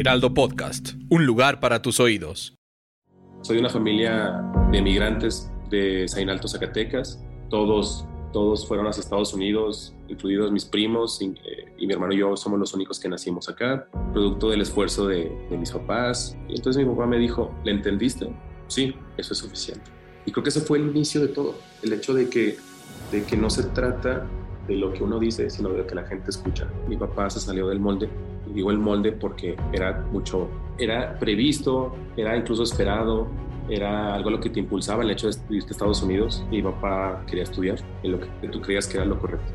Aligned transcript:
Heraldo 0.00 0.32
Podcast, 0.32 0.94
un 1.10 1.26
lugar 1.26 1.60
para 1.60 1.82
tus 1.82 2.00
oídos. 2.00 2.54
Soy 3.42 3.56
de 3.56 3.60
una 3.60 3.68
familia 3.68 4.42
de 4.72 4.80
migrantes 4.80 5.52
de 5.68 6.08
Sain 6.08 6.30
Alto, 6.30 6.48
Zacatecas. 6.48 7.22
Todos, 7.50 8.06
todos 8.32 8.66
fueron 8.66 8.86
hacia 8.86 9.02
Estados 9.02 9.34
Unidos, 9.34 9.94
incluidos 10.08 10.52
mis 10.52 10.64
primos 10.64 11.20
y, 11.20 11.26
eh, 11.44 11.74
y 11.76 11.86
mi 11.86 11.92
hermano 11.92 12.14
y 12.14 12.16
yo 12.16 12.34
somos 12.34 12.58
los 12.58 12.72
únicos 12.72 12.98
que 12.98 13.10
nacimos 13.10 13.50
acá, 13.50 13.90
producto 14.14 14.48
del 14.48 14.62
esfuerzo 14.62 15.06
de, 15.06 15.30
de 15.50 15.58
mis 15.58 15.70
papás. 15.70 16.34
Y 16.48 16.56
entonces 16.56 16.82
mi 16.82 16.90
papá 16.90 17.06
me 17.06 17.18
dijo, 17.18 17.54
¿le 17.62 17.72
entendiste? 17.72 18.32
Sí, 18.68 18.94
eso 19.18 19.34
es 19.34 19.38
suficiente. 19.38 19.84
Y 20.24 20.32
creo 20.32 20.42
que 20.42 20.48
ese 20.48 20.62
fue 20.62 20.78
el 20.78 20.88
inicio 20.88 21.20
de 21.20 21.28
todo, 21.28 21.56
el 21.82 21.92
hecho 21.92 22.14
de 22.14 22.30
que, 22.30 22.56
de 23.12 23.22
que 23.24 23.36
no 23.36 23.50
se 23.50 23.64
trata 23.64 24.26
de 24.66 24.76
lo 24.76 24.94
que 24.94 25.02
uno 25.02 25.18
dice, 25.18 25.50
sino 25.50 25.68
de 25.68 25.76
lo 25.76 25.86
que 25.86 25.94
la 25.94 26.04
gente 26.04 26.30
escucha. 26.30 26.66
Mi 26.88 26.96
papá 26.96 27.28
se 27.28 27.38
salió 27.40 27.68
del 27.68 27.80
molde, 27.80 28.08
digo 28.54 28.70
el 28.70 28.78
molde 28.78 29.12
porque 29.12 29.56
era 29.72 30.04
mucho, 30.12 30.48
era 30.78 31.18
previsto, 31.18 31.94
era 32.16 32.36
incluso 32.36 32.62
esperado, 32.62 33.28
era 33.68 34.14
algo 34.14 34.30
lo 34.30 34.40
que 34.40 34.50
te 34.50 34.60
impulsaba 34.60 35.02
el 35.02 35.10
hecho 35.10 35.28
de 35.30 35.36
irte 35.50 35.68
a 35.68 35.72
Estados 35.72 36.02
Unidos. 36.02 36.44
Mi 36.50 36.62
papá 36.62 37.22
quería 37.26 37.44
estudiar 37.44 37.78
en 38.02 38.12
lo 38.12 38.20
que 38.20 38.48
tú 38.48 38.60
creías 38.60 38.86
que 38.86 38.96
era 38.96 39.06
lo 39.06 39.18
correcto. 39.18 39.52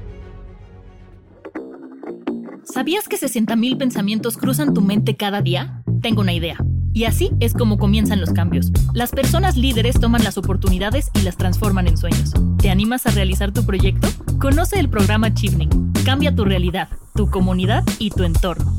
¿Sabías 2.64 3.08
que 3.08 3.18
60.000 3.18 3.78
pensamientos 3.78 4.38
cruzan 4.38 4.74
tu 4.74 4.82
mente 4.82 5.16
cada 5.16 5.42
día? 5.42 5.84
Tengo 6.02 6.22
una 6.22 6.34
idea. 6.34 6.58
Y 6.94 7.04
así 7.04 7.32
es 7.42 7.54
como 7.54 7.78
comienzan 7.78 8.22
los 8.22 8.32
cambios. 8.32 8.72
Las 8.94 9.12
personas 9.12 9.58
líderes 9.58 10.00
toman 10.00 10.24
las 10.24 10.38
oportunidades 10.38 11.10
y 11.14 11.22
las 11.22 11.36
transforman 11.38 11.88
en 11.88 11.98
sueños. 11.98 12.32
¿Te 12.58 12.70
animas 12.70 13.06
a 13.06 13.12
realizar 13.12 13.52
tu 13.52 13.66
proyecto? 13.66 14.08
Conoce 14.40 14.80
el 14.80 14.90
programa 14.90 15.34
Chivning. 15.34 15.92
Cambia 16.06 16.34
tu 16.34 16.46
realidad, 16.46 16.90
tu 17.14 17.30
comunidad 17.30 17.84
y 18.00 18.12
tu 18.12 18.24
entorno. 18.24 18.74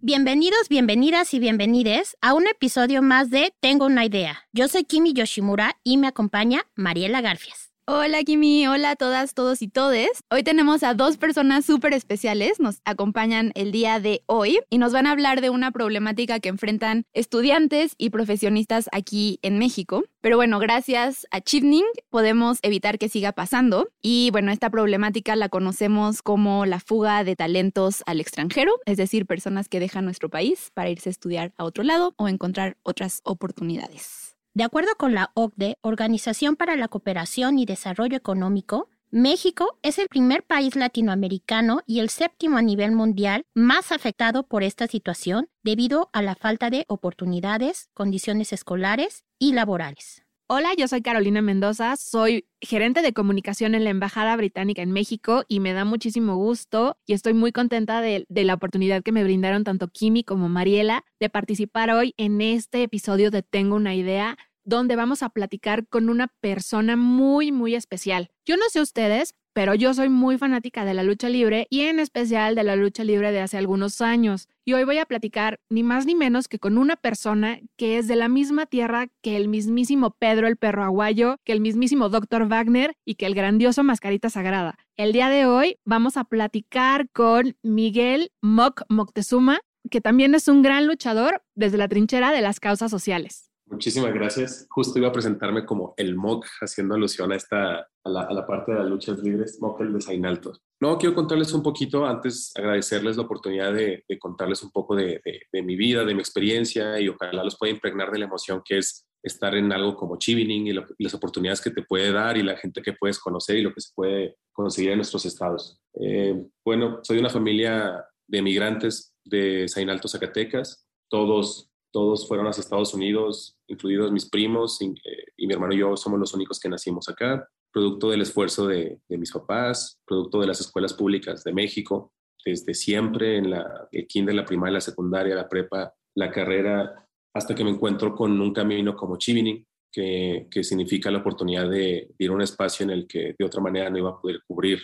Bienvenidos, 0.00 0.68
bienvenidas 0.68 1.34
y 1.34 1.40
bienvenides 1.40 2.16
a 2.20 2.32
un 2.32 2.46
episodio 2.46 3.02
más 3.02 3.30
de 3.30 3.52
Tengo 3.58 3.86
una 3.86 4.04
idea. 4.04 4.46
Yo 4.52 4.68
soy 4.68 4.84
Kimi 4.84 5.12
Yoshimura 5.12 5.76
y 5.82 5.96
me 5.96 6.06
acompaña 6.06 6.64
Mariela 6.76 7.20
Garfias. 7.20 7.67
Hola 7.90 8.22
Kimi, 8.22 8.66
hola 8.66 8.90
a 8.90 8.96
todas, 8.96 9.32
todos 9.32 9.62
y 9.62 9.68
todes. 9.68 10.10
Hoy 10.30 10.42
tenemos 10.42 10.82
a 10.82 10.92
dos 10.92 11.16
personas 11.16 11.64
súper 11.64 11.94
especiales, 11.94 12.60
nos 12.60 12.82
acompañan 12.84 13.50
el 13.54 13.72
día 13.72 13.98
de 13.98 14.22
hoy 14.26 14.60
y 14.68 14.76
nos 14.76 14.92
van 14.92 15.06
a 15.06 15.12
hablar 15.12 15.40
de 15.40 15.48
una 15.48 15.70
problemática 15.70 16.38
que 16.38 16.50
enfrentan 16.50 17.06
estudiantes 17.14 17.94
y 17.96 18.10
profesionistas 18.10 18.90
aquí 18.92 19.38
en 19.40 19.58
México. 19.58 20.04
Pero 20.20 20.36
bueno, 20.36 20.58
gracias 20.58 21.26
a 21.30 21.40
Chivning 21.40 21.86
podemos 22.10 22.58
evitar 22.60 22.98
que 22.98 23.08
siga 23.08 23.32
pasando 23.32 23.88
y 24.02 24.28
bueno, 24.32 24.52
esta 24.52 24.68
problemática 24.68 25.34
la 25.34 25.48
conocemos 25.48 26.20
como 26.20 26.66
la 26.66 26.80
fuga 26.80 27.24
de 27.24 27.36
talentos 27.36 28.02
al 28.04 28.20
extranjero, 28.20 28.74
es 28.84 28.98
decir, 28.98 29.24
personas 29.24 29.70
que 29.70 29.80
dejan 29.80 30.04
nuestro 30.04 30.28
país 30.28 30.72
para 30.74 30.90
irse 30.90 31.08
a 31.08 31.12
estudiar 31.12 31.54
a 31.56 31.64
otro 31.64 31.84
lado 31.84 32.12
o 32.18 32.28
encontrar 32.28 32.76
otras 32.82 33.22
oportunidades. 33.24 34.27
De 34.54 34.64
acuerdo 34.64 34.90
con 34.98 35.14
la 35.14 35.30
OCDE, 35.34 35.76
Organización 35.82 36.56
para 36.56 36.76
la 36.76 36.88
Cooperación 36.88 37.58
y 37.58 37.66
Desarrollo 37.66 38.16
Económico, 38.16 38.88
México 39.10 39.78
es 39.82 39.98
el 39.98 40.08
primer 40.08 40.42
país 40.42 40.76
latinoamericano 40.76 41.80
y 41.86 42.00
el 42.00 42.10
séptimo 42.10 42.58
a 42.58 42.62
nivel 42.62 42.92
mundial 42.92 43.46
más 43.54 43.90
afectado 43.90 44.46
por 44.46 44.62
esta 44.62 44.86
situación 44.86 45.48
debido 45.62 46.10
a 46.12 46.20
la 46.20 46.34
falta 46.34 46.68
de 46.68 46.84
oportunidades, 46.88 47.88
condiciones 47.94 48.52
escolares 48.52 49.24
y 49.38 49.54
laborales. 49.54 50.27
Hola, 50.50 50.72
yo 50.78 50.88
soy 50.88 51.02
Carolina 51.02 51.42
Mendoza, 51.42 51.94
soy 51.98 52.48
gerente 52.62 53.02
de 53.02 53.12
comunicación 53.12 53.74
en 53.74 53.84
la 53.84 53.90
Embajada 53.90 54.34
Británica 54.34 54.80
en 54.80 54.92
México 54.92 55.44
y 55.46 55.60
me 55.60 55.74
da 55.74 55.84
muchísimo 55.84 56.36
gusto 56.36 56.96
y 57.04 57.12
estoy 57.12 57.34
muy 57.34 57.52
contenta 57.52 58.00
de, 58.00 58.24
la 58.30 58.54
oportunidad 58.54 59.02
que 59.02 59.12
me 59.12 59.22
brindaron 59.22 59.62
tanto 59.62 59.88
Kimi 59.88 60.24
como 60.24 60.48
Mariela 60.48 61.04
de 61.20 61.28
participar 61.28 61.90
hoy 61.90 62.14
en 62.16 62.40
este 62.40 62.82
episodio 62.82 63.30
de 63.30 63.42
Tengo 63.42 63.76
una 63.76 63.94
idea 63.94 64.38
donde 64.64 64.96
vamos 64.96 65.22
a 65.22 65.28
platicar 65.28 65.86
con 65.86 66.08
una 66.08 66.28
persona 66.40 66.96
muy, 66.96 67.52
muy 67.52 67.74
especial. 67.74 68.30
Yo 68.46 68.56
no 68.56 68.64
sé 68.70 68.80
ustedes, 68.80 69.34
pero 69.52 69.74
yo 69.74 69.94
soy 69.94 70.08
muy 70.08 70.38
fanática 70.38 70.84
de 70.84 70.94
la 70.94 71.02
lucha 71.02 71.28
libre 71.28 71.66
y 71.70 71.80
en 71.82 72.00
especial 72.00 72.54
de 72.54 72.64
la 72.64 72.76
lucha 72.76 73.04
libre 73.04 73.32
de 73.32 73.40
hace 73.40 73.58
algunos 73.58 74.00
años. 74.00 74.48
Y 74.64 74.74
hoy 74.74 74.84
voy 74.84 74.98
a 74.98 75.06
platicar 75.06 75.60
ni 75.68 75.82
más 75.82 76.06
ni 76.06 76.14
menos 76.14 76.48
que 76.48 76.58
con 76.58 76.78
una 76.78 76.96
persona 76.96 77.58
que 77.76 77.98
es 77.98 78.06
de 78.06 78.16
la 78.16 78.28
misma 78.28 78.66
tierra 78.66 79.08
que 79.22 79.36
el 79.36 79.48
mismísimo 79.48 80.10
Pedro 80.10 80.46
el 80.46 80.56
perro 80.56 80.84
aguayo, 80.84 81.36
que 81.44 81.52
el 81.52 81.60
mismísimo 81.60 82.08
Dr. 82.08 82.46
Wagner 82.48 82.94
y 83.04 83.14
que 83.14 83.26
el 83.26 83.34
grandioso 83.34 83.82
Mascarita 83.82 84.30
Sagrada. 84.30 84.78
El 84.96 85.12
día 85.12 85.28
de 85.28 85.46
hoy 85.46 85.78
vamos 85.84 86.16
a 86.16 86.24
platicar 86.24 87.08
con 87.10 87.56
Miguel 87.62 88.30
Moc 88.42 88.82
Moctezuma, 88.88 89.60
que 89.90 90.00
también 90.00 90.34
es 90.34 90.48
un 90.48 90.62
gran 90.62 90.86
luchador 90.86 91.42
desde 91.54 91.78
la 91.78 91.88
trinchera 91.88 92.32
de 92.32 92.42
las 92.42 92.60
causas 92.60 92.90
sociales. 92.90 93.47
Muchísimas 93.70 94.14
gracias. 94.14 94.66
Justo 94.70 94.98
iba 94.98 95.08
a 95.08 95.12
presentarme 95.12 95.64
como 95.66 95.94
el 95.96 96.16
MOC, 96.16 96.46
haciendo 96.60 96.94
alusión 96.94 97.32
a, 97.32 97.36
esta, 97.36 97.80
a, 97.80 98.10
la, 98.10 98.46
parte 98.46 98.72
de 98.72 98.78
las 98.78 98.88
luchas 98.88 99.18
libres, 99.18 99.58
MOC 99.60 99.80
el 99.82 99.92
de 99.92 100.00
Sainalto. 100.00 100.52
No, 100.80 100.96
quiero 100.96 101.14
contarles 101.14 101.52
un 101.52 101.62
poquito, 101.62 102.06
antes 102.06 102.52
agradecerles 102.56 103.16
la 103.16 103.24
oportunidad 103.24 103.72
de, 103.72 104.04
de 104.08 104.18
contarles 104.18 104.62
un 104.62 104.70
poco 104.70 104.94
de, 104.94 105.20
de, 105.24 105.42
de, 105.52 105.62
mi 105.62 105.76
vida, 105.76 106.04
de 106.04 106.14
mi 106.14 106.20
experiencia 106.20 107.00
y 107.00 107.08
ojalá 107.08 107.44
los 107.44 107.58
pueda 107.58 107.72
impregnar 107.72 108.10
de 108.10 108.20
la 108.20 108.26
emoción 108.26 108.62
que 108.64 108.78
es 108.78 109.08
estar 109.22 109.54
en 109.54 109.72
algo 109.72 109.96
como 109.96 110.16
Chivining 110.16 110.66
y, 110.68 110.72
las 110.72 111.14
oportunidades 111.14 111.60
que 111.60 111.70
te 111.70 111.82
puede 111.82 112.12
dar 112.12 112.36
y 112.36 112.42
la 112.42 112.56
gente 112.56 112.82
que 112.82 112.92
puedes 112.92 113.18
conocer 113.18 113.56
y 113.56 113.62
lo 113.62 113.74
que 113.74 113.80
se 113.80 113.92
puede 113.94 114.36
conseguir 114.52 114.92
en 114.92 114.98
nuestros 114.98 115.24
estados. 115.26 115.80
Eh, 116.00 116.40
bueno, 116.64 117.00
soy 117.02 117.18
una 117.18 117.30
familia 117.30 118.04
de 118.26 118.42
migrantes 118.42 119.14
de 119.24 119.68
Sainalto, 119.68 120.08
Zacatecas. 120.08 120.86
Todos 121.10 121.67
todos 121.92 122.26
fueron 122.28 122.46
hacia 122.46 122.60
Estados 122.60 122.94
Unidos, 122.94 123.56
incluidos 123.66 124.12
mis 124.12 124.28
primos 124.28 124.80
y, 124.82 124.86
eh, 124.86 125.24
y, 125.36 125.46
mi 125.46 125.54
hermano 125.54 125.74
y 125.74 125.78
yo 125.78 125.96
somos 125.96 126.18
los 126.18 126.34
únicos 126.34 126.60
que 126.60 126.68
nacimos 126.68 127.08
acá, 127.08 127.48
producto 127.72 128.10
del 128.10 128.22
esfuerzo 128.22 128.66
de, 128.66 129.00
de, 129.08 129.18
mis 129.18 129.32
papás, 129.32 129.98
producto 130.06 130.40
de 130.40 130.46
las 130.46 130.60
escuelas 130.60 130.94
públicas 130.94 131.44
de 131.44 131.52
México, 131.52 132.12
desde 132.44 132.74
siempre 132.74 133.36
en 133.36 133.50
la, 133.50 133.88
el 133.92 134.06
kinder, 134.06 134.34
la 134.34 134.44
primaria, 134.44 134.74
la 134.74 134.80
secundaria, 134.80 135.34
la 135.34 135.48
prepa, 135.48 135.94
la 136.14 136.30
carrera, 136.30 137.06
hasta 137.34 137.54
que 137.54 137.64
me 137.64 137.70
encuentro 137.70 138.14
con 138.14 138.40
un 138.40 138.52
camino 138.52 138.96
como 138.96 139.16
Chivining, 139.16 139.66
que, 139.90 140.46
que 140.50 140.62
significa 140.62 141.10
la 141.10 141.18
oportunidad 141.18 141.68
de, 141.68 142.10
de 142.10 142.14
ir 142.18 142.30
a 142.30 142.34
un 142.34 142.42
espacio 142.42 142.84
en 142.84 142.90
el 142.90 143.06
que 143.06 143.34
de 143.38 143.44
otra 143.44 143.60
manera 143.60 143.88
no 143.90 143.98
iba 143.98 144.10
a 144.10 144.20
poder 144.20 144.40
cubrir 144.46 144.80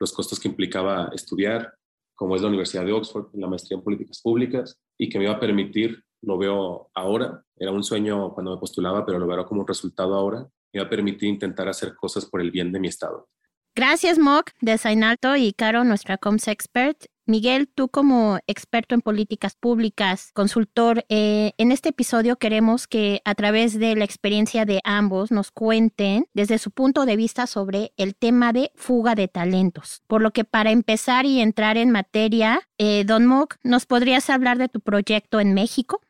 los 0.00 0.12
costos 0.12 0.38
que 0.38 0.48
implicaba 0.48 1.10
estudiar, 1.12 1.74
como 2.14 2.34
es 2.34 2.42
la 2.42 2.48
Universidad 2.48 2.84
de 2.84 2.92
Oxford, 2.92 3.28
la 3.34 3.46
maestría 3.46 3.78
en 3.78 3.84
políticas 3.84 4.20
públicas, 4.20 4.80
y 4.98 5.08
que 5.08 5.18
me 5.18 5.24
iba 5.24 5.34
a 5.34 5.40
permitir 5.40 6.02
lo 6.22 6.38
veo 6.38 6.90
ahora. 6.94 7.44
Era 7.56 7.72
un 7.72 7.84
sueño 7.84 8.32
cuando 8.34 8.52
me 8.52 8.60
postulaba, 8.60 9.04
pero 9.04 9.18
lo 9.18 9.26
veo 9.26 9.46
como 9.46 9.64
resultado 9.64 10.14
ahora. 10.14 10.48
Me 10.72 10.80
va 10.80 10.86
a 10.86 10.90
permitir 10.90 11.28
intentar 11.28 11.68
hacer 11.68 11.94
cosas 11.94 12.26
por 12.26 12.40
el 12.40 12.50
bien 12.50 12.72
de 12.72 12.80
mi 12.80 12.88
estado. 12.88 13.28
Gracias, 13.74 14.18
Mock, 14.18 14.50
de 14.60 14.76
Sainalto 14.76 15.36
y 15.36 15.52
Caro, 15.52 15.84
nuestra 15.84 16.18
Coms 16.18 16.48
Expert. 16.48 17.04
Miguel, 17.26 17.68
tú 17.68 17.90
como 17.90 18.38
experto 18.46 18.94
en 18.94 19.02
políticas 19.02 19.54
públicas, 19.54 20.30
consultor, 20.32 21.04
eh, 21.10 21.52
en 21.58 21.72
este 21.72 21.90
episodio 21.90 22.36
queremos 22.36 22.86
que 22.86 23.20
a 23.26 23.34
través 23.34 23.78
de 23.78 23.94
la 23.96 24.04
experiencia 24.04 24.64
de 24.64 24.80
ambos 24.82 25.30
nos 25.30 25.50
cuenten 25.50 26.26
desde 26.32 26.56
su 26.56 26.70
punto 26.70 27.04
de 27.04 27.16
vista 27.16 27.46
sobre 27.46 27.92
el 27.98 28.16
tema 28.16 28.54
de 28.54 28.72
fuga 28.74 29.14
de 29.14 29.28
talentos. 29.28 30.02
Por 30.06 30.22
lo 30.22 30.30
que 30.30 30.44
para 30.44 30.70
empezar 30.70 31.26
y 31.26 31.40
entrar 31.40 31.76
en 31.76 31.90
materia, 31.90 32.62
eh, 32.78 33.04
Don 33.04 33.26
Mock, 33.26 33.56
¿nos 33.62 33.84
podrías 33.84 34.30
hablar 34.30 34.56
de 34.56 34.70
tu 34.70 34.80
proyecto 34.80 35.38
en 35.38 35.52
México? 35.52 36.00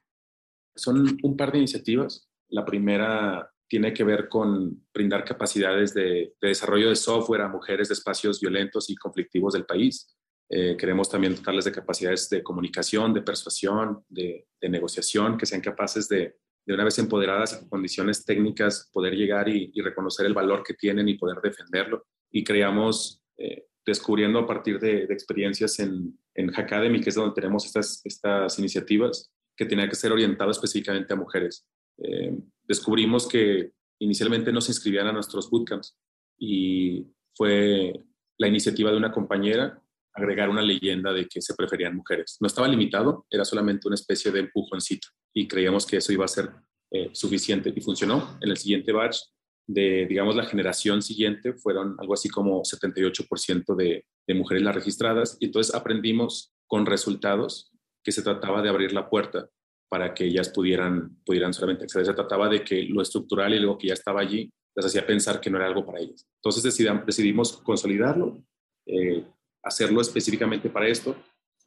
Son 0.78 1.18
un 1.22 1.36
par 1.36 1.52
de 1.52 1.58
iniciativas. 1.58 2.28
La 2.48 2.64
primera 2.64 3.50
tiene 3.68 3.92
que 3.92 4.04
ver 4.04 4.28
con 4.28 4.86
brindar 4.94 5.24
capacidades 5.24 5.92
de, 5.92 6.34
de, 6.40 6.48
desarrollo 6.48 6.88
de 6.88 6.96
software 6.96 7.42
a 7.42 7.48
mujeres 7.48 7.88
de 7.88 7.94
espacios 7.94 8.40
violentos 8.40 8.88
y 8.88 8.96
conflictivos 8.96 9.52
del 9.52 9.66
país. 9.66 10.16
Eh, 10.50 10.76
queremos 10.78 11.10
también 11.10 11.34
dotarles 11.34 11.66
de 11.66 11.72
capacidades 11.72 12.30
de 12.30 12.42
comunicación, 12.42 13.12
de 13.12 13.20
persuasión, 13.20 14.02
de, 14.08 14.46
negociación, 14.62 15.36
que 15.36 15.44
sean 15.44 15.60
capaces 15.60 16.08
de, 16.08 16.36
una 16.66 16.84
vez 16.84 16.98
empoderadas 16.98 17.52
y 17.52 17.60
con 17.60 17.68
condiciones 17.68 18.24
técnicas, 18.24 18.88
poder 18.92 19.14
llegar 19.14 19.48
y, 19.48 19.70
y, 19.74 19.80
reconocer 19.82 20.26
el 20.26 20.34
valor 20.34 20.62
que 20.62 20.74
tienen 20.74 21.08
y 21.08 21.18
poder 21.18 21.38
defenderlo. 21.42 22.06
Y 22.30 22.44
creamos 22.44 23.22
eh, 23.36 23.66
descubriendo 23.84 24.38
a 24.38 24.46
partir 24.46 24.78
de, 24.78 25.04
experiencias 25.04 25.78
en, 25.80 26.18
en 26.34 26.50
Hackademy, 26.50 27.00
que 27.00 27.10
es 27.10 27.14
donde 27.14 27.34
tenemos 27.34 27.66
estas, 27.66 28.00
estas 28.04 28.58
iniciativas, 28.58 29.30
que 29.58 29.66
tenían 29.66 29.88
que 29.88 29.96
ser 29.96 30.12
orientadas 30.12 30.56
específicamente 30.56 31.12
a 31.12 31.16
mujeres. 31.16 31.66
Eh, 31.98 32.32
descubrimos 32.62 33.26
que 33.26 33.72
inicialmente 33.98 34.52
no 34.52 34.60
se 34.60 34.70
inscribían 34.70 35.08
a 35.08 35.12
nuestros 35.12 35.50
bootcamps 35.50 35.98
y 36.38 37.04
fue 37.34 37.92
la 38.38 38.46
iniciativa 38.46 38.92
de 38.92 38.96
una 38.96 39.10
compañera 39.10 39.82
agregar 40.14 40.48
una 40.48 40.62
leyenda 40.62 41.12
de 41.12 41.26
que 41.26 41.42
se 41.42 41.54
preferían 41.54 41.96
mujeres. 41.96 42.36
No 42.40 42.46
estaba 42.46 42.68
limitado, 42.68 43.26
era 43.30 43.44
solamente 43.44 43.88
una 43.88 43.96
especie 43.96 44.30
de 44.30 44.40
empujoncito 44.40 45.08
y 45.34 45.48
creíamos 45.48 45.86
que 45.86 45.96
eso 45.96 46.12
iba 46.12 46.24
a 46.24 46.28
ser 46.28 46.50
eh, 46.92 47.10
suficiente 47.12 47.72
y 47.74 47.80
funcionó. 47.80 48.38
En 48.40 48.50
el 48.50 48.56
siguiente 48.56 48.92
batch 48.92 49.18
de, 49.66 50.06
digamos, 50.08 50.36
la 50.36 50.46
generación 50.46 51.02
siguiente 51.02 51.52
fueron 51.54 51.96
algo 51.98 52.14
así 52.14 52.28
como 52.28 52.62
78% 52.62 53.76
de, 53.76 54.04
de 54.26 54.34
mujeres 54.34 54.62
las 54.62 54.74
registradas 54.74 55.36
y 55.40 55.46
entonces 55.46 55.74
aprendimos 55.74 56.52
con 56.66 56.86
resultados 56.86 57.72
que 58.08 58.12
se 58.12 58.22
trataba 58.22 58.62
de 58.62 58.70
abrir 58.70 58.94
la 58.94 59.06
puerta 59.06 59.50
para 59.86 60.14
que 60.14 60.24
ellas 60.24 60.48
pudieran, 60.48 61.18
pudieran 61.26 61.52
solamente 61.52 61.84
acceder. 61.84 62.06
Se 62.06 62.14
trataba 62.14 62.48
de 62.48 62.64
que 62.64 62.84
lo 62.84 63.02
estructural 63.02 63.52
y 63.52 63.58
lo 63.58 63.76
que 63.76 63.88
ya 63.88 63.92
estaba 63.92 64.22
allí 64.22 64.50
les 64.74 64.86
hacía 64.86 65.06
pensar 65.06 65.42
que 65.42 65.50
no 65.50 65.58
era 65.58 65.66
algo 65.66 65.84
para 65.84 66.00
ellas. 66.00 66.26
Entonces 66.36 66.62
decidimos 67.04 67.58
consolidarlo, 67.58 68.42
eh, 68.86 69.26
hacerlo 69.62 70.00
específicamente 70.00 70.70
para 70.70 70.88
esto, 70.88 71.22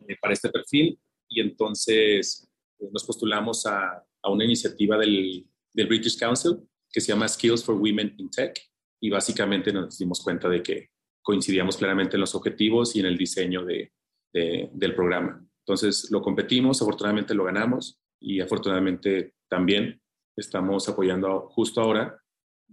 eh, 0.07 0.15
para 0.19 0.33
este 0.33 0.49
perfil, 0.49 0.99
y 1.29 1.41
entonces 1.41 2.49
eh, 2.79 2.89
nos 2.91 3.03
postulamos 3.03 3.67
a, 3.67 4.03
a 4.23 4.31
una 4.31 4.43
iniciativa 4.43 4.97
del, 4.97 5.45
del, 5.71 5.88
British 5.88 6.17
Council 6.17 6.57
que 6.91 7.01
se 7.01 7.09
llama 7.09 7.27
Skills 7.27 7.63
for 7.63 7.75
Women 7.75 8.15
in 8.17 8.31
Tech, 8.31 8.59
y 8.99 9.11
básicamente 9.11 9.71
nos 9.71 9.95
dimos 9.95 10.21
cuenta 10.21 10.49
de 10.49 10.63
que 10.63 10.89
coincidíamos 11.21 11.77
claramente 11.77 12.15
en 12.15 12.21
los 12.21 12.33
objetivos 12.33 12.95
y 12.95 13.01
en 13.01 13.05
el 13.05 13.15
diseño 13.15 13.63
de, 13.63 13.91
del 14.33 14.95
programa. 14.95 15.45
Entonces 15.66 16.10
lo 16.12 16.22
competimos, 16.22 16.81
afortunadamente 16.81 17.34
lo 17.34 17.44
ganamos 17.44 18.00
y 18.19 18.40
afortunadamente 18.40 19.34
también 19.48 20.02
estamos 20.36 20.88
apoyando 20.90 21.50
justo 21.50 21.81
ahora 21.81 22.18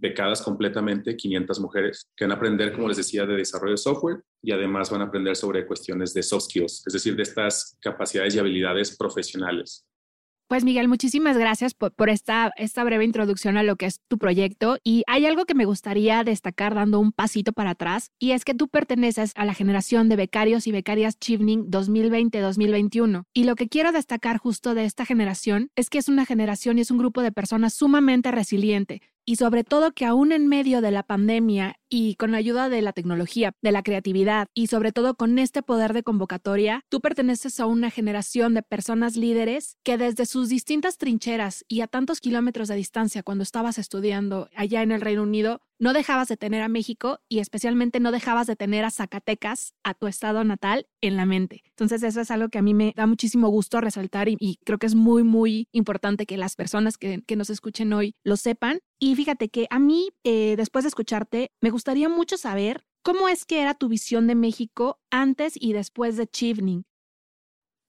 becadas 0.00 0.42
completamente 0.42 1.16
500 1.16 1.60
mujeres 1.60 2.08
que 2.16 2.24
van 2.24 2.32
a 2.32 2.36
aprender, 2.36 2.72
como 2.72 2.88
les 2.88 2.96
decía, 2.96 3.26
de 3.26 3.36
desarrollo 3.36 3.72
de 3.72 3.78
software 3.78 4.22
y 4.40 4.52
además 4.52 4.90
van 4.90 5.02
a 5.02 5.06
aprender 5.06 5.34
sobre 5.36 5.66
cuestiones 5.66 6.14
de 6.14 6.22
soft 6.22 6.44
skills, 6.44 6.84
es 6.86 6.92
decir, 6.92 7.16
de 7.16 7.24
estas 7.24 7.76
capacidades 7.80 8.34
y 8.34 8.38
habilidades 8.38 8.96
profesionales. 8.96 9.84
Pues 10.48 10.64
Miguel, 10.64 10.88
muchísimas 10.88 11.36
gracias 11.36 11.74
por, 11.74 12.08
esta, 12.08 12.52
esta 12.56 12.82
breve 12.82 13.04
introducción 13.04 13.58
a 13.58 13.62
lo 13.62 13.76
que 13.76 13.84
es 13.84 14.00
tu 14.08 14.16
proyecto. 14.16 14.78
Y 14.82 15.02
hay 15.06 15.26
algo 15.26 15.44
que 15.44 15.54
me 15.54 15.66
gustaría 15.66 16.24
destacar 16.24 16.74
dando 16.74 17.00
un 17.00 17.12
pasito 17.12 17.52
para 17.52 17.72
atrás, 17.72 18.12
y 18.18 18.30
es 18.30 18.46
que 18.46 18.54
tú 18.54 18.68
perteneces 18.68 19.32
a 19.34 19.44
la 19.44 19.52
generación 19.52 20.08
de 20.08 20.16
becarios 20.16 20.66
y 20.66 20.72
becarias 20.72 21.18
Chivning 21.18 21.70
2020-2021. 21.70 23.24
Y 23.34 23.44
lo 23.44 23.56
que 23.56 23.68
quiero 23.68 23.92
destacar 23.92 24.38
justo 24.38 24.74
de 24.74 24.86
esta 24.86 25.04
generación 25.04 25.70
es 25.76 25.90
que 25.90 25.98
es 25.98 26.08
una 26.08 26.24
generación 26.24 26.78
y 26.78 26.80
es 26.80 26.90
un 26.90 26.96
grupo 26.96 27.20
de 27.20 27.30
personas 27.30 27.74
sumamente 27.74 28.30
resiliente, 28.30 29.02
y 29.28 29.36
sobre 29.36 29.62
todo 29.62 29.92
que 29.92 30.06
aún 30.06 30.32
en 30.32 30.46
medio 30.46 30.80
de 30.80 30.90
la 30.90 31.02
pandemia 31.02 31.76
y 31.90 32.14
con 32.14 32.32
la 32.32 32.38
ayuda 32.38 32.70
de 32.70 32.80
la 32.80 32.94
tecnología, 32.94 33.52
de 33.60 33.72
la 33.72 33.82
creatividad 33.82 34.48
y 34.54 34.68
sobre 34.68 34.90
todo 34.90 35.16
con 35.16 35.38
este 35.38 35.62
poder 35.62 35.92
de 35.92 36.02
convocatoria, 36.02 36.80
tú 36.88 37.02
perteneces 37.02 37.60
a 37.60 37.66
una 37.66 37.90
generación 37.90 38.54
de 38.54 38.62
personas 38.62 39.16
líderes 39.16 39.76
que 39.84 39.98
desde 39.98 40.24
sus 40.24 40.48
distintas 40.48 40.96
trincheras 40.96 41.66
y 41.68 41.82
a 41.82 41.88
tantos 41.88 42.20
kilómetros 42.20 42.68
de 42.68 42.76
distancia 42.76 43.22
cuando 43.22 43.42
estabas 43.42 43.76
estudiando 43.76 44.48
allá 44.56 44.80
en 44.80 44.92
el 44.92 45.02
Reino 45.02 45.24
Unido, 45.24 45.60
no 45.78 45.92
dejabas 45.92 46.28
de 46.28 46.36
tener 46.36 46.62
a 46.62 46.68
México 46.68 47.20
y 47.28 47.38
especialmente 47.38 48.00
no 48.00 48.12
dejabas 48.12 48.46
de 48.46 48.56
tener 48.56 48.84
a 48.84 48.90
Zacatecas, 48.90 49.74
a 49.84 49.94
tu 49.94 50.06
estado 50.06 50.44
natal, 50.44 50.86
en 51.00 51.16
la 51.16 51.26
mente. 51.26 51.62
Entonces 51.70 52.02
eso 52.02 52.20
es 52.20 52.30
algo 52.30 52.48
que 52.48 52.58
a 52.58 52.62
mí 52.62 52.74
me 52.74 52.92
da 52.96 53.06
muchísimo 53.06 53.48
gusto 53.48 53.80
resaltar 53.80 54.28
y, 54.28 54.58
creo 54.64 54.78
que 54.78 54.86
es 54.86 54.94
muy, 54.94 55.22
muy 55.22 55.68
importante 55.72 56.26
que 56.26 56.36
las 56.36 56.56
personas 56.56 56.98
que, 56.98 57.22
nos 57.36 57.50
escuchen 57.50 57.92
hoy 57.92 58.16
lo 58.24 58.36
sepan. 58.36 58.80
Y 58.98 59.14
fíjate 59.14 59.48
que 59.48 59.68
a 59.70 59.78
mí, 59.78 60.08
eh, 60.24 60.54
después 60.56 60.84
de 60.84 60.88
escucharte, 60.88 61.52
me 61.60 61.70
gustaría 61.70 62.08
mucho 62.08 62.36
saber 62.36 62.84
cómo 63.02 63.28
es 63.28 63.44
que 63.44 63.62
era 63.62 63.74
tu 63.74 63.88
visión 63.88 64.26
de 64.26 64.34
México 64.34 64.98
antes 65.10 65.52
y 65.54 65.72
después 65.72 66.16
de 66.16 66.26
Chivning. 66.26 66.84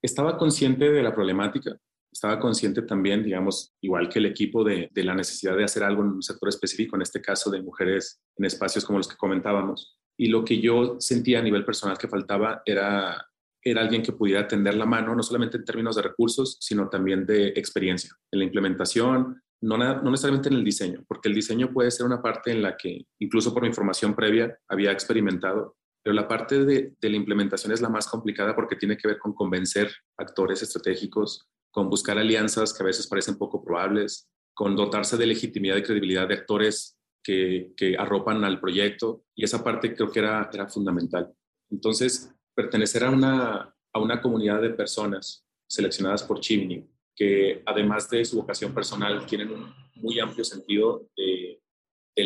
Estaba 0.03 0.38
consciente 0.38 0.91
de 0.91 1.01
la 1.01 1.15
problemática, 1.15 1.80
estaba 2.11 2.39
consciente 2.39 2.81
también, 2.81 3.23
digamos, 3.23 3.73
igual 3.81 4.09
que 4.09 4.19
el 4.19 4.25
equipo, 4.25 4.63
de, 4.63 4.89
la 4.95 5.15
necesidad 5.15 5.56
de 5.56 5.63
hacer 5.63 5.83
algo 5.83 6.01
en 6.03 6.09
un 6.09 6.23
sector 6.23 6.50
específico, 6.50 6.95
en 6.95 7.03
este 7.03 7.21
caso 7.21 7.50
de 7.50 7.61
mujeres 7.61 8.21
en 8.38 8.45
espacios 8.45 8.85
como 8.85 9.00
los 9.00 9.07
que 9.07 9.17
comentábamos. 9.17 9.97
Y 10.17 10.27
lo 10.27 10.44
que 10.44 10.59
yo 10.59 10.97
sentía 11.00 11.39
a 11.39 11.44
nivel 11.44 11.63
personal 11.63 11.97
que 11.97 12.07
faltaba 12.07 12.61
era, 12.65 13.25
era 13.63 13.81
alguien 13.81 14.03
que 14.03 14.11
pudiera 14.11 14.47
tender 14.47 14.75
la 14.75 14.85
mano, 14.85 15.15
no 15.15 15.23
solamente 15.23 15.57
en 15.57 15.65
términos 15.65 15.95
de 15.95 16.01
recursos, 16.01 16.57
sino 16.59 16.89
también 16.89 17.25
de 17.25 17.50
experiencia, 17.50 18.12
en 18.31 18.39
la 18.39 18.45
implementación, 18.45 19.41
no, 19.62 19.77
no 19.77 20.12
necesariamente 20.12 20.50
en 20.50 20.55
el 20.55 20.63
diseño, 20.63 21.03
porque 21.07 21.29
el 21.29 21.35
diseño 21.35 21.71
puede 21.71 21.91
ser 21.91 22.05
una 22.05 22.21
parte 22.21 22.51
en 22.51 22.62
la 22.62 22.77
que, 22.77 23.05
incluso 23.19 23.53
por 23.53 23.63
mi 23.63 23.67
información 23.67 24.15
previa, 24.15 24.57
había 24.67 24.91
experimentado, 24.91 25.75
pero 26.01 26.13
la 26.13 26.27
parte 26.27 26.63
de, 26.63 26.94
de, 27.00 27.09
la 27.09 27.17
implementación 27.17 27.73
es 27.73 27.81
la 27.81 27.89
más 27.89 28.07
complicada 28.07 28.55
porque 28.55 28.77
tiene 28.77 28.97
que 28.97 29.07
ver 29.07 29.19
con 29.19 29.33
convencer 29.33 29.91
actores 30.17 30.62
estratégicos, 30.62 31.50
con 31.71 31.89
buscar 31.89 32.18
alianzas 32.18 32.74
que 32.74 32.83
a 32.83 32.86
veces 32.86 33.07
parecen 33.07 33.38
poco 33.38 33.63
probables, 33.63 34.30
con 34.54 34.75
dotarse 34.75 35.18
de 35.18 35.27
legitimidad 35.27 35.77
y 35.77 35.83
credibilidad 35.83 36.27
de 36.27 36.36
actores 36.36 36.98
que, 37.24 37.95
arropan 37.98 38.44
al 38.44 38.60
proyecto, 38.60 39.24
y 39.36 39.44
esa 39.44 39.63
parte 39.63 39.94
creo 39.94 40.12
que 40.12 40.19
era, 40.19 40.50
fundamental. 40.68 41.31
Entonces, 41.69 42.33
pertenecer 42.56 43.04
a 43.04 43.12
una, 43.12 43.75
a 43.94 44.00
una 44.00 44.21
comunidad 44.21 44.62
de 44.62 44.71
personas 44.71 45.45
seleccionadas 45.68 46.24
por 46.24 46.39
Chimney, 46.39 46.89
que 47.16 47.62
además 47.66 48.10
de 48.10 48.25
su 48.25 48.38
vocación 48.38 48.74
personal, 48.74 49.25
tienen 49.25 49.51
un 49.51 49.74
muy 49.95 50.19
amplio 50.19 50.44
sentido 50.44 51.07
de, 51.15 51.62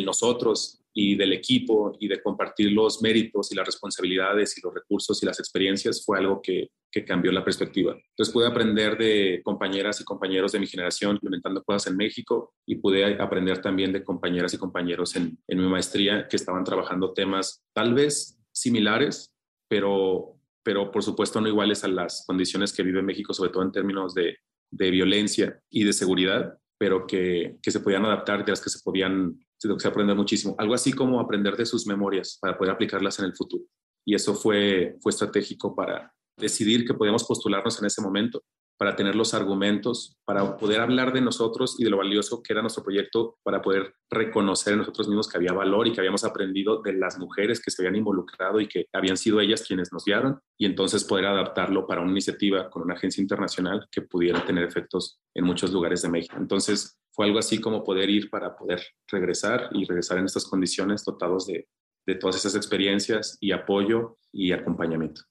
nosotros 0.04 0.83
y 0.94 1.16
del 1.16 1.34
equipo 1.34 1.96
y 2.00 2.08
de 2.08 2.22
compartir 2.22 2.72
los 2.72 3.02
méritos 3.02 3.52
y 3.52 3.56
las 3.56 3.66
responsabilidades 3.66 4.58
y 4.58 4.62
los 4.62 4.74
recursos 4.74 5.22
y 5.22 5.26
las 5.26 5.40
experiencias 5.40 6.04
fue 6.06 6.20
algo 6.20 6.42
que, 6.42 6.70
que 6.92 7.04
cambió 7.04 7.32
la 7.32 7.44
perspectiva. 7.44 7.94
Entonces 7.94 8.32
pude 8.32 8.48
aprender 8.48 8.98
de 8.98 9.42
compañeras 9.44 10.00
y 10.00 10.04
compañeros 10.04 10.52
de 10.52 10.60
mi 10.60 10.68
generación 10.68 11.16
implementando 11.16 11.64
cosas 11.64 11.92
en 11.92 11.98
México 11.98 12.54
y 12.68 12.76
pude 12.76 13.20
aprender 13.20 13.62
también 13.62 13.92
de 13.92 14.04
compañeras 14.04 14.54
y 14.54 14.58
compañeros 14.58 15.16
en, 15.16 15.38
en 15.48 15.58
mi 15.60 15.68
maestría 15.68 16.28
que 16.28 16.36
estaban 16.36 16.64
trabajando 16.64 17.14
temas 17.14 17.64
tal 17.74 17.96
vez 17.96 18.40
similares, 18.52 19.34
pero, 19.68 20.40
pero 20.62 20.92
por 20.92 21.04
supuesto 21.04 21.42
no 21.42 21.48
iguales 21.48 21.84
a 21.84 21.88
las 21.88 22.24
condiciones 22.28 22.72
que 22.72 22.84
vive 22.84 23.02
México, 23.02 23.34
sobre 23.34 23.52
todo 23.52 23.64
en 23.64 23.72
términos 23.72 24.14
de, 24.14 24.38
de 24.70 24.92
violencia 24.92 25.60
y 25.72 25.84
de 25.84 25.94
seguridad, 25.94 26.58
pero 26.78 27.08
que, 27.08 27.58
que 27.62 27.72
se 27.72 27.80
podían 27.80 28.06
adaptar, 28.06 28.46
de 28.46 28.52
las 28.52 28.62
que 28.62 28.70
se 28.70 28.80
podían 28.84 29.40
se 29.78 29.88
aprender 29.88 30.16
muchísimo. 30.16 30.56
Algo 30.58 30.74
así 30.74 30.94
como 30.94 31.20
aprender 31.20 31.56
de 31.56 31.66
sus 31.66 31.88
memorias 31.88 32.38
para 32.42 32.58
poder 32.58 32.74
aplicarlas 32.74 33.20
en 33.20 33.26
el 33.26 33.36
futuro. 33.36 33.66
Y 34.06 34.16
eso 34.16 34.36
fue, 34.36 34.98
fue 35.02 35.12
estratégico 35.12 35.76
para 35.76 36.14
decidir 36.38 36.86
que 36.86 36.94
podíamos 36.94 37.24
postularnos 37.24 37.80
en 37.80 37.86
ese 37.86 38.02
momento, 38.02 38.44
para 38.78 38.96
tener 38.96 39.16
los 39.16 39.34
argumentos, 39.34 40.18
para 40.26 40.58
poder 40.58 40.82
hablar 40.82 41.14
de 41.14 41.22
nosotros 41.22 41.76
y 41.80 41.84
de 41.84 41.90
lo 41.90 41.98
valioso 41.98 42.42
que 42.42 42.54
era 42.54 42.62
nuestro 42.62 42.84
proyecto, 42.84 43.38
para 43.44 43.62
poder 43.62 43.96
reconocer 44.10 44.74
en 44.74 44.80
nosotros 44.80 45.08
mismos 45.08 45.28
que 45.28 45.38
había 45.38 45.54
valor 45.54 45.88
y 45.88 45.94
que 45.94 46.00
habíamos 46.00 46.24
aprendido 46.24 46.82
de 46.82 46.94
las 46.94 47.18
mujeres 47.18 47.62
que 47.62 47.72
se 47.72 47.82
habían 47.82 47.98
involucrado 47.98 48.60
y 48.60 48.68
que 48.68 48.88
habían 48.94 49.18
sido 49.18 49.40
ellas 49.40 49.64
quienes 49.68 49.92
nos 49.94 50.06
guiaron, 50.06 50.40
y 50.58 50.66
entonces 50.66 51.04
poder 51.04 51.26
adaptarlo 51.26 51.88
para 51.88 52.02
una 52.02 52.12
iniciativa 52.12 52.70
con 52.70 52.84
una 52.84 52.96
agencia 52.96 53.22
internacional 53.22 53.88
que 53.92 54.02
pudiera 54.02 54.46
tener 54.46 54.64
efectos 54.64 55.20
en 55.34 55.46
muchos 55.46 55.72
lugares 55.72 56.02
de 56.02 56.10
México. 56.10 56.36
Entonces, 56.38 57.00
fue 57.12 57.28
algo 57.28 57.40
así 57.40 57.62
como 57.62 57.84
poder 57.84 58.10
ir 58.10 58.30
para 58.30 58.56
poder 58.56 58.82
regresar 59.08 59.70
y 59.72 59.86
regresar 59.86 60.18
en 60.18 60.26
estas 60.26 60.46
condiciones 60.46 61.04
dotados 61.06 61.46
de, 61.46 61.68
de 62.06 62.16
todas 62.16 62.36
esas 62.38 62.56
experiencias 62.56 63.38
y 63.40 63.52
apoyo 63.52 64.18
y 64.32 64.52
acompañamiento. 64.52 65.22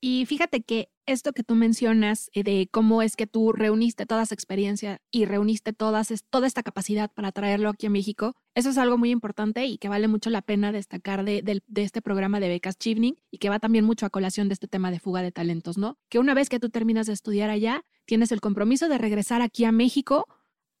Y 0.00 0.26
fíjate 0.26 0.62
que 0.62 0.90
esto 1.06 1.32
que 1.32 1.42
tú 1.42 1.54
mencionas 1.54 2.30
eh, 2.34 2.44
de 2.44 2.68
cómo 2.70 3.02
es 3.02 3.16
que 3.16 3.26
tú 3.26 3.52
reuniste 3.52 4.06
toda 4.06 4.22
esa 4.22 4.34
experiencia 4.34 5.00
y 5.10 5.24
reuniste 5.24 5.72
todas, 5.72 6.12
toda 6.30 6.46
esta 6.46 6.62
capacidad 6.62 7.10
para 7.12 7.32
traerlo 7.32 7.70
aquí 7.70 7.86
a 7.86 7.90
México, 7.90 8.36
eso 8.54 8.70
es 8.70 8.78
algo 8.78 8.98
muy 8.98 9.10
importante 9.10 9.66
y 9.66 9.78
que 9.78 9.88
vale 9.88 10.06
mucho 10.06 10.30
la 10.30 10.42
pena 10.42 10.70
destacar 10.70 11.24
de, 11.24 11.42
de, 11.42 11.82
este 11.82 12.02
programa 12.02 12.38
de 12.38 12.48
becas 12.48 12.78
Chivning 12.78 13.16
y 13.30 13.38
que 13.38 13.48
va 13.48 13.58
también 13.58 13.84
mucho 13.84 14.06
a 14.06 14.10
colación 14.10 14.48
de 14.48 14.54
este 14.54 14.68
tema 14.68 14.90
de 14.90 15.00
fuga 15.00 15.22
de 15.22 15.32
talentos, 15.32 15.78
¿no? 15.78 15.98
Que 16.08 16.18
una 16.18 16.34
vez 16.34 16.48
que 16.48 16.60
tú 16.60 16.68
terminas 16.68 17.06
de 17.06 17.14
estudiar 17.14 17.50
allá, 17.50 17.84
tienes 18.04 18.30
el 18.30 18.40
compromiso 18.40 18.88
de 18.88 18.98
regresar 18.98 19.42
aquí 19.42 19.64
a 19.64 19.72
México 19.72 20.26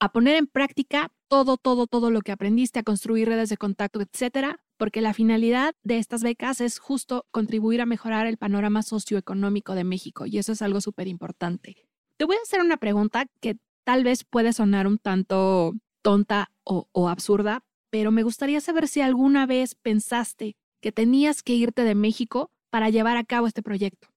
a 0.00 0.12
poner 0.12 0.36
en 0.36 0.46
práctica 0.46 1.10
todo, 1.28 1.56
todo, 1.56 1.86
todo 1.86 2.10
lo 2.10 2.20
que 2.20 2.32
aprendiste, 2.32 2.78
a 2.78 2.82
construir 2.84 3.28
redes 3.28 3.48
de 3.48 3.56
contacto, 3.56 4.00
etcétera, 4.00 4.60
porque 4.78 5.02
la 5.02 5.12
finalidad 5.12 5.74
de 5.82 5.98
estas 5.98 6.22
becas 6.22 6.60
es 6.60 6.78
justo 6.78 7.26
contribuir 7.30 7.80
a 7.80 7.86
mejorar 7.86 8.26
el 8.26 8.38
panorama 8.38 8.82
socioeconómico 8.82 9.74
de 9.74 9.84
México 9.84 10.24
y 10.24 10.38
eso 10.38 10.52
es 10.52 10.62
algo 10.62 10.80
súper 10.80 11.08
importante. 11.08 11.76
Te 12.16 12.24
voy 12.24 12.36
a 12.36 12.42
hacer 12.42 12.60
una 12.60 12.78
pregunta 12.78 13.26
que 13.40 13.58
tal 13.84 14.04
vez 14.04 14.24
puede 14.24 14.52
sonar 14.52 14.86
un 14.86 14.98
tanto 14.98 15.74
tonta 16.02 16.50
o, 16.64 17.08
absurda, 17.08 17.64
pero 17.90 18.10
me 18.12 18.22
gustaría 18.22 18.60
saber 18.60 18.88
si 18.88 19.00
alguna 19.00 19.46
vez 19.46 19.74
pensaste 19.74 20.56
que 20.80 20.92
tenías 20.92 21.42
que 21.42 21.54
irte 21.54 21.82
de 21.82 21.94
México 21.94 22.50
para 22.70 22.90
llevar 22.90 23.16
a 23.16 23.24
cabo 23.24 23.46
este 23.46 23.62
proyecto? 23.62 24.08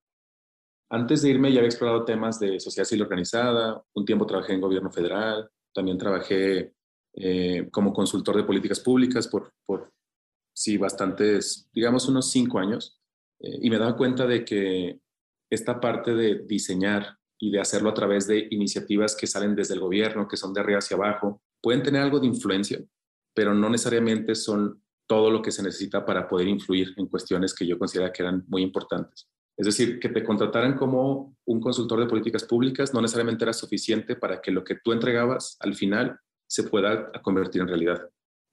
Antes 0.89 1.21
de 1.21 1.29
irme 1.29 1.51
ya 1.51 1.59
había 1.59 1.69
explorado 1.69 2.03
temas 2.03 2.39
de 2.39 2.59
sociedad 2.59 2.85
civil 2.85 3.03
organizada, 3.03 3.81
un 3.93 4.05
tiempo 4.05 4.25
trabajé 4.25 4.53
en 4.53 4.61
gobierno 4.61 4.91
federal, 4.91 5.49
también 5.73 5.97
trabajé 5.97 6.73
eh, 7.13 7.69
como 7.71 7.93
consultor 7.93 8.35
de 8.35 8.43
políticas 8.43 8.81
públicas 8.81 9.27
por, 9.27 9.53
sí, 10.61 10.77
bastantes, 10.77 11.67
digamos 11.73 12.07
unos 12.07 12.29
cinco 12.29 12.59
años, 12.59 12.99
eh, 13.39 13.57
y 13.63 13.69
me 13.71 13.79
daba 13.79 13.97
cuenta 13.97 14.27
de 14.27 14.45
que 14.45 14.99
esta 15.49 15.79
parte 15.79 16.13
de 16.13 16.43
diseñar 16.45 17.17
y 17.39 17.49
de 17.49 17.59
hacerlo 17.59 17.89
a 17.89 17.95
través 17.95 18.27
de 18.27 18.47
iniciativas 18.51 19.15
que 19.15 19.25
salen 19.25 19.55
desde 19.55 19.73
el 19.73 19.79
gobierno, 19.79 20.27
que 20.27 20.37
son 20.37 20.53
de 20.53 20.61
arriba 20.61 20.77
hacia 20.77 20.97
abajo, 20.97 21.41
pueden 21.63 21.81
tener 21.81 22.03
algo 22.03 22.19
de 22.19 22.27
influencia, 22.27 22.79
pero 23.33 23.55
no 23.55 23.69
necesariamente 23.69 24.35
son 24.35 24.83
todo 25.07 25.31
lo 25.31 25.41
que 25.41 25.51
se 25.51 25.63
necesita 25.63 26.05
para 26.05 26.27
poder 26.27 26.47
influir 26.47 26.93
en 26.95 27.07
cuestiones 27.07 27.55
que 27.55 27.65
yo 27.65 27.79
consideraba 27.79 28.13
que 28.13 28.21
eran 28.21 28.45
muy 28.47 28.61
importantes. 28.61 29.27
Es 29.57 29.65
decir, 29.65 29.99
que 29.99 30.09
te 30.09 30.23
contrataran 30.23 30.77
como 30.77 31.35
un 31.45 31.59
consultor 31.59 31.99
de 31.99 32.05
políticas 32.05 32.43
públicas 32.43 32.93
no 32.93 33.01
necesariamente 33.01 33.43
era 33.45 33.53
suficiente 33.53 34.15
para 34.15 34.39
que 34.39 34.51
lo 34.51 34.63
que 34.63 34.75
tú 34.75 34.91
entregabas 34.91 35.57
al 35.59 35.73
final 35.73 36.19
se 36.47 36.63
pueda 36.63 37.11
convertir 37.23 37.61
en 37.61 37.67
realidad. 37.67 38.07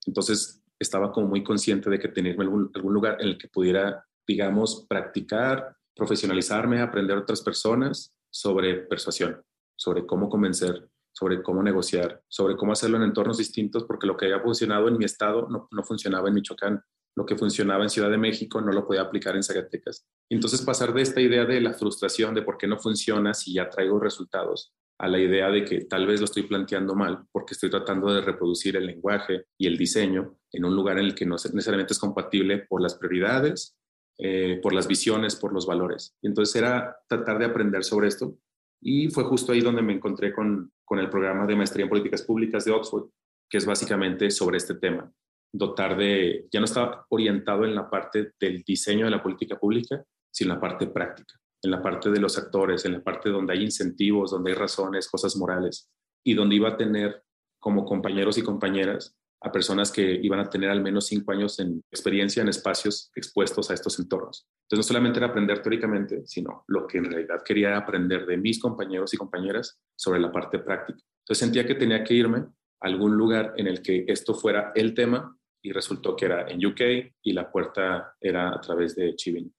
Entonces, 0.06 0.62
estaba 0.78 1.12
como 1.12 1.28
muy 1.28 1.42
consciente 1.42 1.90
de 1.90 1.98
que 1.98 2.08
tenía 2.08 2.34
algún, 2.38 2.70
algún 2.74 2.94
lugar 2.94 3.18
en 3.20 3.28
el 3.28 3.38
que 3.38 3.48
pudiera, 3.48 4.04
digamos, 4.26 4.86
practicar, 4.88 5.76
profesionalizarme, 5.94 6.80
aprender 6.80 7.16
a 7.16 7.20
otras 7.20 7.42
personas 7.42 8.14
sobre 8.30 8.74
persuasión, 8.74 9.42
sobre 9.76 10.06
cómo 10.06 10.28
convencer, 10.28 10.88
sobre 11.12 11.42
cómo 11.42 11.62
negociar, 11.62 12.22
sobre 12.28 12.56
cómo 12.56 12.72
hacerlo 12.72 12.96
en 12.98 13.04
entornos 13.04 13.38
distintos, 13.38 13.84
porque 13.84 14.06
lo 14.06 14.16
que 14.16 14.26
había 14.26 14.40
funcionado 14.40 14.88
en 14.88 14.98
mi 14.98 15.04
estado 15.04 15.48
no, 15.48 15.68
no 15.70 15.82
funcionaba 15.82 16.28
en 16.28 16.34
Michoacán, 16.34 16.82
lo 17.16 17.26
que 17.26 17.36
funcionaba 17.36 17.82
en 17.82 17.90
Ciudad 17.90 18.10
de 18.10 18.18
México 18.18 18.60
no 18.60 18.70
lo 18.70 18.86
podía 18.86 19.02
aplicar 19.02 19.34
en 19.34 19.42
Zacatecas. 19.42 20.06
Entonces 20.30 20.62
pasar 20.62 20.94
de 20.94 21.02
esta 21.02 21.20
idea 21.20 21.44
de 21.44 21.60
la 21.60 21.72
frustración 21.72 22.32
de 22.32 22.42
por 22.42 22.56
qué 22.56 22.68
no 22.68 22.78
funciona 22.78 23.34
si 23.34 23.54
ya 23.54 23.68
traigo 23.68 23.98
resultados, 23.98 24.72
a 24.98 25.08
la 25.08 25.18
idea 25.18 25.48
de 25.50 25.64
que 25.64 25.82
tal 25.82 26.06
vez 26.06 26.20
lo 26.20 26.24
estoy 26.24 26.42
planteando 26.42 26.94
mal 26.94 27.24
porque 27.30 27.54
estoy 27.54 27.70
tratando 27.70 28.12
de 28.12 28.20
reproducir 28.20 28.76
el 28.76 28.86
lenguaje 28.86 29.46
y 29.56 29.66
el 29.66 29.78
diseño 29.78 30.38
en 30.52 30.64
un 30.64 30.74
lugar 30.74 30.98
en 30.98 31.04
el 31.04 31.14
que 31.14 31.24
no 31.24 31.36
necesariamente 31.36 31.92
es 31.92 31.98
compatible 31.98 32.66
por 32.68 32.82
las 32.82 32.96
prioridades, 32.96 33.76
eh, 34.18 34.58
por 34.62 34.72
las 34.72 34.88
visiones, 34.88 35.36
por 35.36 35.52
los 35.52 35.66
valores. 35.66 36.16
Y 36.20 36.26
entonces 36.26 36.56
era 36.56 36.96
tratar 37.06 37.38
de 37.38 37.44
aprender 37.44 37.84
sobre 37.84 38.08
esto 38.08 38.36
y 38.80 39.08
fue 39.08 39.24
justo 39.24 39.52
ahí 39.52 39.60
donde 39.60 39.82
me 39.82 39.92
encontré 39.92 40.32
con, 40.32 40.72
con 40.84 40.98
el 40.98 41.10
programa 41.10 41.46
de 41.46 41.56
maestría 41.56 41.84
en 41.84 41.90
políticas 41.90 42.22
públicas 42.22 42.64
de 42.64 42.72
Oxford, 42.72 43.08
que 43.48 43.58
es 43.58 43.66
básicamente 43.66 44.30
sobre 44.30 44.56
este 44.56 44.74
tema. 44.74 45.12
Dotar 45.52 45.96
de, 45.96 46.46
ya 46.50 46.60
no 46.60 46.64
estaba 46.64 47.06
orientado 47.08 47.64
en 47.64 47.74
la 47.74 47.88
parte 47.88 48.32
del 48.38 48.62
diseño 48.62 49.04
de 49.04 49.10
la 49.12 49.22
política 49.22 49.58
pública, 49.58 50.04
sino 50.30 50.50
en 50.50 50.56
la 50.56 50.60
parte 50.60 50.86
práctica, 50.88 51.34
en 51.62 51.70
la 51.70 51.82
parte 51.82 52.10
de 52.10 52.20
los 52.20 52.38
actores, 52.38 52.84
en 52.84 52.92
la 52.92 53.02
parte 53.02 53.30
donde 53.30 53.52
hay 53.52 53.64
incentivos, 53.64 54.30
donde 54.30 54.50
hay 54.50 54.56
razones, 54.56 55.08
cosas 55.08 55.36
morales, 55.36 55.90
y 56.24 56.34
donde 56.34 56.56
iba 56.56 56.68
a 56.68 56.76
tener 56.76 57.24
como 57.58 57.84
compañeros 57.84 58.38
y 58.38 58.42
compañeras 58.42 59.16
a 59.40 59.52
personas 59.52 59.92
que 59.92 60.02
iban 60.22 60.40
a 60.40 60.50
tener 60.50 60.70
al 60.70 60.82
menos 60.82 61.06
cinco 61.06 61.32
años 61.32 61.58
en 61.60 61.82
experiencia 61.90 62.42
en 62.42 62.48
espacios 62.48 63.10
expuestos 63.14 63.70
a 63.70 63.74
estos 63.74 63.98
entornos. 63.98 64.48
Entonces, 64.64 64.86
no 64.86 64.88
solamente 64.88 65.18
era 65.18 65.28
aprender 65.28 65.62
teóricamente, 65.62 66.26
sino 66.26 66.64
lo 66.66 66.86
que 66.86 66.98
en 66.98 67.04
realidad 67.04 67.42
quería 67.44 67.76
aprender 67.76 68.26
de 68.26 68.36
mis 68.36 68.60
compañeros 68.60 69.14
y 69.14 69.16
compañeras 69.16 69.78
sobre 69.96 70.20
la 70.20 70.32
parte 70.32 70.58
práctica. 70.58 71.00
Entonces, 71.20 71.38
sentía 71.38 71.66
que 71.66 71.76
tenía 71.76 72.02
que 72.02 72.14
irme 72.14 72.38
a 72.38 72.52
algún 72.80 73.16
lugar 73.16 73.54
en 73.56 73.68
el 73.68 73.80
que 73.80 74.04
esto 74.08 74.34
fuera 74.34 74.72
el 74.74 74.94
tema 74.94 75.36
y 75.62 75.72
resultó 75.72 76.16
que 76.16 76.26
era 76.26 76.48
en 76.48 76.64
UK 76.64 76.80
y 77.22 77.32
la 77.32 77.50
puerta 77.50 78.16
era 78.20 78.54
a 78.54 78.60
través 78.60 78.96
de 78.96 79.14
Chivin. 79.14 79.52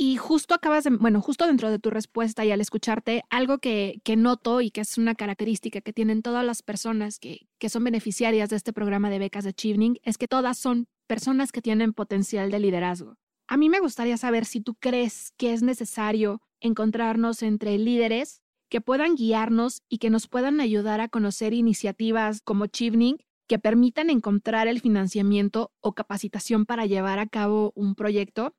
Y 0.00 0.16
justo 0.16 0.54
acabas 0.54 0.84
de, 0.84 0.90
bueno, 0.90 1.20
justo 1.20 1.44
dentro 1.44 1.72
de 1.72 1.80
tu 1.80 1.90
respuesta 1.90 2.44
y 2.44 2.52
al 2.52 2.60
escucharte, 2.60 3.24
algo 3.30 3.58
que, 3.58 4.00
noto 4.16 4.60
y 4.60 4.70
que 4.70 4.82
es 4.82 4.96
una 4.96 5.16
característica 5.16 5.80
que 5.80 5.92
tienen 5.92 6.22
todas 6.22 6.44
las 6.44 6.62
personas 6.62 7.18
que, 7.18 7.48
que 7.58 7.68
son 7.68 7.82
beneficiarias 7.82 8.48
de 8.48 8.54
este 8.54 8.72
programa 8.72 9.10
de 9.10 9.18
becas 9.18 9.42
de 9.42 9.50
Achieving 9.50 9.98
es 10.04 10.16
que 10.16 10.28
todas 10.28 10.56
son 10.56 10.86
personas 11.08 11.50
que 11.50 11.62
tienen 11.62 11.94
potencial 11.94 12.52
de 12.52 12.60
liderazgo. 12.60 13.16
A 13.48 13.56
mí 13.56 13.68
me 13.68 13.80
gustaría 13.80 14.16
saber 14.16 14.44
si 14.44 14.60
tú 14.60 14.76
crees 14.76 15.32
que 15.36 15.52
es 15.52 15.64
necesario 15.64 16.42
encontrarnos 16.60 17.42
entre 17.42 17.76
líderes 17.76 18.40
que 18.68 18.80
puedan 18.80 19.16
guiarnos 19.16 19.82
y 19.88 19.98
que 19.98 20.10
nos 20.10 20.28
puedan 20.28 20.60
ayudar 20.60 21.00
a 21.00 21.08
conocer 21.08 21.54
iniciativas 21.54 22.40
como 22.40 22.62
Achieving 22.62 23.16
que 23.48 23.58
permitan 23.58 24.10
encontrar 24.10 24.68
el 24.68 24.80
financiamiento 24.80 25.72
o 25.80 25.94
capacitación 25.96 26.66
para 26.66 26.86
llevar 26.86 27.18
a 27.18 27.26
cabo 27.26 27.72
un 27.74 27.96
proyecto 27.96 28.54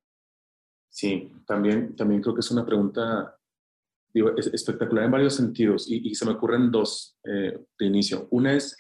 Sí, 0.90 1.32
también, 1.46 1.96
también 1.96 2.22
creo 2.22 2.34
que 2.34 2.42
es 2.42 2.52
una 2.52 2.66
pregunta 2.66 3.36
espectacular 4.14 5.06
en 5.06 5.12
varios 5.12 5.36
sentidos 5.36 5.86
y, 5.90 6.14
se 6.16 6.26
me 6.26 6.32
ocurren 6.32 6.72
dos 6.72 7.18
eh, 7.24 7.60
de 7.78 7.86
inicio. 7.86 8.28
Una 8.32 8.54
es, 8.54 8.76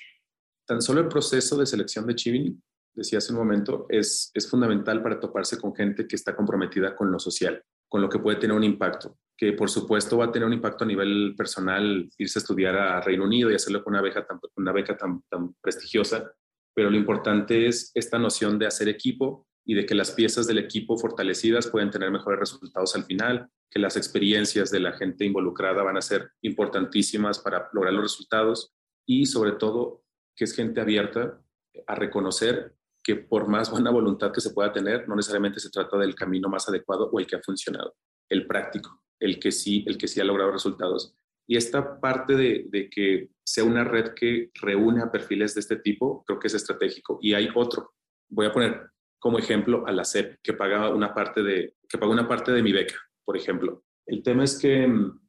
tan 0.65 0.81
solo 0.81 1.01
el 1.01 1.07
proceso 1.07 1.57
de 1.57 1.65
selección 1.65 2.07
de 2.07 2.15
Chivini, 2.15 2.59
decía 2.93 3.19
hace 3.19 3.31
un 3.31 3.39
momento, 3.39 3.85
es, 3.89 4.31
es 4.33 4.49
fundamental 4.49 5.01
para 5.03 5.19
toparse 5.19 5.59
con 5.59 5.75
gente 5.75 6.07
que 6.07 6.15
está 6.15 6.35
comprometida 6.35 6.95
con 6.95 7.11
lo 7.11 7.19
social, 7.19 7.63
con 7.87 8.01
lo 8.01 8.09
que 8.09 8.19
puede 8.19 8.37
tener 8.37 8.55
un 8.55 8.63
impacto, 8.63 9.17
que 9.37 9.53
por 9.53 9.69
supuesto 9.69 10.17
va 10.17 10.25
a 10.25 10.31
tener 10.31 10.47
un 10.47 10.53
impacto 10.53 10.83
a 10.83 10.87
nivel 10.87 11.35
personal 11.37 12.09
irse 12.17 12.39
a 12.39 12.41
estudiar 12.41 12.75
a 12.75 13.01
Reino 13.01 13.23
Unido 13.23 13.51
y 13.51 13.55
hacerlo 13.55 13.83
con 13.83 13.93
una 13.93 14.01
beca 14.01 14.25
una 14.57 14.71
beca 14.71 14.97
tan 14.97 15.21
prestigiosa, 15.61 16.33
pero 16.73 16.89
lo 16.89 16.97
importante 16.97 17.67
es 17.67 17.91
esta 17.93 18.17
noción 18.17 18.59
de 18.59 18.67
hacer 18.67 18.89
equipo 18.89 19.48
y 19.69 19.75
de 19.75 19.85
que 19.85 19.93
las 19.93 20.09
piezas 20.09 20.47
del 20.47 20.57
equipo 20.57 20.97
fortalecidas 20.97 21.67
pueden 21.67 21.91
tener 21.91 22.09
mejores 22.09 22.39
resultados 22.39 22.95
al 22.95 23.03
final, 23.03 23.51
que 23.69 23.77
las 23.77 23.97
experiencias 23.97 24.71
de 24.71 24.79
la 24.79 24.93
gente 24.93 25.25
involucrada 25.25 25.83
van 25.83 25.95
a 25.95 26.01
ser 26.01 26.31
importantísimas 26.41 27.37
para 27.37 27.69
lograr 27.71 27.93
los 27.93 28.01
resultados 28.01 28.73
y 29.05 29.27
sobre 29.27 29.51
todo 29.51 30.03
que 30.35 30.45
es 30.45 30.55
gente 30.55 30.81
abierta 30.81 31.39
a 31.85 31.93
reconocer 31.93 32.73
que 33.03 33.15
por 33.15 33.47
más 33.47 33.69
buena 33.69 33.91
voluntad 33.91 34.31
que 34.31 34.41
se 34.41 34.49
pueda 34.49 34.73
tener, 34.73 35.07
no 35.07 35.15
necesariamente 35.15 35.59
se 35.59 35.69
trata 35.69 35.99
del 35.99 36.15
camino 36.15 36.49
más 36.49 36.67
adecuado 36.67 37.07
o 37.13 37.19
el 37.19 37.27
que 37.27 37.35
ha 37.35 37.41
funcionado, 37.43 37.95
el 38.27 38.47
práctico, 38.47 39.03
el 39.19 39.39
que 39.39 39.51
sí, 39.51 39.85
el 39.85 39.99
que 39.99 40.07
sí 40.07 40.19
ha 40.19 40.23
logrado 40.23 40.51
resultados. 40.51 41.13
Y 41.45 41.57
esta 41.57 41.99
parte 41.99 42.35
de, 42.35 42.65
de 42.69 42.89
que 42.89 43.29
sea 43.43 43.65
una 43.65 43.83
red 43.83 44.15
que 44.15 44.49
reúne 44.55 45.03
a 45.03 45.11
perfiles 45.11 45.53
de 45.53 45.61
este 45.61 45.75
tipo, 45.75 46.23
creo 46.25 46.39
que 46.39 46.47
es 46.47 46.55
estratégico. 46.55 47.19
Y 47.21 47.35
hay 47.35 47.49
otro, 47.53 47.93
voy 48.29 48.47
a 48.47 48.51
poner 48.51 48.89
como 49.19 49.37
ejemplo 49.37 49.85
a 49.85 49.91
la 49.91 50.05
SEP, 50.05 50.39
que 50.41 50.53
paga 50.53 50.89
una 50.89 51.13
parte 51.13 51.43
de, 51.43 51.75
que 51.87 51.97
paga 51.97 52.11
una 52.11 52.27
parte 52.27 52.51
de 52.51 52.63
mi 52.63 52.71
beca, 52.71 52.95
por 53.25 53.37
ejemplo. 53.37 53.83
El 54.05 54.23
tema 54.23 54.43
es 54.43 54.57
que 54.57 54.87
mm, 54.87 55.19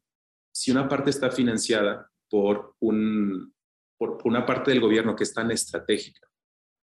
si 0.52 0.70
una 0.70 0.88
parte 0.88 1.11
está 1.11 1.30
financiada 1.30 2.11
por, 2.30 2.76
un, 2.80 3.52
por 3.99 4.18
una 4.25 4.47
parte 4.47 4.70
del 4.70 4.80
gobierno 4.80 5.16
que 5.16 5.25
es 5.25 5.35
tan 5.35 5.50
estratégica 5.50 6.26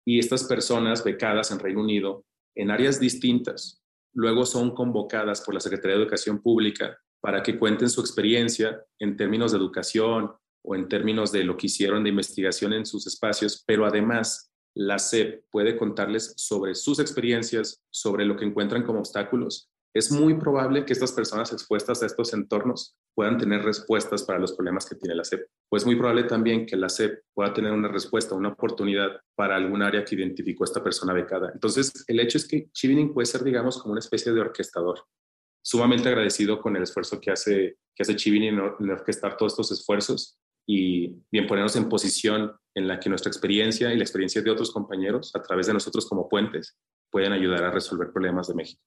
y 0.05 0.19
estas 0.19 0.43
personas 0.43 1.03
becadas 1.03 1.51
en 1.51 1.59
Reino 1.59 1.81
Unido 1.81 2.25
en 2.55 2.71
áreas 2.71 2.99
distintas 2.99 3.83
luego 4.13 4.45
son 4.45 4.73
convocadas 4.73 5.41
por 5.41 5.53
la 5.53 5.59
Secretaría 5.59 5.95
de 5.95 6.03
Educación 6.03 6.41
Pública 6.41 6.97
para 7.21 7.43
que 7.43 7.57
cuenten 7.57 7.89
su 7.89 8.01
experiencia 8.01 8.83
en 8.99 9.17
términos 9.17 9.51
de 9.51 9.57
educación 9.57 10.31
o 10.63 10.75
en 10.75 10.87
términos 10.87 11.31
de 11.31 11.43
lo 11.43 11.55
que 11.55 11.67
hicieron 11.67 12.03
de 12.03 12.09
investigación 12.09 12.73
en 12.73 12.85
sus 12.85 13.07
espacios, 13.07 13.63
pero 13.65 13.85
además 13.85 14.46
la 14.77 14.99
SEP 14.99 15.43
puede 15.49 15.75
contarles 15.75 16.33
sobre 16.37 16.75
sus 16.75 16.99
experiencias, 16.99 17.83
sobre 17.89 18.25
lo 18.25 18.37
que 18.37 18.45
encuentran 18.45 18.83
como 18.83 18.99
obstáculos, 18.99 19.71
es 19.91 20.11
muy 20.11 20.35
probable 20.35 20.85
que 20.85 20.93
estas 20.93 21.11
personas 21.11 21.51
expuestas 21.51 22.03
a 22.03 22.05
estos 22.05 22.31
entornos 22.33 22.95
puedan 23.15 23.39
tener 23.39 23.63
respuestas 23.63 24.21
para 24.21 24.37
los 24.37 24.53
problemas 24.53 24.85
que 24.85 24.93
tiene 24.93 25.15
la 25.15 25.23
SEP. 25.23 25.47
Pues 25.67 25.83
muy 25.83 25.95
probable 25.95 26.25
también 26.25 26.67
que 26.67 26.75
la 26.75 26.89
SEP 26.89 27.23
pueda 27.33 27.51
tener 27.51 27.71
una 27.71 27.87
respuesta, 27.87 28.35
una 28.35 28.49
oportunidad 28.49 29.19
para 29.33 29.55
algún 29.55 29.81
área 29.81 30.05
que 30.05 30.13
identificó 30.13 30.65
esta 30.65 30.83
persona 30.83 31.13
becada. 31.13 31.49
Entonces, 31.51 32.05
el 32.05 32.19
hecho 32.19 32.37
es 32.37 32.47
que 32.47 32.69
Chivining 32.71 33.11
puede 33.11 33.25
ser, 33.25 33.43
digamos, 33.43 33.81
como 33.81 33.93
una 33.93 33.99
especie 33.99 34.31
de 34.31 34.41
orquestador. 34.41 35.03
Sumamente 35.63 36.09
agradecido 36.09 36.61
con 36.61 36.75
el 36.75 36.83
esfuerzo 36.83 37.19
que 37.19 37.31
hace, 37.31 37.77
que 37.95 38.03
hace 38.03 38.15
Chivining 38.15 38.59
en 38.79 38.89
orquestar 38.91 39.35
todos 39.35 39.53
estos 39.53 39.71
esfuerzos 39.71 40.37
y 40.67 41.23
bien 41.31 41.47
ponernos 41.47 41.75
en 41.77 41.89
posición 41.89 42.51
en 42.75 42.87
la 42.87 42.99
que 42.99 43.09
nuestra 43.09 43.29
experiencia 43.29 43.91
y 43.91 43.97
la 43.97 44.03
experiencia 44.03 44.41
de 44.41 44.51
otros 44.51 44.71
compañeros, 44.71 45.31
a 45.33 45.41
través 45.41 45.65
de 45.65 45.73
nosotros 45.73 46.05
como 46.05 46.27
puentes, 46.27 46.77
pueden 47.09 47.31
ayudar 47.31 47.63
a 47.63 47.71
resolver 47.71 48.11
problemas 48.11 48.47
de 48.47 48.53
México. 48.53 48.83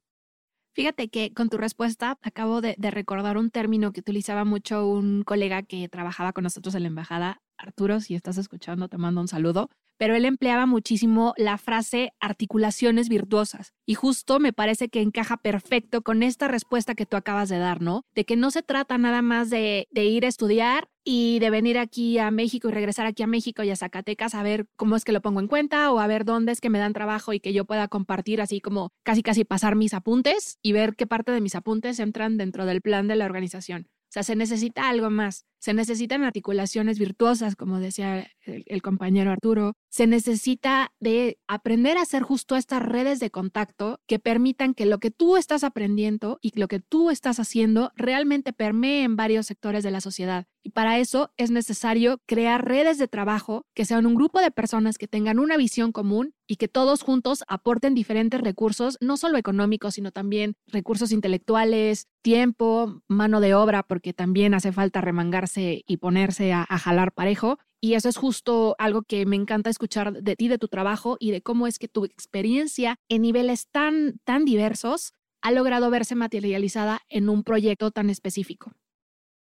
Fíjate 0.72 1.08
que 1.08 1.32
con 1.32 1.48
tu 1.48 1.56
respuesta 1.56 2.16
acabo 2.22 2.60
de, 2.60 2.76
recordar 2.78 3.36
un 3.36 3.50
término 3.50 3.92
que 3.92 4.00
utilizaba 4.00 4.44
mucho 4.44 4.86
un 4.86 5.24
colega 5.24 5.62
que 5.62 5.88
trabajaba 5.88 6.32
con 6.32 6.44
nosotros 6.44 6.74
en 6.76 6.82
la 6.82 6.88
embajada, 6.88 7.42
Arturo, 7.58 8.00
si 8.00 8.14
estás 8.14 8.38
escuchando, 8.38 8.88
te 8.88 8.96
mando 8.96 9.20
un 9.20 9.26
saludo, 9.26 9.68
pero 9.98 10.14
él 10.14 10.24
empleaba 10.24 10.66
muchísimo 10.66 11.34
la 11.36 11.58
frase 11.58 12.12
articulaciones 12.20 13.08
virtuosas 13.08 13.72
y 13.84 13.94
justo 13.94 14.38
me 14.38 14.52
parece 14.52 14.88
que 14.88 15.02
encaja 15.02 15.38
perfecto 15.38 16.02
con 16.02 16.22
esta 16.22 16.46
respuesta 16.46 16.94
que 16.94 17.04
tú 17.04 17.16
acabas 17.16 17.48
de 17.48 17.58
dar, 17.58 17.82
¿no? 17.82 18.04
De 18.14 18.24
que 18.24 18.36
no 18.36 18.50
se 18.50 18.62
trata 18.62 18.96
nada 18.96 19.22
más 19.22 19.50
de, 19.50 19.88
de 19.90 20.04
ir 20.04 20.24
a 20.24 20.28
estudiar 20.28 20.88
y 21.04 21.38
de 21.38 21.50
venir 21.50 21.78
aquí 21.78 22.18
a 22.18 22.30
México 22.30 22.68
y 22.68 22.72
regresar 22.72 23.06
aquí 23.06 23.22
a 23.22 23.26
México 23.26 23.62
y 23.62 23.70
a 23.70 23.76
Zacatecas 23.76 24.34
a 24.34 24.42
ver 24.42 24.66
cómo 24.76 24.96
es 24.96 25.04
que 25.04 25.12
lo 25.12 25.22
pongo 25.22 25.40
en 25.40 25.48
cuenta 25.48 25.90
o 25.92 25.98
a 25.98 26.06
ver 26.06 26.24
dónde 26.24 26.52
es 26.52 26.60
que 26.60 26.70
me 26.70 26.78
dan 26.78 26.92
trabajo 26.92 27.32
y 27.32 27.40
que 27.40 27.52
yo 27.52 27.64
pueda 27.64 27.88
compartir 27.88 28.40
así 28.40 28.60
como 28.60 28.90
casi 29.02 29.22
casi 29.22 29.44
pasar 29.44 29.76
mis 29.76 29.94
apuntes 29.94 30.58
y 30.62 30.72
ver 30.72 30.96
qué 30.96 31.06
parte 31.06 31.32
de 31.32 31.40
mis 31.40 31.54
apuntes 31.54 31.98
entran 32.00 32.36
dentro 32.36 32.66
del 32.66 32.82
plan 32.82 33.08
de 33.08 33.16
la 33.16 33.24
organización. 33.24 33.88
O 34.10 34.12
sea, 34.12 34.24
se 34.24 34.34
necesita 34.34 34.88
algo 34.88 35.08
más. 35.08 35.46
Se 35.60 35.72
necesitan 35.72 36.24
articulaciones 36.24 36.98
virtuosas, 36.98 37.54
como 37.54 37.78
decía 37.78 38.28
el, 38.44 38.82
compañero 38.82 39.30
Arturo. 39.30 39.74
Se 39.90 40.06
necesita 40.06 40.92
de 41.00 41.38
aprender 41.48 41.98
a 41.98 42.02
hacer 42.02 42.22
justo 42.22 42.54
estas 42.54 42.80
redes 42.80 43.18
de 43.18 43.30
contacto 43.30 44.00
que 44.06 44.20
permitan 44.20 44.72
que 44.72 44.86
lo 44.86 44.98
que 44.98 45.10
tú 45.10 45.36
estás 45.36 45.64
aprendiendo 45.64 46.38
y 46.40 46.58
lo 46.58 46.68
que 46.68 46.78
tú 46.78 47.10
estás 47.10 47.40
haciendo 47.40 47.90
realmente 47.96 48.52
permee 48.52 49.02
en 49.02 49.16
varios 49.16 49.46
sectores 49.46 49.82
de 49.82 49.90
la 49.90 50.00
sociedad. 50.00 50.46
Y 50.62 50.70
para 50.70 50.98
eso 50.98 51.32
es 51.36 51.50
necesario 51.50 52.20
crear 52.26 52.66
redes 52.66 52.98
de 52.98 53.08
trabajo 53.08 53.66
que 53.74 53.84
sean 53.84 54.06
un 54.06 54.14
grupo 54.14 54.40
de 54.40 54.50
personas 54.50 54.98
que 54.98 55.08
tengan 55.08 55.38
una 55.38 55.56
visión 55.56 55.90
común 55.90 56.34
y 56.46 56.56
que 56.56 56.68
todos 56.68 57.02
juntos 57.02 57.44
aporten 57.48 57.94
diferentes 57.94 58.40
recursos, 58.40 58.98
no 59.00 59.16
solo 59.16 59.38
económicos, 59.38 59.94
sino 59.94 60.12
también 60.12 60.54
recursos 60.66 61.12
intelectuales, 61.12 62.08
tiempo, 62.22 63.02
mano 63.08 63.40
de 63.40 63.54
obra, 63.54 63.82
porque 63.82 64.12
también 64.12 64.52
hace 64.54 64.72
falta 64.72 65.00
remangarse 65.00 65.82
y 65.86 65.96
ponerse 65.96 66.52
a, 66.52 66.66
jalar 66.66 67.12
parejo. 67.12 67.58
Y 67.80 67.94
eso 67.94 68.08
es 68.08 68.16
justo 68.16 68.76
algo 68.78 69.02
que 69.02 69.24
me 69.24 69.36
encanta 69.36 69.70
escuchar 69.70 70.12
de 70.22 70.36
ti, 70.36 70.48
de 70.48 70.58
tu 70.58 70.68
trabajo 70.68 71.16
y 71.18 71.30
de 71.30 71.40
cómo 71.40 71.66
es 71.66 71.78
que 71.78 71.88
tu 71.88 72.04
experiencia 72.04 72.96
en 73.08 73.22
niveles 73.22 73.68
tan, 73.70 74.18
tan 74.24 74.44
diversos 74.44 75.12
ha 75.42 75.50
logrado 75.50 75.90
verse 75.90 76.14
materializada 76.14 77.00
en 77.08 77.30
un 77.30 77.42
proyecto 77.42 77.90
tan 77.90 78.10
específico. 78.10 78.72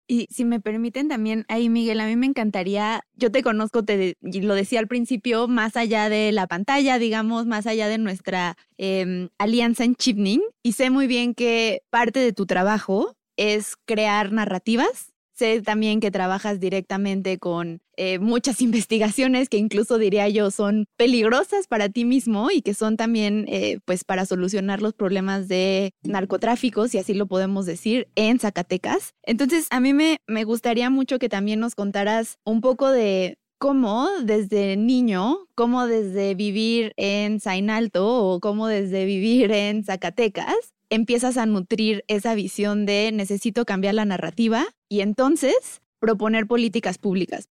Y 0.09 0.29
si 0.31 0.45
me 0.45 0.61
permiten 0.61 1.09
también, 1.09 1.45
ahí 1.49 1.69
Miguel, 1.69 2.01
a 2.01 2.07
mí 2.07 2.15
me 2.15 2.27
encantaría, 2.27 3.03
yo 3.15 3.33
te 3.33 3.43
conozco, 3.43 3.85
te 3.85 4.17
lo 4.21 4.55
decía 4.55 4.79
al 4.79 4.87
principio, 4.87 5.49
más 5.49 5.77
allá 5.77 6.09
de 6.09 6.31
la 6.31 6.47
pantalla, 6.47 6.99
digamos, 6.99 7.47
más 7.47 7.67
allá 7.67 7.89
de 7.89 7.99
nuestra 7.99 8.57
em, 8.77 9.31
alianza 9.39 9.83
en 9.85 9.97
Chipning, 9.97 10.43
y 10.63 10.73
sé 10.73 10.91
muy 10.91 11.09
bien 11.09 11.35
que 11.35 11.83
parte 11.91 12.21
de 12.21 12.33
tu 12.33 12.47
trabajo 12.47 13.17
es 13.37 13.75
crear 13.85 14.33
narrativas 14.33 15.13
Sé 15.37 15.61
también 15.61 16.01
que 16.01 16.11
trabajas 16.11 16.61
directamente 16.61 17.39
con 17.39 17.81
eh, 17.97 18.19
muchas 18.19 18.61
investigaciones 18.63 19.49
que 19.49 19.59
incluso 19.59 19.99
diría 19.99 20.29
yo 20.29 20.51
son 20.51 20.87
peligrosas 20.97 21.67
para 21.67 21.89
ti 21.91 22.05
mismo 22.05 22.51
y 22.51 22.63
que 22.63 22.73
son 22.73 22.97
también 22.97 23.45
eh, 23.49 23.79
pues 23.85 24.05
para 24.05 24.25
solucionar 24.25 24.81
los 24.81 24.95
problemas 24.95 25.47
de 25.49 25.93
narcotráfico, 26.03 26.89
si 26.89 26.99
así 26.99 27.13
lo 27.13 27.27
podemos 27.27 27.67
decir, 27.67 28.09
en 28.15 28.39
Zacatecas. 28.39 29.15
Entonces 29.23 29.67
a 29.71 29.81
mí 29.81 29.93
me, 29.93 30.19
me 30.27 30.45
gustaría 30.45 30.89
mucho 30.89 31.19
que 31.19 31.29
también 31.29 31.61
nos 31.61 31.75
contaras 31.75 32.39
un 32.45 32.63
poco 32.63 32.91
de 32.91 33.37
cómo 33.59 34.09
desde 34.23 34.77
niño, 34.77 35.47
cómo 35.55 35.87
desde 35.87 36.35
vivir 36.35 36.93
en 36.97 37.41
Zainalto 37.41 38.25
o 38.25 38.41
cómo 38.41 38.69
desde 38.69 39.05
vivir 39.05 39.51
en 39.53 39.85
Zacatecas, 39.85 40.55
empiezas 40.89 41.37
a 41.37 41.47
nutrir 41.47 42.05
esa 42.07 42.35
visión 42.35 42.87
de 42.87 43.11
necesito 43.13 43.65
cambiar 43.65 43.95
la 43.95 44.05
narrativa 44.05 44.67
y 44.89 45.01
entonces 45.01 45.83
proponer 45.99 46.47
políticas 46.47 46.99
públicas. 46.99 47.49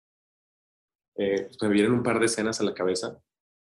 Eh, 1.16 1.50
me 1.62 1.70
vienen 1.70 1.92
un 1.92 2.04
par 2.04 2.20
de 2.20 2.26
escenas 2.26 2.60
a 2.62 2.64
la 2.64 2.74
cabeza. 2.74 3.22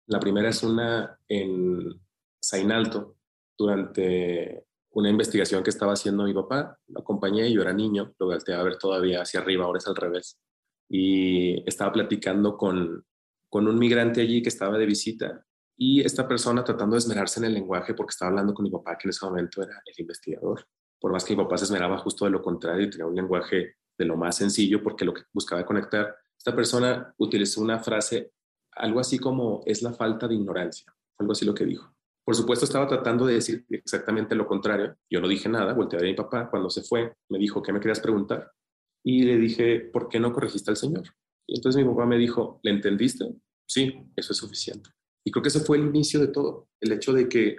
La 0.06 0.20
primera 0.20 0.49
es 0.49 0.62
una 0.62 1.18
en 1.28 2.00
Zainalto, 2.44 3.16
durante 3.58 4.66
una 4.90 5.11
investigación 5.11 5.62
que 5.62 5.70
estaba 5.70 5.92
haciendo 5.92 6.25
mi 6.25 6.35
papá. 6.35 6.78
Lo 6.88 7.00
acompañé, 7.00 7.50
yo 7.52 7.62
era 7.62 7.73
niño, 7.73 8.14
lo 8.18 8.26
volteé 8.26 8.54
a 8.54 8.62
ver 8.62 8.78
todavía 8.78 9.23
hacia 9.23 9.40
arriba, 9.40 9.64
ahora 9.64 9.78
es 9.78 9.87
al 9.87 9.96
revés. 9.96 10.38
Y 10.88 11.68
estaba 11.68 11.92
platicando 11.92 12.56
con, 12.56 13.04
con 13.49 13.66
un 13.66 13.78
migrante 13.78 14.20
allí 14.20 14.42
que 14.42 14.49
estaba 14.49 14.78
de 14.78 14.87
visita 14.87 15.44
y 15.76 16.00
esta 16.00 16.26
persona 16.26 16.64
tratando 16.64 16.94
de 16.94 16.99
esmerarse 16.99 17.40
en 17.40 17.46
el 17.46 17.54
lenguaje 17.54 17.92
porque 17.92 18.11
estaba 18.11 18.30
hablando 18.30 18.54
con 18.54 18.64
mi 18.64 18.70
papá, 18.70 18.96
que 18.96 19.08
en 19.08 19.11
ese 19.11 19.26
momento 19.26 19.62
era 19.62 19.82
el 19.85 19.94
investigador. 19.99 20.66
Por 21.00 21.12
más 21.12 21.24
que 21.24 21.36
mi 21.36 21.42
papá 21.42 21.58
se 21.58 21.64
esmeraba 21.64 21.98
justo 21.98 22.24
de 22.24 22.30
lo 22.30 22.42
contrario 22.42 22.86
y 22.86 22.90
tenía 22.90 23.06
un 23.06 23.14
lenguaje 23.14 23.76
de 23.98 24.04
lo 24.04 24.16
más 24.16 24.36
sencillo 24.36 24.82
porque 24.82 25.04
lo 25.04 25.14
que 25.14 25.23
buscaba 25.32 25.64
conectar, 25.64 26.14
esta 26.36 26.54
persona 26.54 27.14
utilizó 27.18 27.60
una 27.60 27.78
frase 27.78 28.32
algo 28.73 29.00
así 29.00 29.18
como 29.18 29.62
es 29.66 29.82
la 29.82 29.92
falta 29.92 30.28
de 30.28 30.34
ignorancia, 30.34 30.92
algo 31.18 31.32
así 31.32 31.44
lo 31.44 31.54
que 31.54 31.64
dijo. 31.64 31.92
Por 32.26 32.34
supuesto 32.34 32.64
estaba 32.64 32.88
tratando 32.88 33.25
de 33.25 33.34
decir 33.34 33.64
exactamente 33.68 34.34
lo 34.34 34.49
contrario. 34.49 34.97
Yo 35.08 35.21
no 35.21 35.28
dije 35.28 35.49
nada, 35.49 35.75
volteé 35.75 36.00
a 36.00 36.02
mi 36.02 36.14
papá. 36.14 36.50
Cuando 36.50 36.68
se 36.68 36.82
fue, 36.82 37.14
me 37.28 37.38
dijo, 37.38 37.62
¿qué 37.62 37.73
me 37.73 37.78
querías 37.78 38.00
preguntar? 38.00 38.50
Y 39.04 39.23
le 39.23 39.36
dije, 39.36 39.78
¿por 39.78 40.08
qué 40.08 40.18
no 40.18 40.32
corregiste 40.32 40.73
al 40.73 40.76
Señor? 40.76 41.04
Y 41.47 41.56
entonces 41.56 41.80
mi 41.80 41.88
papá 41.88 42.04
me 42.04 42.18
dijo, 42.18 42.58
¿le 42.64 42.73
entendiste? 42.73 43.32
Sí, 43.64 43.94
eso 44.16 44.32
es 44.32 44.38
suficiente. 44.38 44.90
Y 45.25 45.30
creo 45.30 45.40
que 45.40 45.50
ese 45.50 45.60
fue 45.60 45.76
el 45.76 45.84
inicio 45.86 46.18
de 46.18 46.26
todo, 46.26 46.68
el 46.80 46.90
hecho 46.90 47.12
de 47.12 47.28
que, 47.28 47.58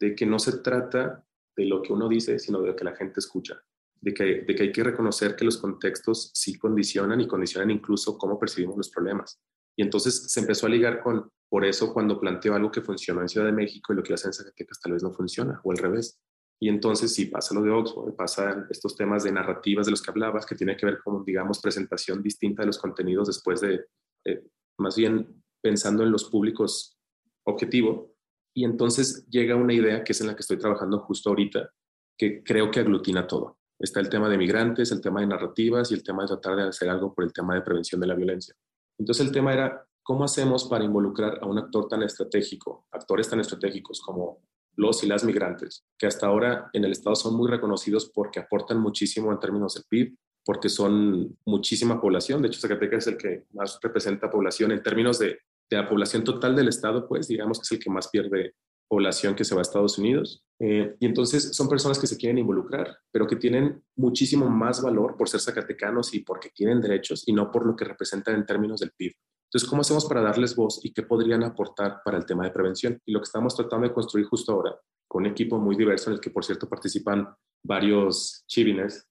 de 0.00 0.14
que 0.14 0.24
no 0.24 0.38
se 0.38 0.58
trata 0.58 1.25
de 1.56 1.66
lo 1.66 1.82
que 1.82 1.92
uno 1.92 2.08
dice, 2.08 2.38
sino 2.38 2.60
de 2.60 2.68
lo 2.68 2.76
que 2.76 2.84
la 2.84 2.94
gente 2.94 3.20
escucha, 3.20 3.60
de 4.00 4.12
que, 4.12 4.24
de 4.46 4.54
que 4.54 4.62
hay 4.64 4.72
que 4.72 4.84
reconocer 4.84 5.34
que 5.34 5.44
los 5.44 5.58
contextos 5.58 6.30
sí 6.34 6.58
condicionan 6.58 7.20
y 7.20 7.26
condicionan 7.26 7.70
incluso 7.70 8.18
cómo 8.18 8.38
percibimos 8.38 8.76
los 8.76 8.90
problemas. 8.90 9.40
Y 9.76 9.82
entonces 9.82 10.32
se 10.32 10.40
empezó 10.40 10.66
a 10.66 10.70
ligar 10.70 11.02
con, 11.02 11.30
por 11.48 11.64
eso 11.64 11.92
cuando 11.92 12.20
planteo 12.20 12.54
algo 12.54 12.70
que 12.70 12.80
funcionó 12.80 13.20
en 13.20 13.28
Ciudad 13.28 13.46
de 13.46 13.52
México 13.52 13.92
y 13.92 13.96
lo 13.96 14.02
que 14.02 14.14
hace 14.14 14.28
en 14.28 14.32
Zacatecas 14.32 14.80
tal 14.80 14.92
vez 14.92 15.02
no 15.02 15.12
funciona, 15.12 15.60
o 15.64 15.70
al 15.70 15.78
revés. 15.78 16.18
Y 16.58 16.68
entonces 16.70 17.12
sí 17.12 17.26
pasa 17.26 17.54
lo 17.54 17.62
de 17.62 17.70
Oxford, 17.70 18.14
pasan 18.14 18.66
estos 18.70 18.96
temas 18.96 19.24
de 19.24 19.32
narrativas 19.32 19.86
de 19.86 19.90
los 19.90 20.00
que 20.00 20.10
hablabas, 20.10 20.46
que 20.46 20.54
tiene 20.54 20.76
que 20.76 20.86
ver 20.86 20.98
con, 21.04 21.22
digamos, 21.24 21.60
presentación 21.60 22.22
distinta 22.22 22.62
de 22.62 22.66
los 22.66 22.78
contenidos 22.78 23.26
después 23.26 23.60
de, 23.60 23.84
eh, 24.24 24.42
más 24.78 24.96
bien 24.96 25.42
pensando 25.62 26.02
en 26.02 26.10
los 26.10 26.24
públicos 26.24 26.98
objetivo. 27.44 28.15
Y 28.56 28.64
entonces 28.64 29.26
llega 29.28 29.54
una 29.54 29.74
idea 29.74 30.02
que 30.02 30.12
es 30.12 30.20
en 30.22 30.28
la 30.28 30.34
que 30.34 30.40
estoy 30.40 30.56
trabajando 30.56 31.00
justo 31.00 31.28
ahorita, 31.28 31.70
que 32.16 32.42
creo 32.42 32.70
que 32.70 32.80
aglutina 32.80 33.26
todo. 33.26 33.58
Está 33.78 34.00
el 34.00 34.08
tema 34.08 34.30
de 34.30 34.38
migrantes, 34.38 34.90
el 34.92 35.02
tema 35.02 35.20
de 35.20 35.26
narrativas 35.26 35.90
y 35.90 35.94
el 35.94 36.02
tema 36.02 36.22
de 36.22 36.28
tratar 36.28 36.56
de 36.56 36.62
hacer 36.62 36.88
algo 36.88 37.14
por 37.14 37.24
el 37.24 37.34
tema 37.34 37.54
de 37.54 37.60
prevención 37.60 38.00
de 38.00 38.06
la 38.06 38.14
violencia. 38.14 38.54
Entonces 38.98 39.26
el 39.26 39.32
tema 39.32 39.52
era, 39.52 39.86
¿cómo 40.02 40.24
hacemos 40.24 40.64
para 40.64 40.84
involucrar 40.84 41.38
a 41.42 41.46
un 41.46 41.58
actor 41.58 41.86
tan 41.86 42.02
estratégico, 42.02 42.86
actores 42.92 43.28
tan 43.28 43.40
estratégicos 43.40 44.00
como 44.00 44.40
los 44.76 45.04
y 45.04 45.06
las 45.06 45.22
migrantes, 45.22 45.84
que 45.98 46.06
hasta 46.06 46.26
ahora 46.26 46.70
en 46.72 46.86
el 46.86 46.92
Estado 46.92 47.14
son 47.14 47.36
muy 47.36 47.50
reconocidos 47.50 48.10
porque 48.14 48.40
aportan 48.40 48.80
muchísimo 48.80 49.32
en 49.32 49.38
términos 49.38 49.74
del 49.74 49.84
PIB, 49.86 50.16
porque 50.46 50.70
son 50.70 51.36
muchísima 51.44 52.00
población. 52.00 52.40
De 52.40 52.48
hecho, 52.48 52.60
Zacatecas 52.60 53.06
es 53.06 53.12
el 53.12 53.18
que 53.18 53.44
más 53.52 53.78
representa 53.82 54.30
población 54.30 54.72
en 54.72 54.82
términos 54.82 55.18
de 55.18 55.40
de 55.70 55.76
la 55.76 55.88
población 55.88 56.24
total 56.24 56.54
del 56.54 56.68
estado, 56.68 57.06
pues 57.08 57.28
digamos 57.28 57.58
que 57.58 57.64
es 57.64 57.72
el 57.72 57.78
que 57.78 57.90
más 57.90 58.08
pierde 58.08 58.54
población 58.88 59.34
que 59.34 59.44
se 59.44 59.54
va 59.54 59.60
a 59.60 59.62
Estados 59.62 59.98
Unidos. 59.98 60.44
Eh, 60.60 60.94
y 61.00 61.06
entonces 61.06 61.54
son 61.54 61.68
personas 61.68 61.98
que 61.98 62.06
se 62.06 62.16
quieren 62.16 62.38
involucrar, 62.38 62.96
pero 63.10 63.26
que 63.26 63.36
tienen 63.36 63.82
muchísimo 63.96 64.48
más 64.48 64.82
valor 64.82 65.16
por 65.16 65.28
ser 65.28 65.40
zacatecanos 65.40 66.14
y 66.14 66.20
porque 66.20 66.50
tienen 66.54 66.80
derechos 66.80 67.24
y 67.26 67.32
no 67.32 67.50
por 67.50 67.66
lo 67.66 67.74
que 67.74 67.84
representan 67.84 68.36
en 68.36 68.46
términos 68.46 68.80
del 68.80 68.92
PIB. 68.92 69.12
Entonces, 69.48 69.68
¿cómo 69.68 69.82
hacemos 69.82 70.06
para 70.06 70.22
darles 70.22 70.56
voz 70.56 70.80
y 70.84 70.92
qué 70.92 71.02
podrían 71.02 71.44
aportar 71.44 72.00
para 72.04 72.18
el 72.18 72.26
tema 72.26 72.44
de 72.44 72.50
prevención? 72.50 73.00
Y 73.04 73.12
lo 73.12 73.20
que 73.20 73.24
estamos 73.24 73.54
tratando 73.54 73.86
de 73.86 73.94
construir 73.94 74.26
justo 74.26 74.52
ahora, 74.52 74.76
con 75.08 75.24
un 75.24 75.30
equipo 75.30 75.58
muy 75.58 75.76
diverso 75.76 76.10
en 76.10 76.14
el 76.14 76.20
que, 76.20 76.30
por 76.30 76.44
cierto, 76.44 76.68
participan 76.68 77.28
varios 77.64 78.44
chivines 78.46 79.06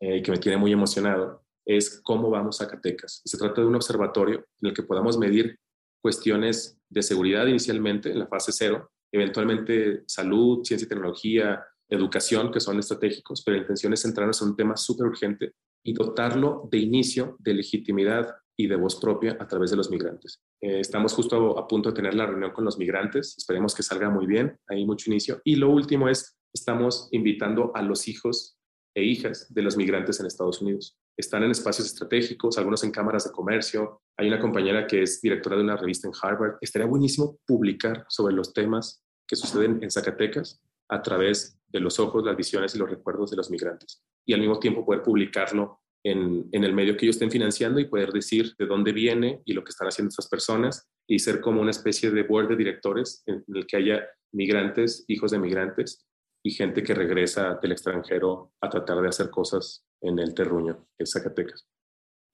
eh, 0.00 0.22
que 0.22 0.30
me 0.30 0.38
tiene 0.38 0.56
muy 0.56 0.72
emocionado, 0.72 1.44
es 1.66 2.00
cómo 2.02 2.30
vamos 2.30 2.60
a 2.60 2.64
Zacatecas. 2.64 3.22
Se 3.24 3.38
trata 3.38 3.60
de 3.60 3.66
un 3.66 3.74
observatorio 3.74 4.46
en 4.60 4.68
el 4.68 4.74
que 4.74 4.82
podamos 4.82 5.18
medir 5.18 5.58
cuestiones 6.04 6.78
de 6.90 7.02
seguridad 7.02 7.46
inicialmente 7.46 8.10
en 8.10 8.18
la 8.18 8.26
fase 8.26 8.52
cero, 8.52 8.90
eventualmente 9.10 10.04
salud, 10.06 10.62
ciencia 10.62 10.84
y 10.84 10.88
tecnología, 10.90 11.64
educación, 11.88 12.52
que 12.52 12.60
son 12.60 12.78
estratégicos, 12.78 13.42
pero 13.42 13.56
la 13.56 13.62
intención 13.62 13.90
es 13.94 14.02
centrarnos 14.02 14.42
en 14.42 14.48
un 14.48 14.56
tema 14.56 14.76
súper 14.76 15.06
urgente 15.06 15.54
y 15.82 15.94
dotarlo 15.94 16.68
de 16.70 16.76
inicio 16.76 17.36
de 17.38 17.54
legitimidad 17.54 18.34
y 18.54 18.66
de 18.66 18.76
voz 18.76 18.96
propia 18.96 19.38
a 19.40 19.48
través 19.48 19.70
de 19.70 19.78
los 19.78 19.90
migrantes. 19.90 20.42
Eh, 20.60 20.80
estamos 20.80 21.14
justo 21.14 21.58
a, 21.58 21.66
punto 21.66 21.88
de 21.88 21.96
tener 21.96 22.12
la 22.12 22.26
reunión 22.26 22.52
con 22.52 22.66
los 22.66 22.76
migrantes, 22.76 23.34
esperemos 23.38 23.74
que 23.74 23.82
salga 23.82 24.10
muy 24.10 24.26
bien, 24.26 24.58
hay 24.68 24.84
mucho 24.84 25.10
inicio. 25.10 25.40
Y 25.42 25.56
lo 25.56 25.70
último 25.70 26.10
es, 26.10 26.36
estamos 26.52 27.08
invitando 27.12 27.72
a 27.74 27.80
los 27.80 28.08
hijos 28.08 28.58
e 28.94 29.02
hijas 29.02 29.46
de 29.54 29.62
los 29.62 29.78
migrantes 29.78 30.20
en 30.20 30.26
Estados 30.26 30.60
Unidos 30.60 30.98
están 31.16 31.44
en 31.44 31.50
espacios 31.50 31.86
estratégicos, 31.86 32.58
algunos 32.58 32.82
en 32.84 32.90
cámaras 32.90 33.24
de 33.24 33.32
comercio. 33.32 34.02
Hay 34.16 34.28
una 34.28 34.40
compañera 34.40 34.86
que 34.86 35.02
es 35.02 35.20
directora 35.20 35.56
de 35.56 35.62
una 35.62 35.76
revista 35.76 36.06
en 36.06 36.14
Harvard. 36.20 36.56
Estaría 36.60 36.86
buenísimo 36.86 37.38
publicar 37.46 38.04
sobre 38.08 38.34
los 38.34 38.52
temas 38.52 39.02
que 39.26 39.36
suceden 39.36 39.82
en 39.82 39.90
Zacatecas 39.90 40.60
a 40.88 41.02
través 41.02 41.58
de 41.68 41.80
los 41.80 41.98
ojos, 41.98 42.24
las 42.24 42.36
visiones 42.36 42.74
y 42.74 42.78
los 42.78 42.90
recuerdos 42.90 43.30
de 43.30 43.36
los 43.36 43.50
migrantes. 43.50 44.02
Y 44.24 44.32
al 44.32 44.40
mismo 44.40 44.58
tiempo 44.58 44.84
poder 44.84 45.02
publicarlo 45.02 45.80
en, 46.04 46.48
en, 46.52 46.64
el 46.64 46.74
medio 46.74 46.96
que 46.96 47.06
ellos 47.06 47.16
estén 47.16 47.30
financiando 47.30 47.80
y 47.80 47.86
poder 47.86 48.12
decir 48.12 48.54
de 48.58 48.66
dónde 48.66 48.92
viene 48.92 49.42
y 49.44 49.54
lo 49.54 49.64
que 49.64 49.70
están 49.70 49.88
haciendo 49.88 50.10
estas 50.10 50.28
personas 50.28 50.88
y 51.08 51.18
ser 51.18 51.40
como 51.40 51.60
una 51.60 51.70
especie 51.70 52.10
de 52.10 52.22
board 52.22 52.48
de 52.48 52.56
directores 52.56 53.22
en 53.26 53.42
el 53.54 53.66
que 53.66 53.78
haya 53.78 54.06
migrantes, 54.32 55.04
hijos 55.08 55.30
de 55.30 55.38
migrantes 55.38 56.06
y 56.44 56.50
gente 56.50 56.82
que 56.82 56.94
regresa 56.94 57.58
del 57.60 57.72
extranjero 57.72 58.52
a 58.60 58.68
tratar 58.68 59.00
de 59.00 59.08
hacer 59.08 59.30
cosas 59.30 59.84
en 60.02 60.18
el 60.18 60.34
terruño, 60.34 60.86
en 60.98 61.06
Zacatecas. 61.06 61.66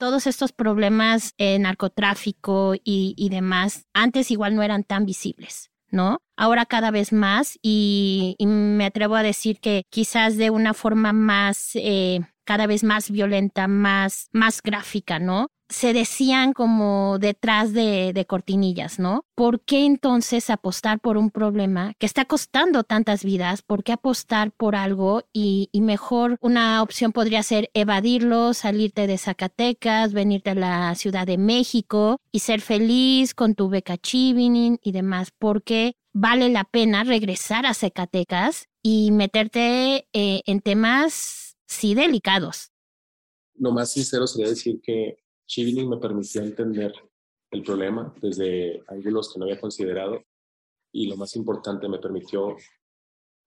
Todos 0.00 0.26
estos 0.26 0.50
problemas, 0.52 1.34
de 1.36 1.58
narcotráfico 1.58 2.72
y, 2.82 3.28
demás, 3.30 3.84
antes 3.92 4.30
igual 4.30 4.56
no 4.56 4.62
eran 4.62 4.82
tan 4.82 5.04
visibles, 5.04 5.70
¿no? 5.90 6.22
Ahora 6.38 6.64
cada 6.64 6.90
vez 6.90 7.12
más 7.12 7.58
y, 7.62 8.34
me 8.40 8.86
atrevo 8.86 9.14
a 9.14 9.22
decir 9.22 9.60
que 9.60 9.84
quizás 9.90 10.38
de 10.38 10.48
una 10.48 10.72
forma 10.72 11.12
más, 11.12 11.72
eh, 11.74 12.20
cada 12.44 12.66
vez 12.66 12.82
más 12.82 13.10
violenta, 13.10 13.68
más, 13.68 14.30
más 14.32 14.62
gráfica, 14.62 15.18
¿no? 15.18 15.48
Se 15.70 15.92
decían 15.92 16.52
como 16.52 17.18
detrás 17.18 17.72
de, 17.72 18.26
cortinillas, 18.28 18.98
¿no? 18.98 19.24
¿Por 19.34 19.60
qué 19.60 19.86
entonces 19.86 20.50
apostar 20.50 21.00
por 21.00 21.16
un 21.16 21.30
problema 21.30 21.94
que 21.98 22.06
está 22.06 22.24
costando 22.24 22.82
tantas 22.82 23.24
vidas? 23.24 23.62
¿Por 23.62 23.82
qué 23.82 23.92
apostar 23.92 24.52
por 24.52 24.76
algo? 24.76 25.22
Y, 25.32 25.70
mejor 25.80 26.36
una 26.42 26.82
opción 26.82 27.12
podría 27.12 27.42
ser 27.42 27.70
evadirlo, 27.72 28.52
salirte 28.52 29.06
de 29.06 29.16
Zacatecas, 29.16 30.12
venirte 30.12 30.50
a 30.50 30.54
la 30.54 30.94
Ciudad 30.94 31.26
de 31.26 31.38
México 31.38 32.20
y 32.30 32.40
ser 32.40 32.60
feliz 32.60 33.32
con 33.34 33.54
tu 33.54 33.68
beca 33.70 33.96
Chivinin 33.96 34.78
y 34.82 34.92
demás, 34.92 35.32
porque 35.38 35.94
vale 36.12 36.50
la 36.50 36.64
pena 36.64 37.04
regresar 37.04 37.64
a 37.64 37.74
Zacatecas 37.74 38.66
y 38.82 39.10
meterte 39.10 40.08
eh, 40.12 40.42
en 40.44 40.60
temas, 40.60 41.56
sí, 41.66 41.94
delicados. 41.94 42.70
Lo 43.54 43.72
más 43.72 43.92
sincero 43.92 44.26
sería 44.26 44.48
decir 44.48 44.80
que 44.82 45.16
Chivining 45.50 45.88
me 45.88 45.96
permitía 45.96 46.42
entender 46.42 46.92
el 47.50 47.64
problema 47.64 48.14
desde 48.22 48.84
ángulos 48.86 49.32
que 49.32 49.40
no 49.40 49.46
había 49.46 49.60
considerado 49.60 50.22
y 50.92 51.08
lo 51.08 51.16
más 51.16 51.34
importante 51.34 51.88
me 51.88 51.98
permitió 51.98 52.56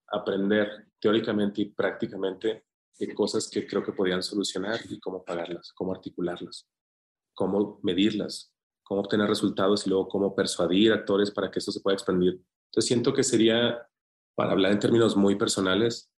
aprender 0.08 0.88
teóricamente 1.00 1.62
y 1.62 1.70
prácticamente 1.70 2.66
de 2.98 3.14
cosas 3.14 3.48
que 3.48 3.66
creo 3.66 3.82
que 3.82 3.92
podían 3.92 4.22
solucionar 4.22 4.80
y 4.86 5.00
cómo 5.00 5.24
pagarlas, 5.24 5.72
cómo 5.72 5.94
articularlas, 5.94 6.68
cómo 7.32 7.80
medirlas, 7.82 8.52
cómo 8.82 9.00
obtener 9.00 9.26
resultados 9.26 9.86
y 9.86 9.88
luego 9.88 10.06
cómo 10.06 10.34
persuadir 10.34 10.92
actores 10.92 11.30
para 11.30 11.50
que 11.50 11.58
esto 11.58 11.72
se 11.72 11.80
pueda 11.80 11.94
expandir. 11.94 12.34
Entonces 12.66 12.86
siento 12.86 13.14
que 13.14 13.22
sería, 13.22 13.78
para 14.34 14.52
hablar 14.52 14.72
en 14.72 14.78
términos 14.78 15.16
muy 15.16 15.36
personales, 15.36 16.12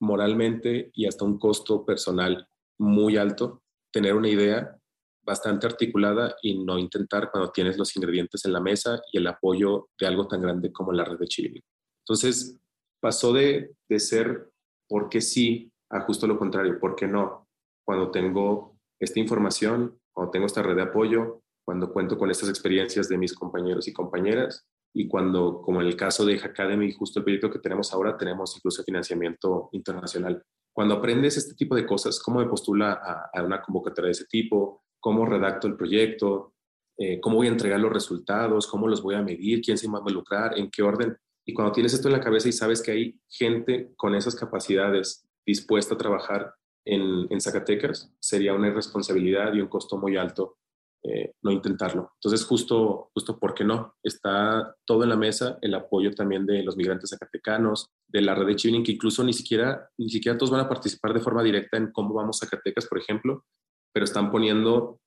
moralmente 0.00 0.90
y 0.92 1.06
hasta 1.06 1.24
un 1.24 1.38
costo 1.38 1.86
personal 1.86 2.46
muy 2.78 3.16
alto, 3.16 3.62
tener 3.90 4.14
una 4.14 4.28
idea 4.28 4.79
bastante 5.22 5.66
articulada 5.66 6.34
y 6.42 6.62
no 6.64 6.78
intentar 6.78 7.30
cuando 7.30 7.50
tienes 7.50 7.76
los 7.78 7.94
ingredientes 7.96 8.44
en 8.44 8.52
la 8.52 8.60
mesa 8.60 9.00
y 9.12 9.18
el 9.18 9.26
apoyo 9.26 9.88
de 9.98 10.06
algo 10.06 10.26
tan 10.26 10.40
grande 10.40 10.72
como 10.72 10.92
la 10.92 11.04
red 11.04 11.18
de 11.18 11.26
Chile. 11.26 11.64
Entonces, 12.04 12.58
pasó 13.00 13.32
de, 13.32 13.74
de 13.88 13.98
ser 14.00 14.50
por 14.88 15.08
qué 15.08 15.20
sí 15.20 15.72
a 15.90 16.00
justo 16.00 16.26
lo 16.26 16.38
contrario, 16.38 16.78
por 16.78 16.94
qué 16.94 17.06
no. 17.06 17.48
Cuando 17.84 18.10
tengo 18.10 18.76
esta 18.98 19.18
información, 19.18 19.98
cuando 20.12 20.30
tengo 20.30 20.46
esta 20.46 20.62
red 20.62 20.76
de 20.76 20.82
apoyo, 20.82 21.42
cuando 21.64 21.92
cuento 21.92 22.18
con 22.18 22.30
estas 22.30 22.48
experiencias 22.48 23.08
de 23.08 23.18
mis 23.18 23.34
compañeros 23.34 23.86
y 23.88 23.92
compañeras 23.92 24.66
y 24.92 25.06
cuando, 25.08 25.62
como 25.62 25.80
en 25.80 25.86
el 25.86 25.96
caso 25.96 26.24
de 26.24 26.34
Academy, 26.34 26.92
justo 26.92 27.20
el 27.20 27.24
proyecto 27.24 27.50
que 27.50 27.60
tenemos 27.60 27.92
ahora, 27.92 28.16
tenemos 28.16 28.56
incluso 28.56 28.82
financiamiento 28.82 29.68
internacional. 29.72 30.42
Cuando 30.72 30.94
aprendes 30.94 31.36
este 31.36 31.54
tipo 31.54 31.76
de 31.76 31.86
cosas, 31.86 32.20
cómo 32.20 32.40
me 32.40 32.46
postula 32.46 32.92
a, 32.92 33.30
a 33.32 33.42
una 33.44 33.62
convocatoria 33.62 34.06
de 34.06 34.12
ese 34.12 34.26
tipo, 34.26 34.82
cómo 35.00 35.26
redacto 35.26 35.66
el 35.66 35.76
proyecto, 35.76 36.54
eh, 36.98 37.20
cómo 37.20 37.36
voy 37.36 37.48
a 37.48 37.50
entregar 37.50 37.80
los 37.80 37.92
resultados, 37.92 38.66
cómo 38.66 38.86
los 38.86 39.02
voy 39.02 39.14
a 39.14 39.22
medir, 39.22 39.62
quién 39.62 39.78
se 39.78 39.88
va 39.88 39.98
a 39.98 40.00
involucrar, 40.00 40.58
en 40.58 40.70
qué 40.70 40.82
orden. 40.82 41.16
Y 41.46 41.54
cuando 41.54 41.72
tienes 41.72 41.94
esto 41.94 42.08
en 42.08 42.12
la 42.12 42.20
cabeza 42.20 42.48
y 42.48 42.52
sabes 42.52 42.82
que 42.82 42.92
hay 42.92 43.20
gente 43.28 43.92
con 43.96 44.14
esas 44.14 44.36
capacidades 44.36 45.26
dispuesta 45.46 45.94
a 45.94 45.98
trabajar 45.98 46.54
en, 46.84 47.26
en 47.30 47.40
Zacatecas, 47.40 48.12
sería 48.20 48.54
una 48.54 48.68
irresponsabilidad 48.68 49.54
y 49.54 49.60
un 49.60 49.68
costo 49.68 49.96
muy 49.96 50.16
alto 50.16 50.58
eh, 51.02 51.32
no 51.42 51.50
intentarlo. 51.50 52.12
Entonces, 52.16 52.46
justo, 52.46 53.10
justo, 53.14 53.38
¿por 53.38 53.54
qué 53.54 53.64
no? 53.64 53.94
Está 54.02 54.76
todo 54.84 55.02
en 55.04 55.08
la 55.08 55.16
mesa, 55.16 55.58
el 55.62 55.74
apoyo 55.74 56.14
también 56.14 56.44
de 56.44 56.62
los 56.62 56.76
migrantes 56.76 57.08
zacatecanos, 57.08 57.88
de 58.06 58.20
la 58.20 58.34
red 58.34 58.46
de 58.46 58.56
Chivining, 58.56 58.84
que 58.84 58.92
incluso 58.92 59.24
ni 59.24 59.32
siquiera, 59.32 59.88
ni 59.96 60.10
siquiera 60.10 60.36
todos 60.36 60.50
van 60.50 60.60
a 60.60 60.68
participar 60.68 61.14
de 61.14 61.20
forma 61.20 61.42
directa 61.42 61.78
en 61.78 61.90
cómo 61.90 62.12
vamos 62.12 62.40
Zacatecas, 62.40 62.86
por 62.86 62.98
ejemplo, 62.98 63.46
pero 63.92 64.04
están 64.04 64.30
poniendo 64.30 65.00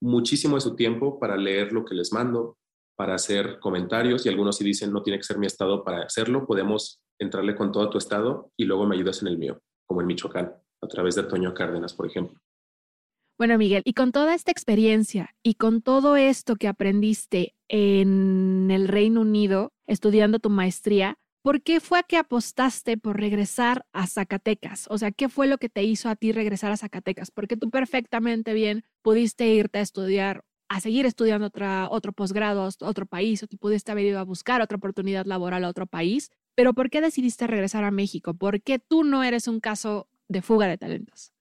muchísimo 0.00 0.56
de 0.56 0.60
su 0.60 0.76
tiempo 0.76 1.18
para 1.18 1.36
leer 1.36 1.72
lo 1.72 1.84
que 1.84 1.94
les 1.94 2.12
mando, 2.12 2.58
para 2.96 3.14
hacer 3.14 3.58
comentarios 3.58 4.24
y 4.24 4.28
algunos 4.28 4.56
si 4.56 4.64
dicen 4.64 4.92
no 4.92 5.02
tiene 5.02 5.18
que 5.18 5.24
ser 5.24 5.38
mi 5.38 5.46
estado 5.46 5.84
para 5.84 6.02
hacerlo, 6.02 6.46
podemos 6.46 7.00
entrarle 7.18 7.54
con 7.54 7.72
todo 7.72 7.90
tu 7.90 7.98
estado 7.98 8.50
y 8.56 8.64
luego 8.64 8.86
me 8.86 8.96
ayudas 8.96 9.22
en 9.22 9.28
el 9.28 9.38
mío, 9.38 9.60
como 9.86 10.00
en 10.00 10.06
Michoacán, 10.06 10.54
a 10.82 10.88
través 10.88 11.14
de 11.14 11.24
Toño 11.24 11.54
Cárdenas, 11.54 11.94
por 11.94 12.06
ejemplo. 12.06 12.38
Bueno, 13.36 13.58
Miguel, 13.58 13.82
y 13.84 13.94
con 13.94 14.12
toda 14.12 14.34
esta 14.34 14.52
experiencia 14.52 15.34
y 15.42 15.54
con 15.54 15.82
todo 15.82 16.16
esto 16.16 16.54
que 16.54 16.68
aprendiste 16.68 17.54
en 17.68 18.70
el 18.70 18.86
Reino 18.86 19.22
Unido, 19.22 19.72
estudiando 19.88 20.38
tu 20.38 20.50
maestría, 20.50 21.18
¿Por 21.44 21.60
qué 21.60 21.80
fue 21.80 22.02
que 22.08 22.16
apostaste 22.16 22.96
por 22.96 23.20
regresar 23.20 23.84
a 23.92 24.06
Zacatecas? 24.06 24.86
O 24.88 24.96
sea, 24.96 25.12
¿qué 25.12 25.28
fue 25.28 25.46
lo 25.46 25.58
que 25.58 25.68
te 25.68 25.82
hizo 25.82 26.08
a 26.08 26.16
ti 26.16 26.32
regresar 26.32 26.72
a 26.72 26.78
Zacatecas? 26.78 27.30
Porque 27.30 27.58
tú 27.58 27.68
perfectamente 27.68 28.54
bien 28.54 28.82
pudiste 29.02 29.46
irte 29.48 29.78
a 29.78 29.82
estudiar, 29.82 30.46
a 30.70 30.80
seguir 30.80 31.04
estudiando 31.04 31.48
otra, 31.48 31.90
otro 31.90 32.12
posgrado 32.12 32.66
otro 32.80 33.04
país, 33.04 33.42
o 33.42 33.46
tú 33.46 33.58
pudiste 33.58 33.92
haber 33.92 34.06
ido 34.06 34.20
a 34.20 34.22
buscar 34.22 34.62
otra 34.62 34.78
oportunidad 34.78 35.26
laboral 35.26 35.64
a 35.64 35.68
otro 35.68 35.86
país. 35.86 36.30
Pero 36.54 36.72
¿por 36.72 36.88
qué 36.88 37.02
decidiste 37.02 37.46
regresar 37.46 37.84
a 37.84 37.90
México? 37.90 38.32
¿Por 38.32 38.62
qué 38.62 38.78
tú 38.78 39.04
no 39.04 39.22
eres 39.22 39.46
un 39.46 39.60
caso 39.60 40.08
de 40.28 40.40
fuga 40.40 40.66
de 40.66 40.78
talentos? 40.78 41.34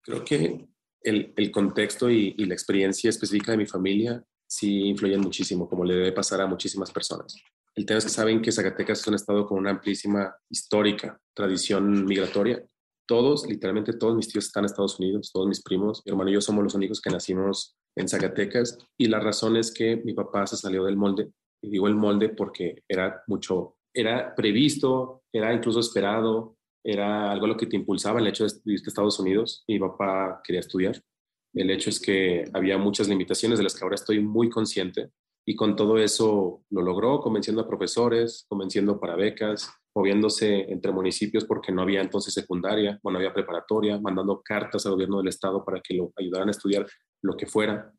Creo 0.00 0.24
que 0.24 0.66
el, 1.02 1.34
el 1.36 1.50
contexto 1.50 2.10
y, 2.10 2.34
y 2.38 2.46
la 2.46 2.54
experiencia 2.54 3.10
específica 3.10 3.52
de 3.52 3.58
mi 3.58 3.66
familia 3.66 4.24
sí 4.46 4.84
influyen 4.84 5.20
muchísimo, 5.20 5.68
como 5.68 5.84
le 5.84 5.92
debe 5.92 6.12
pasar 6.12 6.40
a 6.40 6.46
muchísimas 6.46 6.90
personas. 6.90 7.36
El 7.76 7.86
tema 7.86 7.98
es 7.98 8.04
que 8.04 8.10
saben 8.10 8.40
que 8.40 8.52
Zacatecas 8.52 9.00
es 9.00 9.06
un 9.08 9.14
estado 9.14 9.46
con 9.46 9.58
una 9.58 9.70
amplísima 9.70 10.36
histórica 10.48 11.20
tradición 11.34 12.04
migratoria. 12.04 12.64
Todos, 13.06 13.48
literalmente 13.48 13.92
todos 13.94 14.14
mis 14.14 14.28
tíos 14.28 14.46
están 14.46 14.62
en 14.62 14.66
Estados 14.66 14.98
Unidos, 15.00 15.30
todos 15.32 15.48
mis 15.48 15.60
primos, 15.60 16.02
mi 16.06 16.10
hermano 16.10 16.30
y 16.30 16.34
yo 16.34 16.40
somos 16.40 16.62
los 16.62 16.74
únicos 16.74 17.00
que 17.00 17.10
nacimos 17.10 17.76
en 17.96 18.08
Zacatecas 18.08 18.78
y 18.96 19.06
la 19.06 19.18
razón 19.18 19.56
es 19.56 19.74
que 19.74 19.96
mi 19.96 20.14
papá 20.14 20.46
se 20.46 20.56
salió 20.56 20.84
del 20.84 20.96
molde. 20.96 21.32
Y 21.62 21.70
digo 21.70 21.88
el 21.88 21.96
molde 21.96 22.28
porque 22.28 22.82
era 22.88 23.22
mucho, 23.26 23.76
era 23.92 24.34
previsto, 24.34 25.24
era 25.32 25.52
incluso 25.52 25.80
esperado, 25.80 26.56
era 26.84 27.32
algo 27.32 27.48
lo 27.48 27.56
que 27.56 27.66
te 27.66 27.76
impulsaba 27.76 28.20
el 28.20 28.26
hecho 28.28 28.46
de 28.46 28.52
irte 28.66 28.86
a 28.86 28.90
Estados 28.90 29.18
Unidos. 29.18 29.64
Mi 29.66 29.80
papá 29.80 30.40
quería 30.44 30.60
estudiar. 30.60 31.00
El 31.54 31.70
hecho 31.70 31.90
es 31.90 31.98
que 31.98 32.44
había 32.52 32.78
muchas 32.78 33.08
limitaciones 33.08 33.58
de 33.58 33.64
las 33.64 33.74
que 33.74 33.82
ahora 33.82 33.96
estoy 33.96 34.20
muy 34.20 34.48
consciente 34.48 35.10
y 35.46 35.54
con 35.56 35.76
todo 35.76 35.98
eso 35.98 36.62
lo 36.70 36.82
logró, 36.82 37.20
convenciendo 37.20 37.62
a 37.62 37.68
profesores, 37.68 38.46
convenciendo 38.48 38.98
para 38.98 39.14
becas, 39.14 39.70
moviéndose 39.94 40.72
entre 40.72 40.92
municipios 40.92 41.44
porque 41.44 41.70
no 41.70 41.82
había 41.82 42.00
entonces 42.00 42.34
secundaria, 42.34 42.98
bueno, 43.02 43.18
había 43.18 43.32
preparatoria, 43.32 44.00
mandando 44.00 44.42
cartas 44.42 44.86
al 44.86 44.92
gobierno 44.92 45.18
del 45.18 45.28
estado 45.28 45.64
para 45.64 45.80
que 45.80 45.94
lo 45.94 46.12
ayudaran 46.16 46.48
a 46.48 46.50
estudiar 46.50 46.86
lo 47.22 47.36
que 47.36 47.46
fuera. 47.46 47.92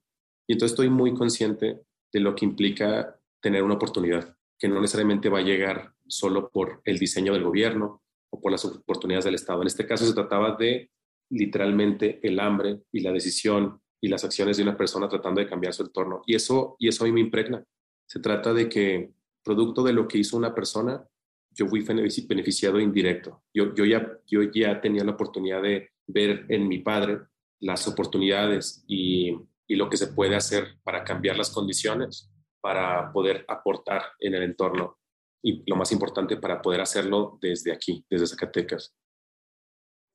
Y 0.47 0.53
entonces 0.53 0.73
estoy 0.73 0.89
muy 0.89 1.13
consciente 1.13 1.81
de 2.11 2.19
lo 2.19 2.35
que 2.35 2.45
implica 2.45 3.19
tener 3.41 3.63
una 3.63 3.75
oportunidad, 3.75 4.35
que 4.59 4.67
no 4.67 4.81
necesariamente 4.81 5.29
va 5.29 5.39
a 5.39 5.43
llegar 5.43 5.93
solo 6.07 6.49
por 6.49 6.81
el 6.83 6.97
diseño 6.97 7.33
del 7.33 7.43
gobierno 7.43 8.01
o 8.31 8.41
por 8.41 8.51
las 8.51 8.65
oportunidades 8.65 9.25
del 9.25 9.35
estado. 9.35 9.61
En 9.61 9.67
este 9.67 9.85
caso 9.85 10.05
se 10.05 10.13
trataba 10.13 10.55
de 10.55 10.91
literalmente 11.29 12.19
el 12.23 12.39
hambre 12.39 12.81
y 12.91 13.01
la 13.01 13.11
decisión 13.11 13.81
y 14.01 14.07
las 14.07 14.23
acciones 14.23 14.57
de 14.57 14.63
una 14.63 14.77
persona 14.77 15.07
tratando 15.07 15.41
de 15.41 15.47
cambiar 15.47 15.73
su 15.73 15.83
entorno. 15.83 16.21
Y 16.25 16.35
eso, 16.35 16.75
y 16.79 16.87
eso 16.87 17.03
a 17.03 17.07
mí 17.07 17.13
me 17.13 17.21
impregna. 17.21 17.63
Se 18.07 18.19
trata 18.19 18.53
de 18.53 18.69
que, 18.69 19.11
producto 19.43 19.83
de 19.83 19.93
lo 19.93 20.07
que 20.07 20.17
hizo 20.17 20.37
una 20.37 20.53
persona, 20.53 21.07
yo 21.51 21.67
fui 21.67 21.83
beneficiado 21.83 22.79
indirecto. 22.79 23.43
Yo, 23.53 23.73
yo, 23.73 23.85
ya, 23.85 24.19
yo 24.27 24.43
ya 24.43 24.81
tenía 24.81 25.03
la 25.03 25.13
oportunidad 25.13 25.61
de 25.61 25.91
ver 26.07 26.45
en 26.49 26.67
mi 26.67 26.79
padre 26.79 27.21
las 27.59 27.87
oportunidades 27.87 28.83
y, 28.87 29.35
y 29.67 29.75
lo 29.75 29.89
que 29.89 29.97
se 29.97 30.07
puede 30.07 30.35
hacer 30.35 30.77
para 30.83 31.03
cambiar 31.03 31.37
las 31.37 31.49
condiciones, 31.49 32.29
para 32.61 33.11
poder 33.11 33.45
aportar 33.47 34.03
en 34.19 34.35
el 34.35 34.43
entorno 34.43 34.97
y 35.41 35.63
lo 35.67 35.75
más 35.75 35.91
importante, 35.91 36.37
para 36.37 36.61
poder 36.61 36.81
hacerlo 36.81 37.37
desde 37.41 37.71
aquí, 37.71 38.03
desde 38.09 38.27
Zacatecas. 38.27 38.95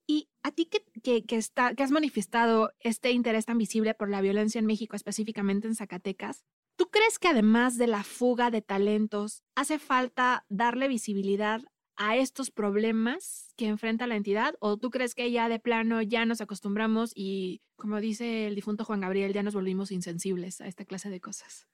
Y 0.07 0.29
a 0.43 0.51
ti 0.51 0.67
que, 1.01 1.25
que, 1.25 1.41
que 1.77 1.83
has 1.83 1.91
manifestado 1.91 2.73
este 2.81 3.11
interés 3.13 3.47
tan 3.47 3.59
visible 3.59 3.95
por 3.95 4.11
la 4.11 4.21
violencia 4.21 4.59
en 4.59 4.67
México, 4.67 4.97
específicamente 4.97 5.67
en 5.67 5.75
Zacatecas, 5.75 6.45
¿tú 6.77 6.89
crees 6.91 7.19
que 7.19 7.29
además 7.29 7.77
de 7.79 7.87
la 7.87 8.05
fuga 8.05 8.51
de 8.51 8.63
talentos, 8.63 9.43
hace 9.55 9.79
falta 9.79 10.45
darle 10.49 10.89
visibilidad 10.89 11.63
a 11.97 12.17
estos 12.17 12.51
problemas 12.51 13.53
que 13.57 13.67
enfrenta 13.67 14.07
la 14.07 14.17
entidad? 14.17 14.55
¿O 14.61 14.79
tú 14.79 14.89
crees 14.89 15.15
que 15.15 15.31
ya 15.31 15.51
de 15.51 15.61
plano 15.61 16.01
ya 16.01 16.25
nos 16.25 16.41
acostumbramos 16.41 17.13
y, 17.15 17.61
como 17.77 18.01
dice 18.01 18.47
el 18.47 18.55
difunto 18.55 18.87
Juan 18.87 19.03
Gabriel, 19.03 19.35
ya 19.35 19.43
nos 19.43 19.55
volvimos 19.55 19.93
insensibles 19.93 20.63
a 20.63 20.67
esta 20.67 20.87
clase 20.87 21.11
de 21.11 21.21
cosas? 21.21 21.69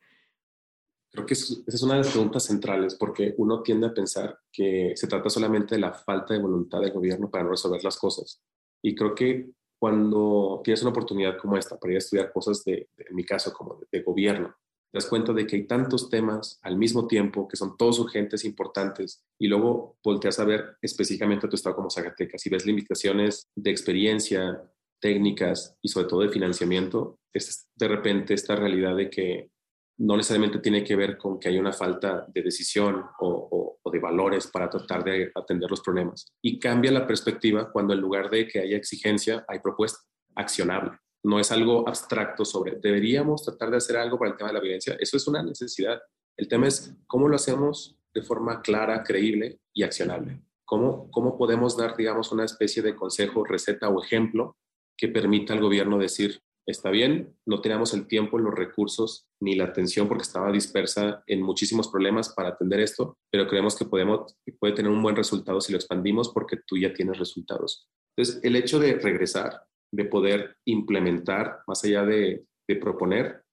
Creo 1.12 1.24
que 1.24 1.34
esa 1.34 1.54
es 1.66 1.82
una 1.82 1.94
de 1.94 2.00
las 2.00 2.10
preguntas 2.10 2.42
centrales 2.42 2.96
porque 2.96 3.34
uno 3.38 3.62
tiende 3.62 3.86
a 3.86 3.94
pensar 3.94 4.40
que 4.52 4.92
se 4.96 5.06
trata 5.06 5.30
solamente 5.30 5.76
de 5.76 5.80
la 5.80 5.92
falta 5.92 6.34
de 6.34 6.40
voluntad 6.40 6.80
del 6.80 6.92
gobierno 6.92 7.30
para 7.30 7.44
no 7.44 7.50
resolver 7.50 7.84
las 7.84 7.96
cosas. 7.96 8.42
Y 8.82 8.94
creo 8.94 9.14
que 9.14 9.50
cuando 9.78 10.60
tienes 10.64 10.82
una 10.82 10.90
oportunidad 10.90 11.38
como 11.38 11.56
esta 11.56 11.78
para 11.78 11.92
ir 11.92 11.96
a 11.96 11.98
estudiar 11.98 12.32
cosas 12.32 12.64
de, 12.64 12.88
en 12.96 13.14
mi 13.14 13.24
caso, 13.24 13.52
como 13.52 13.78
de, 13.90 14.02
gobierno, 14.02 14.48
te 14.48 14.98
das 14.98 15.06
cuenta 15.06 15.32
de 15.32 15.46
que 15.46 15.56
hay 15.56 15.66
tantos 15.66 16.08
temas 16.08 16.58
al 16.62 16.76
mismo 16.76 17.06
tiempo 17.06 17.46
que 17.46 17.56
son 17.56 17.76
todos 17.76 17.98
urgentes, 17.98 18.44
importantes, 18.44 19.24
y 19.38 19.48
luego 19.48 19.98
volteas 20.02 20.38
a 20.38 20.44
ver 20.44 20.76
específicamente 20.80 21.46
a 21.46 21.50
tu 21.50 21.56
estado 21.56 21.76
como 21.76 21.90
Zacatecas 21.90 22.44
y 22.46 22.50
ves 22.50 22.64
limitaciones 22.64 23.48
de 23.54 23.70
experiencia, 23.70 24.62
técnicas 25.00 25.76
y 25.82 25.88
sobre 25.88 26.06
todo 26.06 26.20
de 26.22 26.30
financiamiento, 26.30 27.18
es 27.32 27.68
de 27.74 27.88
repente 27.88 28.32
esta 28.32 28.56
realidad 28.56 28.96
de 28.96 29.10
que 29.10 29.50
no 29.98 30.16
necesariamente 30.16 30.58
tiene 30.58 30.84
que 30.84 30.96
ver 30.96 31.16
con 31.16 31.38
que 31.38 31.48
haya 31.48 31.60
una 31.60 31.72
falta 31.72 32.26
de 32.28 32.42
decisión 32.42 33.04
o, 33.20 33.78
de 33.90 33.98
valores 34.00 34.48
para 34.48 34.68
tratar 34.68 35.04
de 35.04 35.30
atender 35.34 35.70
los 35.70 35.80
problemas. 35.80 36.26
Y 36.42 36.58
cambia 36.58 36.90
la 36.92 37.06
perspectiva 37.06 37.70
cuando 37.72 37.94
en 37.94 38.00
lugar 38.00 38.28
de 38.28 38.46
que 38.46 38.60
haya 38.60 38.76
exigencia, 38.76 39.44
hay 39.48 39.60
propuesta 39.60 40.00
accionable. 40.34 40.98
No 41.22 41.40
es 41.40 41.50
algo 41.50 41.88
abstracto 41.88 42.44
sobre, 42.44 42.76
deberíamos 42.76 43.42
tratar 43.42 43.70
de 43.70 43.78
hacer 43.78 43.96
algo 43.96 44.18
para 44.18 44.32
el 44.32 44.36
tema 44.36 44.50
de 44.50 44.54
la 44.54 44.60
violencia. 44.60 44.96
Eso 44.98 45.16
es 45.16 45.26
una 45.26 45.42
necesidad. 45.42 45.98
El 46.36 46.46
tema 46.48 46.66
es 46.66 46.94
cómo 47.06 47.28
lo 47.28 47.36
hacemos 47.36 47.98
de 48.12 48.22
forma 48.22 48.60
clara, 48.60 49.02
creíble 49.02 49.60
y 49.72 49.82
accionable. 49.82 50.42
¿Cómo, 50.64 51.10
cómo 51.10 51.38
podemos 51.38 51.76
dar, 51.76 51.96
digamos, 51.96 52.32
una 52.32 52.44
especie 52.44 52.82
de 52.82 52.96
consejo, 52.96 53.44
receta 53.44 53.88
o 53.88 54.02
ejemplo 54.02 54.56
que 54.96 55.08
permita 55.08 55.52
al 55.54 55.60
gobierno 55.60 55.98
decir, 55.98 56.40
está 56.66 56.90
bien, 56.90 57.34
no 57.46 57.60
teníamos 57.60 57.94
el 57.94 58.06
tiempo, 58.08 58.38
los 58.38 58.54
recursos 58.54 59.28
ni 59.40 59.54
la 59.54 59.64
atención 59.64 60.08
porque 60.08 60.22
estaba 60.22 60.50
dispersa 60.50 61.22
en 61.26 61.42
muchísimos 61.42 61.88
problemas 61.88 62.30
para 62.30 62.50
atender 62.50 62.80
esto, 62.80 63.18
pero 63.30 63.46
creemos 63.46 63.76
que 63.76 63.84
podemos, 63.84 64.36
puede 64.58 64.74
tener 64.74 64.90
un 64.90 65.02
buen 65.02 65.16
resultado 65.16 65.60
si 65.60 65.72
lo 65.72 65.78
expandimos 65.78 66.30
porque 66.30 66.58
tú 66.66 66.76
ya 66.76 66.92
tienes 66.92 67.18
resultados. 67.18 67.88
Entonces, 68.16 68.42
el 68.42 68.56
hecho 68.56 68.78
de 68.78 68.94
regresar, 68.94 69.62
de 69.92 70.04
poder 70.06 70.56
implementar 70.64 71.60
más 71.66 71.84
allá 71.84 72.04
de, 72.04 72.44
de 72.68 72.76
proponer, 72.76 73.44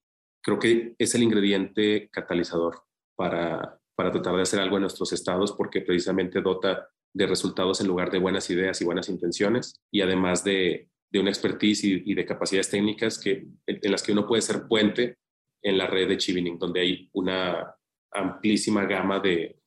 creo 0.44 0.58
que 0.58 0.96
es 0.98 1.14
el 1.16 1.24
ingrediente 1.24 2.10
catalizador 2.12 2.82
para, 3.16 3.80
para 3.96 4.12
tratar 4.12 4.36
de 4.36 4.42
hacer 4.42 4.60
algo 4.60 4.78
en 4.78 4.82
nuestros 4.82 5.14
estados 5.14 5.52
porque 5.52 5.82
precisamente 5.82 6.42
dota 6.42 6.90
de 7.16 7.28
resultados 7.28 7.80
en 7.80 7.88
lugar 7.88 8.10
de 8.10 8.18
buenas 8.18 8.50
ideas 8.50 8.82
y 8.82 8.86
buenas 8.86 9.08
intenciones 9.08 9.80
y 9.92 10.02
además 10.02 10.44
de, 10.44 10.90
de 11.14 11.20
una 11.20 11.30
expertise 11.30 11.84
y, 11.84 12.14
de 12.16 12.26
capacidades 12.26 12.72
técnicas 12.72 13.20
que, 13.20 13.46
en 13.68 13.92
las 13.92 14.02
que 14.02 14.12
uno 14.12 14.26
puede 14.26 14.42
ser 14.42 14.68
puente 14.68 15.20
en 15.62 15.78
la 15.78 15.86
red 15.86 16.08
de 16.08 16.18
Chivining, 16.18 16.58
donde 16.58 16.82
hay 16.82 17.10
una 17.14 17.76
amplísima 18.12 18.86
gama 18.86 19.20
de, 19.20 19.60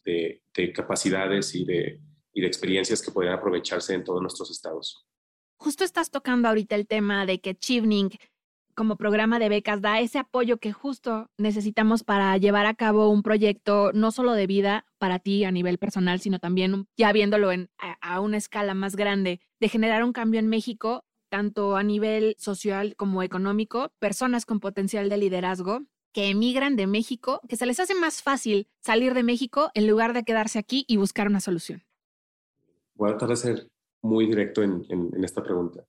capacidades 0.75 1.55
y 1.55 1.65
de, 1.65 2.01
y 2.33 2.41
de 2.41 2.47
experiencias 2.49 3.01
que 3.01 3.13
podrían 3.13 3.35
aprovecharse 3.35 3.95
en 3.95 4.03
todos 4.03 4.21
nuestros 4.21 4.51
estados. 4.51 5.07
Justo 5.57 5.85
estás 5.85 6.11
tocando 6.11 6.49
ahorita 6.49 6.75
el 6.75 6.89
tema 6.89 7.25
de 7.27 7.41
que 7.41 7.55
Chivening 7.55 8.11
como 8.75 8.97
programa 8.97 9.39
de 9.39 9.49
becas 9.49 9.81
da 9.81 10.01
ese 10.01 10.19
apoyo 10.19 10.59
que 10.59 10.73
justo 10.73 11.31
necesitamos 11.39 12.05
para 12.05 12.37
llevar 12.37 12.67
a 12.67 12.75
cabo 12.75 13.09
un 13.09 13.23
proyecto 13.23 13.91
no 13.95 14.11
solo 14.11 14.33
de 14.33 14.47
vida 14.47 14.85
para 14.99 15.19
ti 15.19 15.45
a 15.45 15.51
nivel 15.51 15.79
personal, 15.79 16.21
sino 16.21 16.39
también 16.39 16.87
ya 16.97 17.11
viéndolo 17.13 17.53
en, 17.53 17.71
a, 17.79 18.21
una 18.21 18.37
escala 18.37 18.75
más 18.75 18.95
grande, 18.95 19.41
de 19.61 19.69
generar 19.71 20.05
un 20.05 20.13
cambio 20.13 20.41
en 20.41 20.49
México 20.49 21.06
tanto 21.29 21.77
a 21.77 21.83
nivel 21.83 22.37
social 22.39 22.97
como 22.97 23.23
económico, 23.23 23.93
personas 23.99 24.47
con 24.47 24.61
potencial 24.61 25.09
de 25.09 25.17
liderazgo 25.17 25.83
que 26.12 26.31
emigran 26.31 26.77
de 26.77 26.87
México, 26.87 27.43
que 27.47 27.57
se 27.57 27.67
les 27.67 27.79
hace 27.79 27.95
más 27.95 28.23
fácil 28.23 28.69
salir 28.81 29.12
de 29.12 29.23
México 29.23 29.71
en 29.75 29.87
lugar 29.87 30.15
de 30.15 30.25
quedarse 30.25 30.59
aquí 30.59 30.85
y 30.89 30.97
buscar 30.97 31.27
una 31.29 31.41
solución? 31.41 31.83
Voy 32.95 33.11
a 33.11 33.19
tratar 33.19 33.29
de 33.29 33.37
ser 33.37 33.69
muy 34.03 34.27
directo 34.27 34.62
en, 34.62 34.85
esta 35.23 35.43
pregunta. 35.43 35.85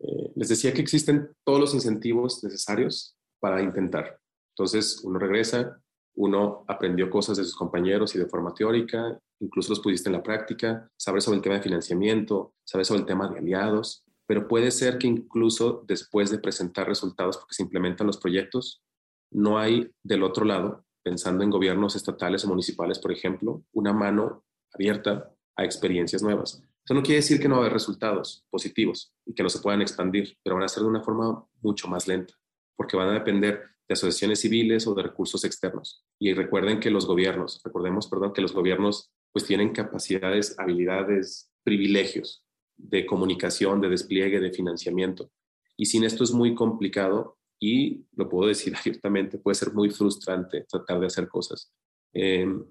Eh, 0.00 0.32
les 0.36 0.48
decía 0.48 0.72
que 0.74 0.82
existen 0.82 1.30
todos 1.44 1.60
los 1.60 1.74
incentivos 1.74 2.44
necesarios 2.44 3.16
para 3.40 3.62
intentar. 3.62 4.18
Entonces, 4.50 5.00
uno 5.02 5.18
regresa, 5.18 5.80
uno 6.16 6.64
aprendió 6.68 7.08
cosas 7.08 7.36
de 7.38 7.44
sus 7.44 7.56
compañeros 7.56 8.14
y 8.14 8.18
de 8.18 8.26
forma 8.26 8.52
teórica, 8.52 9.18
incluso 9.40 9.70
los 9.70 9.80
pusiste 9.80 10.08
en 10.08 10.16
la 10.16 10.22
práctica, 10.22 10.88
sabes 10.96 11.24
sobre 11.24 11.36
el 11.36 11.42
tema 11.42 11.56
de 11.56 11.62
financiamiento, 11.62 12.54
sabes 12.64 12.88
sobre 12.88 13.00
el 13.00 13.06
tema 13.06 13.28
de 13.28 13.38
aliados, 13.38 14.04
pero 14.26 14.48
puede 14.48 14.70
ser 14.70 14.98
que 14.98 15.06
incluso 15.06 15.84
después 15.86 16.30
de 16.30 16.38
presentar 16.38 16.88
resultados, 16.88 17.36
porque 17.36 17.54
se 17.54 17.62
implementan 17.62 18.06
los 18.06 18.18
proyectos, 18.18 18.82
no 19.30 19.58
hay 19.58 19.90
del 20.02 20.22
otro 20.22 20.44
lado, 20.44 20.84
pensando 21.02 21.44
en 21.44 21.50
gobiernos 21.50 21.96
estatales 21.96 22.44
o 22.44 22.48
municipales, 22.48 22.98
por 22.98 23.12
ejemplo, 23.12 23.62
una 23.72 23.92
mano 23.92 24.44
abierta 24.72 25.30
a 25.56 25.64
experiencias 25.64 26.22
nuevas. 26.22 26.62
Eso 26.84 26.94
no 26.94 27.02
quiere 27.02 27.16
decir 27.16 27.40
que 27.40 27.48
no 27.48 27.56
va 27.56 27.62
a 27.62 27.64
haber 27.64 27.74
resultados 27.74 28.44
positivos 28.50 29.12
y 29.24 29.34
que 29.34 29.42
no 29.42 29.48
se 29.48 29.60
puedan 29.60 29.82
expandir, 29.82 30.36
pero 30.42 30.56
van 30.56 30.64
a 30.64 30.68
ser 30.68 30.82
de 30.82 30.88
una 30.88 31.02
forma 31.02 31.44
mucho 31.60 31.88
más 31.88 32.08
lenta, 32.08 32.34
porque 32.76 32.96
van 32.96 33.08
a 33.08 33.14
depender 33.14 33.62
de 33.86 33.92
asociaciones 33.92 34.40
civiles 34.40 34.86
o 34.86 34.94
de 34.94 35.02
recursos 35.02 35.44
externos. 35.44 36.04
Y 36.18 36.32
recuerden 36.32 36.80
que 36.80 36.90
los 36.90 37.06
gobiernos, 37.06 37.60
recordemos, 37.64 38.08
perdón, 38.08 38.32
que 38.32 38.42
los 38.42 38.52
gobiernos 38.52 39.10
pues 39.32 39.44
tienen 39.46 39.72
capacidades, 39.72 40.58
habilidades, 40.58 41.50
privilegios 41.64 42.43
de 42.76 43.06
comunicación, 43.06 43.80
de 43.80 43.88
despliegue, 43.88 44.40
de 44.40 44.52
financiamiento. 44.52 45.30
Y 45.76 45.86
sin 45.86 46.04
esto 46.04 46.24
es 46.24 46.32
muy 46.32 46.54
complicado 46.54 47.38
y 47.60 48.04
lo 48.12 48.28
puedo 48.28 48.48
decir 48.48 48.74
abiertamente, 48.80 49.38
puede 49.38 49.54
ser 49.54 49.72
muy 49.72 49.90
frustrante 49.90 50.64
tratar 50.68 51.00
de 51.00 51.06
hacer 51.06 51.28
cosas. 51.28 51.72
Em, 52.12 52.64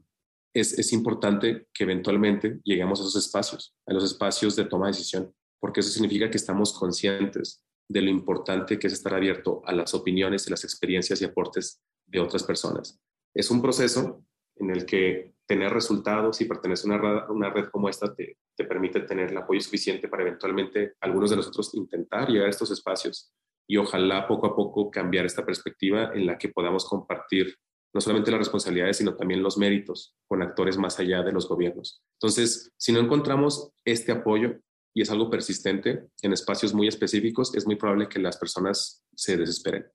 es, 0.53 0.77
es, 0.77 0.93
importante 0.93 1.67
que 1.73 1.83
eventualmente 1.83 2.59
lleguemos 2.63 2.99
a 2.99 3.03
esos 3.03 3.25
espacios, 3.25 3.75
a 3.87 3.93
los 3.93 4.03
espacios 4.03 4.55
de 4.55 4.65
toma 4.65 4.85
de 4.85 4.91
decisión, 4.91 5.33
porque 5.59 5.79
eso 5.79 5.89
significa 5.89 6.29
que 6.29 6.37
estamos 6.37 6.77
conscientes 6.77 7.63
de 7.89 8.01
lo 8.01 8.09
importante 8.09 8.77
que 8.77 8.87
es 8.87 8.93
estar 8.93 9.13
abierto 9.13 9.61
a 9.65 9.73
las 9.73 9.93
opiniones 9.93 10.47
y 10.47 10.51
las 10.51 10.63
experiencias 10.63 11.21
y 11.21 11.25
aportes 11.25 11.81
de 12.05 12.19
otras 12.19 12.43
personas. 12.43 12.99
Es 13.33 13.49
un 13.49 13.61
proceso 13.61 14.23
en 14.57 14.69
el 14.69 14.85
que 14.85 15.32
tener 15.47 15.73
resultados 15.73 16.39
y 16.41 16.45
pertenecer 16.45 16.91
a 16.91 17.31
una 17.31 17.49
red, 17.49 17.65
como 17.65 17.89
esta 17.89 18.13
te, 18.13 18.37
te, 18.55 18.65
permite 18.65 19.01
tener 19.01 19.31
el 19.31 19.37
apoyo 19.37 19.59
suficiente 19.59 20.07
para 20.07 20.23
eventualmente 20.23 20.93
algunos 21.01 21.29
de 21.29 21.35
nosotros 21.35 21.73
intentar 21.73 22.29
llegar 22.29 22.47
a 22.47 22.51
estos 22.51 22.71
espacios 22.71 23.33
y 23.67 23.77
ojalá 23.77 24.27
poco 24.27 24.47
a 24.47 24.55
poco 24.55 24.89
cambiar 24.89 25.25
esta 25.25 25.45
perspectiva 25.45 26.11
en 26.13 26.25
la 26.25 26.37
que 26.37 26.49
podamos 26.49 26.85
compartir 26.85 27.55
no 27.93 28.01
solamente 28.01 28.31
las 28.31 28.39
responsabilidades, 28.39 28.97
sino 28.97 29.15
también 29.15 29.43
los 29.43 29.57
méritos 29.57 30.15
con 30.27 30.41
actores 30.41 30.77
más 30.77 30.99
allá 30.99 31.21
de 31.21 31.31
los 31.31 31.47
gobiernos. 31.47 32.01
Entonces, 32.19 32.71
si 32.77 32.91
no 32.91 32.99
encontramos 32.99 33.71
este 33.85 34.11
apoyo 34.11 34.55
y 34.95 35.01
es 35.01 35.11
algo 35.11 35.29
persistente 35.29 36.07
en 36.21 36.33
espacios 36.33 36.73
muy 36.73 36.87
específicos, 36.87 37.53
es 37.55 37.65
muy 37.65 37.75
probable 37.75 38.09
que 38.09 38.19
las 38.19 38.37
personas 38.37 39.03
se 39.15 39.37
desesperen. 39.37 39.85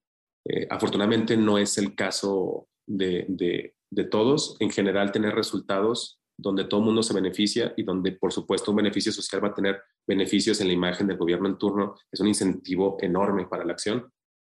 Eh, 0.45 0.67
afortunadamente 0.71 1.37
no 1.37 1.59
es 1.59 1.77
el 1.79 1.95
caso 1.95 2.69
de, 2.87 3.75
de 3.90 4.05
todos, 4.05 4.57
en 4.61 4.70
general 4.70 5.12
tener 5.12 5.35
resultados 5.35 6.18
donde 6.38 6.64
todo 6.64 6.81
el 6.81 6.87
mundo 6.87 7.03
se 7.03 7.14
beneficia 7.14 7.74
y 7.77 7.83
donde, 7.83 8.12
por 8.12 8.33
supuesto, 8.33 8.70
un 8.70 8.77
beneficio 8.77 9.11
social 9.11 9.42
va 9.42 9.48
a 9.48 9.55
tener 9.55 9.83
beneficios 10.07 10.61
en 10.61 10.68
la 10.68 10.72
imagen 10.72 11.09
del 11.09 11.16
gobierno 11.16 11.48
en 11.48 11.59
turno, 11.59 11.96
es 12.12 12.20
un 12.20 12.29
incentivo 12.29 12.96
enorme 13.01 13.46
para 13.46 13.64
la 13.64 13.72
acción. 13.72 14.11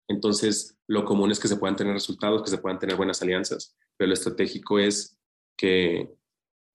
Entonces, 0.08 0.78
lo 0.88 1.06
común 1.06 1.32
es 1.32 1.40
que 1.40 1.48
se 1.48 1.58
puedan 1.58 1.76
tener 1.76 1.94
resultados, 1.94 2.44
que 2.44 2.52
se 2.52 2.60
puedan 2.60 2.78
tener 2.78 2.96
buenas 2.96 3.22
alianzas, 3.22 3.76
pero 3.98 4.10
lo 4.10 4.14
estratégico 4.14 4.78
es 4.78 5.18
que, 5.58 6.14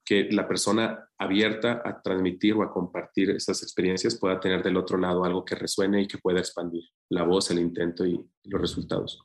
que 0.04 0.28
la 0.32 0.48
persona 0.48 1.08
abierta 1.18 1.82
a 1.84 2.02
transmitir 2.02 2.54
o 2.54 2.62
a 2.62 2.72
compartir 2.72 3.30
esas 3.30 3.62
experiencias 3.62 4.18
pueda 4.18 4.40
tener 4.40 4.62
del 4.62 4.76
otro 4.76 4.98
lado 4.98 5.24
algo 5.24 5.44
que 5.44 5.54
resuene 5.54 6.02
y 6.02 6.08
que 6.08 6.18
pueda 6.18 6.40
expandir 6.40 6.84
la 7.10 7.22
voz, 7.22 7.50
el 7.50 7.60
intento 7.60 8.04
y 8.04 8.28
los 8.44 8.60
resultados. 8.60 9.20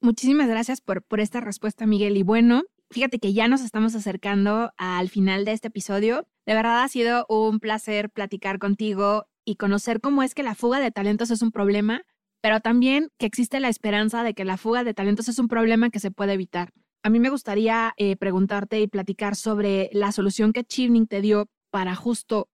Muchísimas 0.00 0.48
gracias 0.48 0.80
por, 0.80 1.02
por 1.02 1.20
esta 1.20 1.40
respuesta, 1.40 1.86
Miguel. 1.86 2.16
Y 2.16 2.22
bueno, 2.22 2.62
fíjate 2.90 3.18
que 3.18 3.32
ya 3.32 3.48
nos 3.48 3.62
estamos 3.62 3.94
acercando 3.94 4.72
al 4.76 5.08
final 5.08 5.44
de 5.44 5.52
este 5.52 5.68
episodio. 5.68 6.26
De 6.46 6.54
verdad 6.54 6.82
ha 6.82 6.88
sido 6.88 7.26
un 7.28 7.58
placer 7.58 8.10
platicar 8.10 8.58
contigo 8.58 9.26
y 9.44 9.56
conocer 9.56 10.00
cómo 10.00 10.22
es 10.22 10.34
que 10.34 10.42
la 10.42 10.54
fuga 10.54 10.78
de 10.78 10.90
talentos 10.90 11.30
es 11.30 11.42
un 11.42 11.50
problema, 11.50 12.02
pero 12.40 12.60
también 12.60 13.10
que 13.18 13.26
existe 13.26 13.60
la 13.60 13.68
esperanza 13.68 14.22
de 14.22 14.34
que 14.34 14.44
la 14.44 14.56
fuga 14.56 14.84
de 14.84 14.94
talentos 14.94 15.28
es 15.28 15.38
un 15.38 15.48
problema 15.48 15.90
que 15.90 16.00
se 16.00 16.10
puede 16.10 16.34
evitar. 16.34 16.72
A 17.02 17.10
mí 17.10 17.18
me 17.18 17.30
gustaría 17.30 17.94
eh, 17.96 18.16
preguntarte 18.16 18.80
y 18.80 18.86
platicar 18.86 19.36
sobre 19.36 19.90
la 19.92 20.12
solución 20.12 20.52
que 20.52 20.64
Chivning 20.64 21.06
te 21.06 21.20
dio 21.20 21.48
para 21.70 21.94
justo 21.94 22.48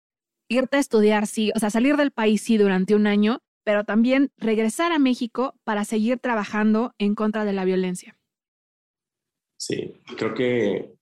irte 0.48 0.76
a 0.76 0.80
estudiar, 0.80 1.26
sí, 1.26 1.50
o 1.54 1.58
sea, 1.58 1.70
salir 1.70 1.96
del 1.96 2.10
país, 2.10 2.42
sí, 2.42 2.58
durante 2.58 2.94
un 2.94 3.06
año, 3.06 3.42
pero 3.64 3.84
también 3.84 4.30
regresar 4.36 4.92
a 4.92 4.98
México 4.98 5.54
para 5.64 5.84
seguir 5.84 6.18
trabajando 6.18 6.94
en 6.98 7.14
contra 7.14 7.44
de 7.44 7.52
la 7.52 7.64
violencia. 7.64 8.16
Sí, 9.56 9.94
creo 10.16 10.34
que 10.34 10.94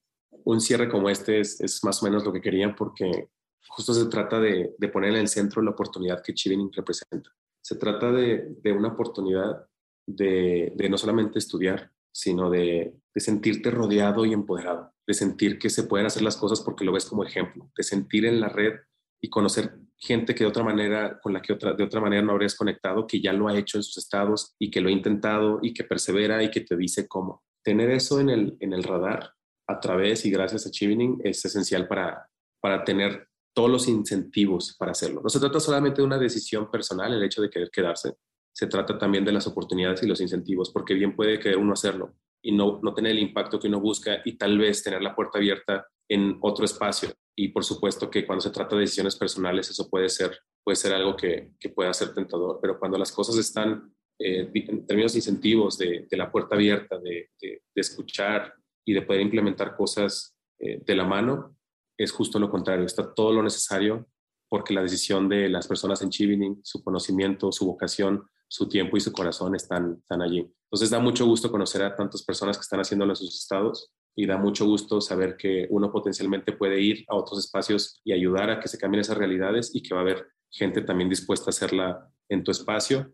un 0.45 0.61
cierre 0.61 0.89
como 0.89 1.09
este 1.09 1.39
es, 1.39 1.83
más 1.83 2.01
o 2.01 2.05
menos 2.05 2.23
lo 2.23 2.33
que 2.33 2.41
querían 2.41 2.75
porque 2.75 3.29
justo 3.67 3.93
se 3.93 4.05
trata 4.05 4.39
de, 4.39 4.73
poner 4.91 5.11
en 5.11 5.17
el 5.17 5.27
centro 5.27 5.61
la 5.61 5.71
oportunidad 5.71 6.21
que 6.23 6.33
Chivining 6.33 6.71
representa. 6.71 7.29
Se 7.61 7.75
trata 7.75 8.11
de, 8.11 8.55
una 8.65 8.89
oportunidad 8.89 9.67
de, 10.05 10.73
no 10.89 10.97
solamente 10.97 11.39
estudiar, 11.39 11.91
sino 12.11 12.49
de 12.49 12.95
sentirte 13.15 13.71
rodeado 13.71 14.25
y 14.25 14.33
empoderado, 14.33 14.93
de 15.07 15.13
sentir 15.13 15.59
que 15.59 15.69
se 15.69 15.83
pueden 15.83 16.07
hacer 16.07 16.21
las 16.21 16.37
cosas 16.37 16.61
porque 16.61 16.85
lo 16.85 16.91
ves 16.91 17.05
como 17.05 17.23
ejemplo, 17.23 17.69
de 17.75 17.83
sentir 17.83 18.25
en 18.25 18.39
la 18.39 18.49
red 18.49 18.73
y 19.21 19.29
conocer 19.29 19.79
gente 19.97 20.35
que 20.35 20.43
de 20.43 20.49
otra 20.49 20.63
manera, 20.63 21.19
con 21.21 21.33
la 21.33 21.41
que 21.41 21.53
otra, 21.53 21.73
de 21.73 21.83
otra 21.83 22.01
manera 22.01 22.21
no 22.21 22.33
habrías 22.33 22.55
conectado, 22.55 23.07
que 23.07 23.21
ya 23.21 23.33
lo 23.33 23.47
ha 23.47 23.57
hecho 23.57 23.77
en 23.77 23.83
sus 23.83 23.97
estados 23.97 24.53
y 24.59 24.69
que 24.69 24.81
lo 24.81 24.89
ha 24.89 24.91
intentado 24.91 25.59
y 25.61 25.73
que 25.73 25.83
persevera 25.83 26.43
y 26.43 26.51
que 26.51 26.61
te 26.61 26.75
dice 26.75 27.07
cómo. 27.07 27.43
Tener 27.63 27.89
eso 27.91 28.19
en 28.19 28.29
el, 28.29 28.57
en 28.59 28.73
el 28.73 28.83
radar 28.83 29.31
a 29.67 29.79
través 29.79 30.25
y 30.25 30.31
gracias 30.31 30.67
a 30.67 30.71
Chivining 30.71 31.21
es 31.23 31.43
esencial 31.45 31.87
para, 31.87 32.29
para 32.61 32.83
tener 32.83 33.27
todos 33.55 33.69
los 33.69 33.87
incentivos 33.87 34.75
para 34.77 34.91
hacerlo. 34.91 35.21
No 35.23 35.29
se 35.29 35.39
trata 35.39 35.59
solamente 35.59 36.01
de 36.01 36.07
una 36.07 36.17
decisión 36.17 36.69
personal, 36.69 37.13
el 37.13 37.23
hecho 37.23 37.41
de 37.41 37.49
querer 37.49 37.69
quedarse, 37.71 38.15
se 38.51 38.67
trata 38.67 38.97
también 38.97 39.25
de 39.25 39.31
las 39.31 39.47
oportunidades 39.47 40.03
y 40.03 40.07
los 40.07 40.21
incentivos, 40.21 40.69
porque 40.71 40.93
bien 40.93 41.15
puede 41.15 41.39
querer 41.39 41.57
uno 41.57 41.73
hacerlo 41.73 42.15
y 42.41 42.51
no, 42.51 42.79
no 42.83 42.93
tener 42.93 43.13
el 43.13 43.19
impacto 43.19 43.59
que 43.59 43.67
uno 43.67 43.79
busca 43.79 44.21
y 44.25 44.37
tal 44.37 44.57
vez 44.57 44.83
tener 44.83 45.01
la 45.01 45.15
puerta 45.15 45.39
abierta 45.39 45.87
en 46.09 46.37
otro 46.41 46.65
espacio. 46.65 47.09
Y 47.35 47.49
por 47.49 47.63
supuesto 47.63 48.09
que 48.09 48.25
cuando 48.25 48.41
se 48.41 48.51
trata 48.51 48.75
de 48.75 48.81
decisiones 48.81 49.15
personales, 49.15 49.69
eso 49.69 49.89
puede 49.89 50.09
ser, 50.09 50.37
puede 50.63 50.75
ser 50.75 50.93
algo 50.93 51.15
que, 51.15 51.51
que 51.59 51.69
pueda 51.69 51.93
ser 51.93 52.13
tentador, 52.13 52.59
pero 52.61 52.79
cuando 52.79 52.97
las 52.97 53.11
cosas 53.11 53.37
están 53.37 53.91
eh, 54.19 54.49
en 54.53 54.85
términos 54.85 55.13
de 55.13 55.19
incentivos, 55.19 55.77
de, 55.77 56.07
de 56.09 56.17
la 56.17 56.31
puerta 56.31 56.55
abierta, 56.55 56.99
de, 56.99 57.31
de, 57.41 57.61
escuchar 57.75 58.53
y 58.85 58.93
de 58.93 59.01
poder 59.01 59.21
implementar 59.21 59.75
cosas 59.75 60.35
eh, 60.59 60.81
de 60.85 60.95
la 60.95 61.03
mano, 61.03 61.57
es 61.97 62.11
justo 62.11 62.39
lo 62.39 62.49
contrario, 62.49 62.85
está 62.85 63.13
todo 63.13 63.33
lo 63.33 63.43
necesario 63.43 64.07
porque 64.49 64.73
la 64.73 64.83
decisión 64.83 65.27
de 65.27 65.49
las 65.49 65.67
personas 65.67 66.03
en 66.03 66.11
Chivining, 66.11 66.59
su 66.63 66.83
conocimiento, 66.83 67.51
su 67.51 67.65
vocación, 67.65 68.29
su 68.53 68.69
tiempo 68.69 68.95
y 68.95 68.99
su 68.99 69.11
corazón 69.11 69.55
están, 69.55 69.97
están 69.99 70.21
allí. 70.21 70.47
Entonces 70.65 70.91
da 70.91 70.99
mucho 70.99 71.25
gusto 71.25 71.49
conocer 71.49 71.81
a 71.81 71.95
tantas 71.95 72.21
personas 72.21 72.55
que 72.55 72.61
están 72.61 72.79
haciéndolo 72.79 73.13
en 73.13 73.15
sus 73.15 73.35
estados 73.35 73.91
y 74.15 74.27
da 74.27 74.37
mucho 74.37 74.67
gusto 74.67 75.01
saber 75.01 75.37
que 75.37 75.65
uno 75.71 75.91
potencialmente 75.91 76.51
puede 76.51 76.79
ir 76.79 77.03
a 77.07 77.15
otros 77.15 77.39
espacios 77.39 77.99
y 78.03 78.13
ayudar 78.13 78.51
a 78.51 78.59
que 78.59 78.67
se 78.67 78.77
cambien 78.77 79.01
esas 79.01 79.17
realidades 79.17 79.73
y 79.73 79.81
que 79.81 79.95
va 79.95 80.01
a 80.01 80.03
haber 80.03 80.27
gente 80.51 80.83
también 80.83 81.09
dispuesta 81.09 81.47
a 81.47 81.49
hacerla 81.49 82.07
en 82.29 82.43
tu 82.43 82.51
espacio, 82.51 83.11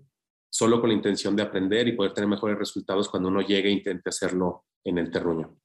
solo 0.52 0.82
con 0.82 0.90
la 0.90 0.96
intención 0.96 1.38
de 1.38 1.44
aprender 1.44 1.88
y 1.88 1.94
poder 1.94 2.14
tener 2.14 2.30
mejores 2.30 2.60
resultados 2.60 3.08
cuando 3.08 3.30
uno 3.30 3.40
llegue 3.40 3.70
e 3.70 3.72
intente 3.72 4.10
hacerlo 4.10 4.66
en 4.84 4.98
el 4.98 5.10
terruño. 5.10 5.58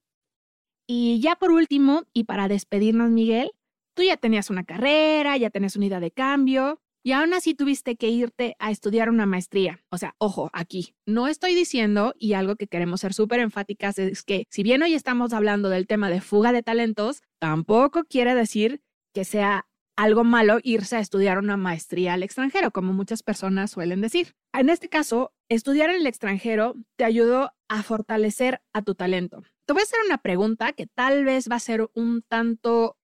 Y 0.87 1.21
ya 1.21 1.35
por 1.35 1.51
último, 1.51 2.05
y 2.13 2.25
para 2.25 2.47
despedirnos, 2.47 3.11
Miguel, 3.11 3.51
tú 3.97 4.05
ya 4.05 4.17
tenías 4.19 4.51
una 4.51 4.63
carrera, 4.63 5.37
ya 5.37 5.51
tenías 5.51 5.75
una 5.75 5.87
idea 5.87 5.99
de 5.99 6.13
cambio, 6.13 6.81
y 7.05 7.13
aún 7.13 7.35
así 7.35 7.55
tuviste 7.55 7.97
que 7.97 8.09
irte 8.09 8.57
a 8.59 8.71
estudiar 8.71 9.11
una 9.11 9.27
maestría. 9.27 9.79
O 9.91 9.99
sea, 9.99 10.15
ojo, 10.19 10.51
aquí 10.55 10.95
no 11.07 11.29
estoy 11.29 11.55
diciendo, 11.55 12.15
y 12.19 12.33
algo 12.33 12.57
que 12.57 12.67
queremos 12.67 13.03
ser 13.03 13.13
súper 13.13 13.41
enfáticas 13.41 13.99
es 13.99 14.23
que 14.23 14.47
si 14.51 14.63
bien 14.63 14.83
hoy 14.83 14.95
estamos 14.95 15.35
hablando 15.35 15.69
del 15.69 15.87
tema 15.87 16.09
de 16.09 16.23
fuga 16.23 16.51
de 16.53 16.63
talentos, 16.63 17.23
tampoco 17.39 18.05
quiere 18.05 18.35
decir 18.35 18.83
que 19.13 19.25
sea 19.25 19.67
algo 19.97 20.25
malo 20.25 20.59
irse 20.63 20.97
a 20.97 21.01
estudiar 21.01 21.39
una 21.39 21.59
maestría 21.59 22.15
al 22.15 22.23
extranjero, 22.23 22.71
como 22.71 22.95
muchas 22.95 23.23
personas 23.23 23.71
suelen 23.71 24.01
decir. 24.01 24.35
En 24.55 24.71
este 24.71 24.89
caso, 24.89 25.33
estudiar 25.51 25.91
en 25.91 25.97
el 25.97 26.07
extranjero 26.07 26.75
te 26.97 27.05
ayudó 27.05 27.53
a 27.69 27.83
fortalecer 27.83 28.63
a 28.73 28.83
tu 28.83 28.95
talento. 28.95 29.43
Te 29.67 29.75
voy 29.75 29.81
a 29.81 29.85
hacer 29.85 30.01
una 30.07 30.19
pregunta 30.19 30.73
que 30.73 30.87
tal 30.87 31.25
vez 31.25 31.49
va 31.51 31.57
a 31.57 31.61
ser 31.61 31.89
un 31.95 32.23
tanto 32.23 32.97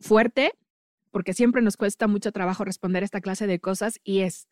fuerte, 0.00 0.52
porque 1.10 1.34
siempre 1.34 1.62
nos 1.62 1.76
cuesta 1.76 2.06
mucho 2.06 2.32
trabajo 2.32 2.64
responder 2.64 3.02
esta 3.02 3.20
clase 3.20 3.46
de 3.46 3.60
cosas, 3.60 4.00
y 4.04 4.20
es, 4.20 4.48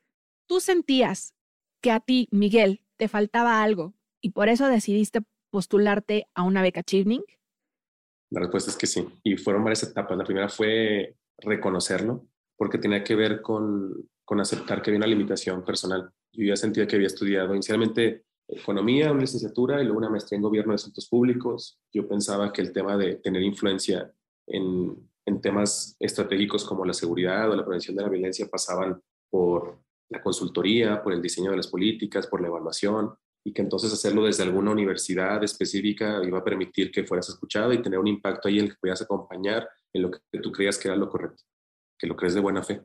¿tú 0.46 0.60
sentías 0.60 1.34
que 1.80 1.90
a 1.90 2.00
ti, 2.00 2.28
Miguel, 2.30 2.84
te 2.96 3.08
faltaba 3.08 3.62
algo 3.62 3.94
y 4.20 4.30
por 4.30 4.48
eso 4.48 4.66
decidiste 4.68 5.20
postularte 5.50 6.28
a 6.34 6.42
una 6.42 6.62
beca 6.62 6.82
Chivning? 6.82 7.24
La 8.30 8.40
respuesta 8.40 8.70
es 8.70 8.76
que 8.76 8.86
sí, 8.86 9.06
y 9.22 9.36
fueron 9.36 9.62
varias 9.62 9.84
etapas. 9.84 10.18
La 10.18 10.24
primera 10.24 10.48
fue 10.48 11.16
reconocerlo, 11.38 12.26
porque 12.56 12.78
tenía 12.78 13.04
que 13.04 13.14
ver 13.14 13.40
con, 13.40 14.08
con 14.24 14.40
aceptar 14.40 14.82
que 14.82 14.90
había 14.90 14.98
una 14.98 15.06
limitación 15.06 15.64
personal. 15.64 16.10
Yo 16.32 16.44
ya 16.44 16.56
sentía 16.56 16.86
que 16.86 16.96
había 16.96 17.06
estudiado 17.06 17.54
inicialmente 17.54 18.24
economía, 18.48 19.10
una 19.10 19.22
licenciatura 19.22 19.80
y 19.80 19.84
luego 19.84 19.98
una 19.98 20.10
maestría 20.10 20.36
en 20.36 20.42
gobierno 20.42 20.72
de 20.72 20.76
asuntos 20.76 21.08
públicos. 21.08 21.78
Yo 21.92 22.06
pensaba 22.08 22.52
que 22.52 22.62
el 22.62 22.72
tema 22.72 22.96
de 22.96 23.16
tener 23.16 23.42
influencia 23.42 24.12
en, 24.46 24.96
en 25.26 25.40
temas 25.40 25.96
estratégicos 25.98 26.64
como 26.64 26.84
la 26.84 26.92
seguridad 26.92 27.50
o 27.50 27.56
la 27.56 27.64
prevención 27.64 27.96
de 27.96 28.02
la 28.02 28.08
violencia 28.08 28.46
pasaban 28.46 29.02
por 29.28 29.80
la 30.08 30.22
consultoría, 30.22 31.02
por 31.02 31.12
el 31.12 31.20
diseño 31.20 31.50
de 31.50 31.56
las 31.56 31.66
políticas, 31.66 32.28
por 32.28 32.40
la 32.40 32.46
evaluación, 32.46 33.12
y 33.44 33.52
que 33.52 33.62
entonces 33.62 33.92
hacerlo 33.92 34.24
desde 34.24 34.44
alguna 34.44 34.70
universidad 34.70 35.42
específica 35.42 36.20
iba 36.24 36.38
a 36.38 36.44
permitir 36.44 36.90
que 36.90 37.04
fueras 37.04 37.28
escuchado 37.28 37.72
y 37.72 37.82
tener 37.82 37.98
un 37.98 38.06
impacto 38.06 38.48
ahí 38.48 38.58
en 38.58 38.66
el 38.66 38.70
que 38.70 38.78
pudieras 38.80 39.02
acompañar 39.02 39.68
en 39.92 40.02
lo 40.02 40.10
que 40.10 40.40
tú 40.40 40.52
creías 40.52 40.78
que 40.78 40.88
era 40.88 40.96
lo 40.96 41.08
correcto, 41.08 41.42
que 41.98 42.06
lo 42.06 42.16
crees 42.16 42.34
de 42.34 42.40
buena 42.40 42.62
fe. 42.62 42.82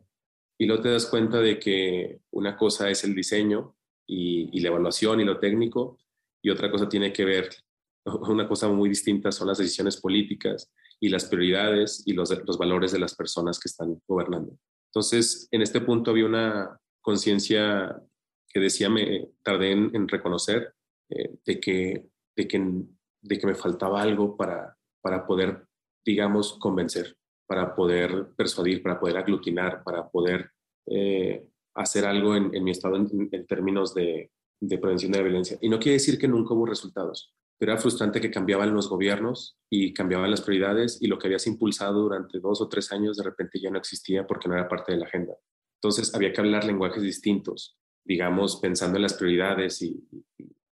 Y 0.59 0.65
luego 0.65 0.81
te 0.81 0.89
das 0.89 1.05
cuenta 1.05 1.39
de 1.39 1.59
que 1.59 2.21
una 2.31 2.57
cosa 2.57 2.89
es 2.89 3.03
el 3.03 3.15
diseño 3.15 3.75
y, 4.07 4.49
y 4.55 4.61
la 4.61 4.69
evaluación 4.69 5.19
y 5.19 5.25
lo 5.25 5.39
técnico, 5.39 5.97
y 6.43 6.49
otra 6.49 6.71
cosa 6.71 6.89
tiene 6.89 7.13
que 7.13 7.25
ver, 7.25 7.49
una 8.05 8.47
cosa 8.47 8.67
muy 8.67 8.89
distinta 8.89 9.31
son 9.31 9.47
las 9.47 9.59
decisiones 9.59 9.97
políticas 9.97 10.71
y 11.01 11.09
las 11.09 11.25
prioridades 11.25 12.03
y 12.05 12.13
los, 12.13 12.29
los 12.45 12.57
valores 12.57 12.91
de 12.91 12.99
las 12.99 13.15
personas 13.15 13.59
que 13.59 13.67
están 13.67 13.99
gobernando. 14.07 14.55
Entonces, 14.89 15.47
en 15.51 15.63
este 15.63 15.81
punto 15.81 16.11
había 16.11 16.25
una 16.25 16.79
conciencia 17.01 17.99
que 18.47 18.59
decía, 18.59 18.89
me 18.89 19.29
tardé 19.43 19.71
en, 19.71 20.07
reconocer 20.07 20.73
eh, 21.09 21.31
de, 21.43 21.59
que, 21.59 22.05
de, 22.35 22.47
que, 22.47 22.83
de 23.21 23.39
que 23.39 23.47
me 23.47 23.55
faltaba 23.55 24.01
algo 24.01 24.37
para, 24.37 24.77
para 25.01 25.25
poder, 25.25 25.65
digamos, 26.05 26.59
convencer, 26.59 27.17
para 27.47 27.73
poder 27.73 28.27
persuadir, 28.37 28.83
para 28.83 28.99
poder 28.99 29.17
aglutinar, 29.17 29.83
para 29.83 30.07
poder 30.07 30.51
eh, 30.85 31.47
hacer 31.73 32.05
algo 32.05 32.35
en, 32.35 32.63
mi 32.63 32.71
estado 32.71 32.97
en, 32.97 33.29
en 33.31 33.47
términos 33.47 33.95
de, 33.95 34.29
de 34.59 34.77
prevención 34.77 35.11
de 35.11 35.17
la 35.17 35.23
violencia. 35.23 35.57
Y 35.61 35.69
no 35.69 35.79
quiere 35.79 35.93
decir 35.93 36.19
que 36.19 36.27
nunca 36.27 36.53
hubo 36.53 36.67
resultados 36.67 37.33
pero 37.61 37.73
era 37.73 37.81
frustrante 37.81 38.19
que 38.19 38.31
cambiaban 38.31 38.73
los 38.73 38.89
gobiernos 38.89 39.55
y 39.69 39.93
cambiaban 39.93 40.31
las 40.31 40.41
prioridades 40.41 40.97
y 40.99 41.05
lo 41.05 41.19
que 41.19 41.27
habías 41.27 41.45
impulsado 41.45 42.01
durante 42.01 42.39
dos 42.39 42.59
o 42.59 42.67
tres 42.67 42.91
años 42.91 43.17
de 43.17 43.23
repente 43.23 43.59
ya 43.59 43.69
no 43.69 43.77
existía 43.77 44.25
porque 44.25 44.49
no 44.49 44.55
era 44.55 44.67
parte 44.67 44.93
de 44.93 44.97
la 44.97 45.05
agenda. 45.05 45.35
Entonces 45.75 46.15
había 46.15 46.33
que 46.33 46.41
hablar 46.41 46.65
lenguajes 46.65 47.03
distintos, 47.03 47.77
digamos, 48.03 48.55
pensando 48.55 48.95
en 48.97 49.03
las 49.03 49.13
prioridades 49.13 49.79
y, 49.83 50.03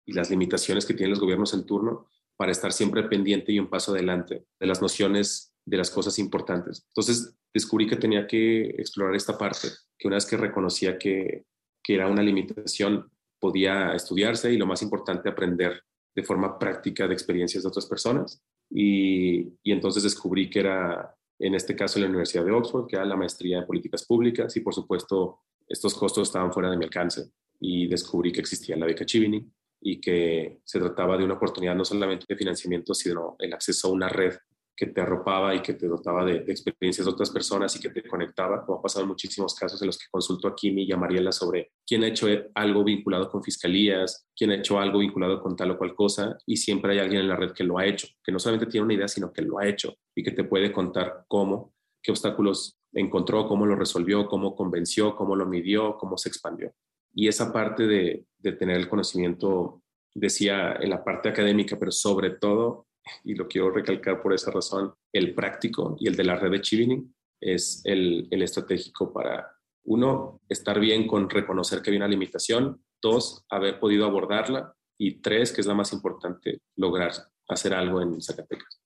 las 0.06 0.30
limitaciones 0.30 0.86
que 0.86 0.94
tienen 0.94 1.10
los 1.10 1.20
gobiernos 1.20 1.52
en 1.52 1.66
turno 1.66 2.08
para 2.38 2.52
estar 2.52 2.72
siempre 2.72 3.02
pendiente 3.02 3.52
y 3.52 3.58
un 3.58 3.68
paso 3.68 3.92
adelante 3.92 4.46
de 4.58 4.66
las 4.66 4.80
nociones 4.80 5.52
de 5.66 5.76
las 5.76 5.90
cosas 5.90 6.18
importantes. 6.18 6.86
Entonces 6.88 7.36
descubrí 7.52 7.86
que 7.86 7.96
tenía 7.96 8.26
que 8.26 8.62
explorar 8.78 9.14
esta 9.14 9.36
parte, 9.36 9.68
que 9.98 10.08
una 10.08 10.16
vez 10.16 10.24
que 10.24 10.38
reconocía 10.38 10.96
que, 10.96 11.44
que 11.84 11.94
era 11.96 12.08
una 12.08 12.22
limitación, 12.22 13.12
podía 13.38 13.92
estudiarse 13.92 14.50
y 14.50 14.56
lo 14.56 14.64
más 14.64 14.80
importante, 14.80 15.28
aprender 15.28 15.82
de 16.18 16.24
forma 16.24 16.58
práctica 16.58 17.06
de 17.06 17.14
experiencias 17.14 17.62
de 17.62 17.68
otras 17.68 17.86
personas. 17.86 18.42
Y, 18.68 19.38
y, 19.62 19.70
entonces 19.70 20.02
descubrí 20.02 20.50
que 20.50 20.58
era, 20.58 21.14
en 21.38 21.54
este 21.54 21.76
caso, 21.76 22.00
la 22.00 22.06
Universidad 22.06 22.44
de 22.44 22.50
Oxford, 22.50 22.88
que 22.88 22.96
era 22.96 23.04
la 23.04 23.16
maestría 23.16 23.58
en 23.58 23.66
políticas 23.66 24.04
públicas 24.04 24.56
y, 24.56 24.60
por 24.60 24.74
supuesto, 24.74 25.42
estos 25.68 25.94
costos 25.94 26.26
estaban 26.28 26.52
fuera 26.52 26.70
de 26.70 26.76
mi 26.76 26.84
alcance. 26.84 27.30
Y 27.60 27.86
descubrí 27.86 28.32
que 28.32 28.40
existía 28.40 28.76
la 28.76 28.86
beca 28.86 29.06
Chivini 29.06 29.48
y 29.80 30.00
que 30.00 30.58
se 30.64 30.80
trataba 30.80 31.16
de 31.16 31.24
una 31.24 31.34
oportunidad 31.34 31.76
no 31.76 31.84
solamente 31.84 32.26
de 32.28 32.36
financiamiento, 32.36 32.94
sino 32.94 33.36
el 33.38 33.52
acceso 33.52 33.86
a 33.86 33.92
una 33.92 34.08
red 34.08 34.34
que 34.78 34.86
te 34.86 35.00
arropaba 35.00 35.56
y 35.56 35.60
que 35.60 35.74
te 35.74 35.88
dotaba 35.88 36.24
de, 36.24 36.36
experiencias 36.36 37.04
de 37.04 37.12
otras 37.12 37.30
personas 37.30 37.74
y 37.74 37.80
que 37.80 37.88
te 37.88 38.06
conectaba, 38.06 38.64
como 38.64 38.78
ha 38.78 38.82
pasado 38.82 39.02
en 39.02 39.08
muchísimos 39.08 39.52
casos 39.56 39.82
en 39.82 39.86
los 39.86 39.98
que 39.98 40.06
consulto 40.08 40.46
a 40.46 40.54
Kimi 40.54 40.84
y 40.84 40.92
a 40.92 40.96
Mariela 40.96 41.32
sobre 41.32 41.72
quién 41.84 42.04
ha 42.04 42.06
hecho 42.06 42.28
algo 42.54 42.84
vinculado 42.84 43.28
con 43.28 43.42
fiscalías, 43.42 44.28
quién 44.36 44.52
ha 44.52 44.54
hecho 44.54 44.78
algo 44.78 45.00
vinculado 45.00 45.42
con 45.42 45.56
tal 45.56 45.72
o 45.72 45.78
cual 45.78 45.96
cosa, 45.96 46.38
y 46.46 46.58
siempre 46.58 46.92
hay 46.92 47.00
alguien 47.00 47.22
en 47.22 47.28
la 47.28 47.34
red 47.34 47.50
que 47.50 47.64
lo 47.64 47.76
ha 47.76 47.86
hecho, 47.86 48.06
que 48.22 48.30
no 48.30 48.38
solamente 48.38 48.70
tiene 48.70 48.84
una 48.84 48.94
idea, 48.94 49.08
sino 49.08 49.32
que 49.32 49.42
lo 49.42 49.58
ha 49.58 49.66
hecho 49.66 49.96
y 50.14 50.22
que 50.22 50.30
te 50.30 50.44
puede 50.44 50.70
contar 50.70 51.24
cómo, 51.26 51.74
qué 52.00 52.12
obstáculos 52.12 52.78
encontró, 52.92 53.48
cómo 53.48 53.66
lo 53.66 53.74
resolvió, 53.74 54.28
cómo 54.28 54.54
convenció, 54.54 55.16
cómo 55.16 55.34
lo 55.34 55.44
midió, 55.44 55.96
cómo 55.98 56.16
se 56.16 56.28
expandió. 56.28 56.72
Y 57.12 57.26
esa 57.26 57.52
parte 57.52 57.88
de 57.88 58.52
tener 58.52 58.76
el 58.76 58.88
conocimiento, 58.88 59.82
decía 60.14 60.76
en 60.80 60.90
la 60.90 61.02
parte 61.02 61.30
académica, 61.30 61.76
pero 61.80 61.90
sobre 61.90 62.30
todo 62.30 62.86
y 63.24 63.34
lo 63.34 63.48
quiero 63.48 63.70
recalcar 63.70 64.22
por 64.22 64.32
esa 64.32 64.50
razón, 64.50 64.94
el 65.12 65.34
práctico 65.34 65.96
y 65.98 66.08
el 66.08 66.16
de 66.16 66.24
la 66.24 66.36
red 66.36 66.50
de 66.50 66.60
Chivining 66.60 67.14
es 67.40 67.82
el, 67.84 68.28
el 68.30 68.42
estratégico 68.42 69.12
para, 69.12 69.58
uno, 69.88 70.42
estar 70.48 70.78
bien 70.78 71.06
con 71.06 71.30
reconocer 71.30 71.80
que 71.80 71.90
hay 71.90 71.96
una 71.96 72.08
limitación, 72.08 72.82
dos, 73.00 73.44
haber 73.48 73.80
podido 73.80 74.04
abordarla 74.04 74.74
y 74.98 75.20
tres, 75.22 75.52
que 75.52 75.62
es 75.62 75.66
la 75.66 75.74
más 75.74 75.92
importante, 75.92 76.60
lograr 76.76 77.12
hacer 77.48 77.72
algo 77.72 78.02
en 78.02 78.20
Zacatecas. 78.20 78.80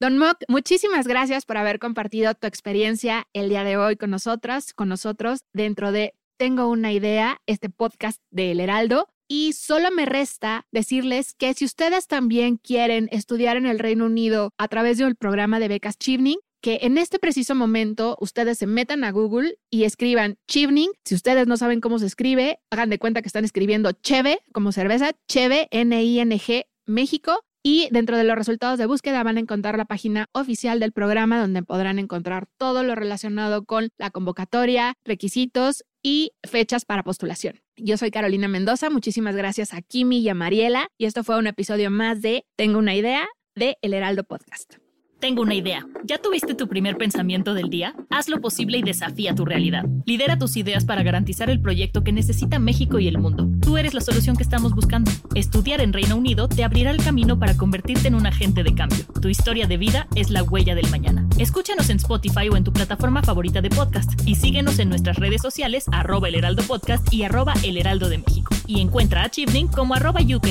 Don 0.00 0.16
Mock, 0.18 0.38
muchísimas 0.48 1.06
gracias 1.06 1.44
por 1.44 1.58
haber 1.58 1.78
compartido 1.78 2.34
tu 2.34 2.46
experiencia 2.46 3.26
el 3.34 3.48
día 3.48 3.64
de 3.64 3.76
hoy 3.76 3.96
con 3.96 4.10
nosotras, 4.10 4.72
con 4.72 4.88
nosotros, 4.88 5.40
dentro 5.52 5.92
de 5.92 6.14
Tengo 6.38 6.68
una 6.68 6.92
idea, 6.92 7.38
este 7.46 7.68
podcast 7.68 8.20
de 8.30 8.52
El 8.52 8.60
Heraldo. 8.60 9.08
Y 9.28 9.52
solo 9.54 9.90
me 9.90 10.06
resta 10.06 10.66
decirles 10.70 11.34
que 11.34 11.52
si 11.54 11.64
ustedes 11.64 12.06
también 12.06 12.56
quieren 12.56 13.08
estudiar 13.10 13.56
en 13.56 13.66
el 13.66 13.78
Reino 13.78 14.06
Unido 14.06 14.52
a 14.56 14.68
través 14.68 14.98
del 14.98 15.16
programa 15.16 15.58
de 15.58 15.68
becas 15.68 15.98
Chivning, 15.98 16.38
que 16.60 16.80
en 16.82 16.98
este 16.98 17.18
preciso 17.18 17.54
momento 17.54 18.16
ustedes 18.20 18.58
se 18.58 18.66
metan 18.66 19.04
a 19.04 19.12
Google 19.12 19.58
y 19.70 19.84
escriban 19.84 20.36
Chivning. 20.48 20.90
Si 21.04 21.14
ustedes 21.14 21.46
no 21.46 21.56
saben 21.56 21.80
cómo 21.80 21.98
se 21.98 22.06
escribe, 22.06 22.60
hagan 22.70 22.90
de 22.90 22.98
cuenta 22.98 23.22
que 23.22 23.28
están 23.28 23.44
escribiendo 23.44 23.92
Cheve 23.92 24.40
como 24.52 24.72
cerveza, 24.72 25.12
Cheve, 25.28 25.68
N-I-N-G, 25.70 26.64
México. 26.86 27.44
Y 27.62 27.88
dentro 27.90 28.16
de 28.16 28.22
los 28.22 28.36
resultados 28.36 28.78
de 28.78 28.86
búsqueda 28.86 29.24
van 29.24 29.38
a 29.38 29.40
encontrar 29.40 29.76
la 29.76 29.86
página 29.86 30.28
oficial 30.32 30.78
del 30.78 30.92
programa 30.92 31.40
donde 31.40 31.64
podrán 31.64 31.98
encontrar 31.98 32.46
todo 32.58 32.84
lo 32.84 32.94
relacionado 32.94 33.64
con 33.64 33.88
la 33.98 34.10
convocatoria, 34.10 34.94
requisitos 35.04 35.84
y 36.06 36.30
fechas 36.48 36.84
para 36.84 37.02
postulación. 37.02 37.60
Yo 37.76 37.96
soy 37.96 38.12
Carolina 38.12 38.46
Mendoza, 38.46 38.90
muchísimas 38.90 39.34
gracias 39.34 39.74
a 39.74 39.82
Kimi 39.82 40.20
y 40.20 40.28
a 40.28 40.34
Mariela 40.34 40.86
y 40.96 41.06
esto 41.06 41.24
fue 41.24 41.36
un 41.36 41.48
episodio 41.48 41.90
más 41.90 42.22
de 42.22 42.46
Tengo 42.54 42.78
una 42.78 42.94
idea 42.94 43.26
de 43.56 43.76
El 43.82 43.92
Heraldo 43.92 44.22
Podcast. 44.22 44.85
Tengo 45.20 45.40
una 45.40 45.54
idea. 45.54 45.86
¿Ya 46.04 46.18
tuviste 46.18 46.54
tu 46.54 46.68
primer 46.68 46.98
pensamiento 46.98 47.54
del 47.54 47.70
día? 47.70 47.94
Haz 48.10 48.28
lo 48.28 48.40
posible 48.40 48.78
y 48.78 48.82
desafía 48.82 49.34
tu 49.34 49.46
realidad. 49.46 49.84
Lidera 50.04 50.38
tus 50.38 50.56
ideas 50.58 50.84
para 50.84 51.02
garantizar 51.02 51.48
el 51.48 51.60
proyecto 51.60 52.04
que 52.04 52.12
necesita 52.12 52.58
México 52.58 52.98
y 52.98 53.08
el 53.08 53.18
mundo. 53.18 53.48
Tú 53.62 53.78
eres 53.78 53.94
la 53.94 54.02
solución 54.02 54.36
que 54.36 54.42
estamos 54.42 54.74
buscando. 54.74 55.10
Estudiar 55.34 55.80
en 55.80 55.94
Reino 55.94 56.16
Unido 56.16 56.48
te 56.48 56.64
abrirá 56.64 56.90
el 56.90 57.02
camino 57.02 57.38
para 57.38 57.56
convertirte 57.56 58.08
en 58.08 58.14
un 58.14 58.26
agente 58.26 58.62
de 58.62 58.74
cambio. 58.74 59.04
Tu 59.22 59.28
historia 59.28 59.66
de 59.66 59.78
vida 59.78 60.06
es 60.14 60.30
la 60.30 60.42
huella 60.42 60.74
del 60.74 60.90
mañana. 60.90 61.26
Escúchanos 61.38 61.88
en 61.88 61.96
Spotify 61.96 62.48
o 62.50 62.56
en 62.56 62.64
tu 62.64 62.72
plataforma 62.72 63.22
favorita 63.22 63.62
de 63.62 63.70
podcast 63.70 64.12
y 64.26 64.34
síguenos 64.34 64.78
en 64.78 64.90
nuestras 64.90 65.16
redes 65.16 65.40
sociales 65.40 65.86
arroba 65.92 66.28
el 66.28 66.34
heraldo 66.34 66.62
podcast 66.64 67.12
y 67.12 67.22
arroba 67.22 67.54
el 67.64 67.78
heraldo 67.78 68.10
de 68.10 68.18
México. 68.18 68.54
Y 68.66 68.80
encuentra 68.80 69.24
a 69.24 69.30
Chivning 69.30 69.68
como 69.68 69.94
arroba 69.94 70.20
UK 70.20 70.46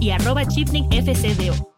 y 0.00 0.10
arroba 0.10 0.42
FCDO. 0.42 1.75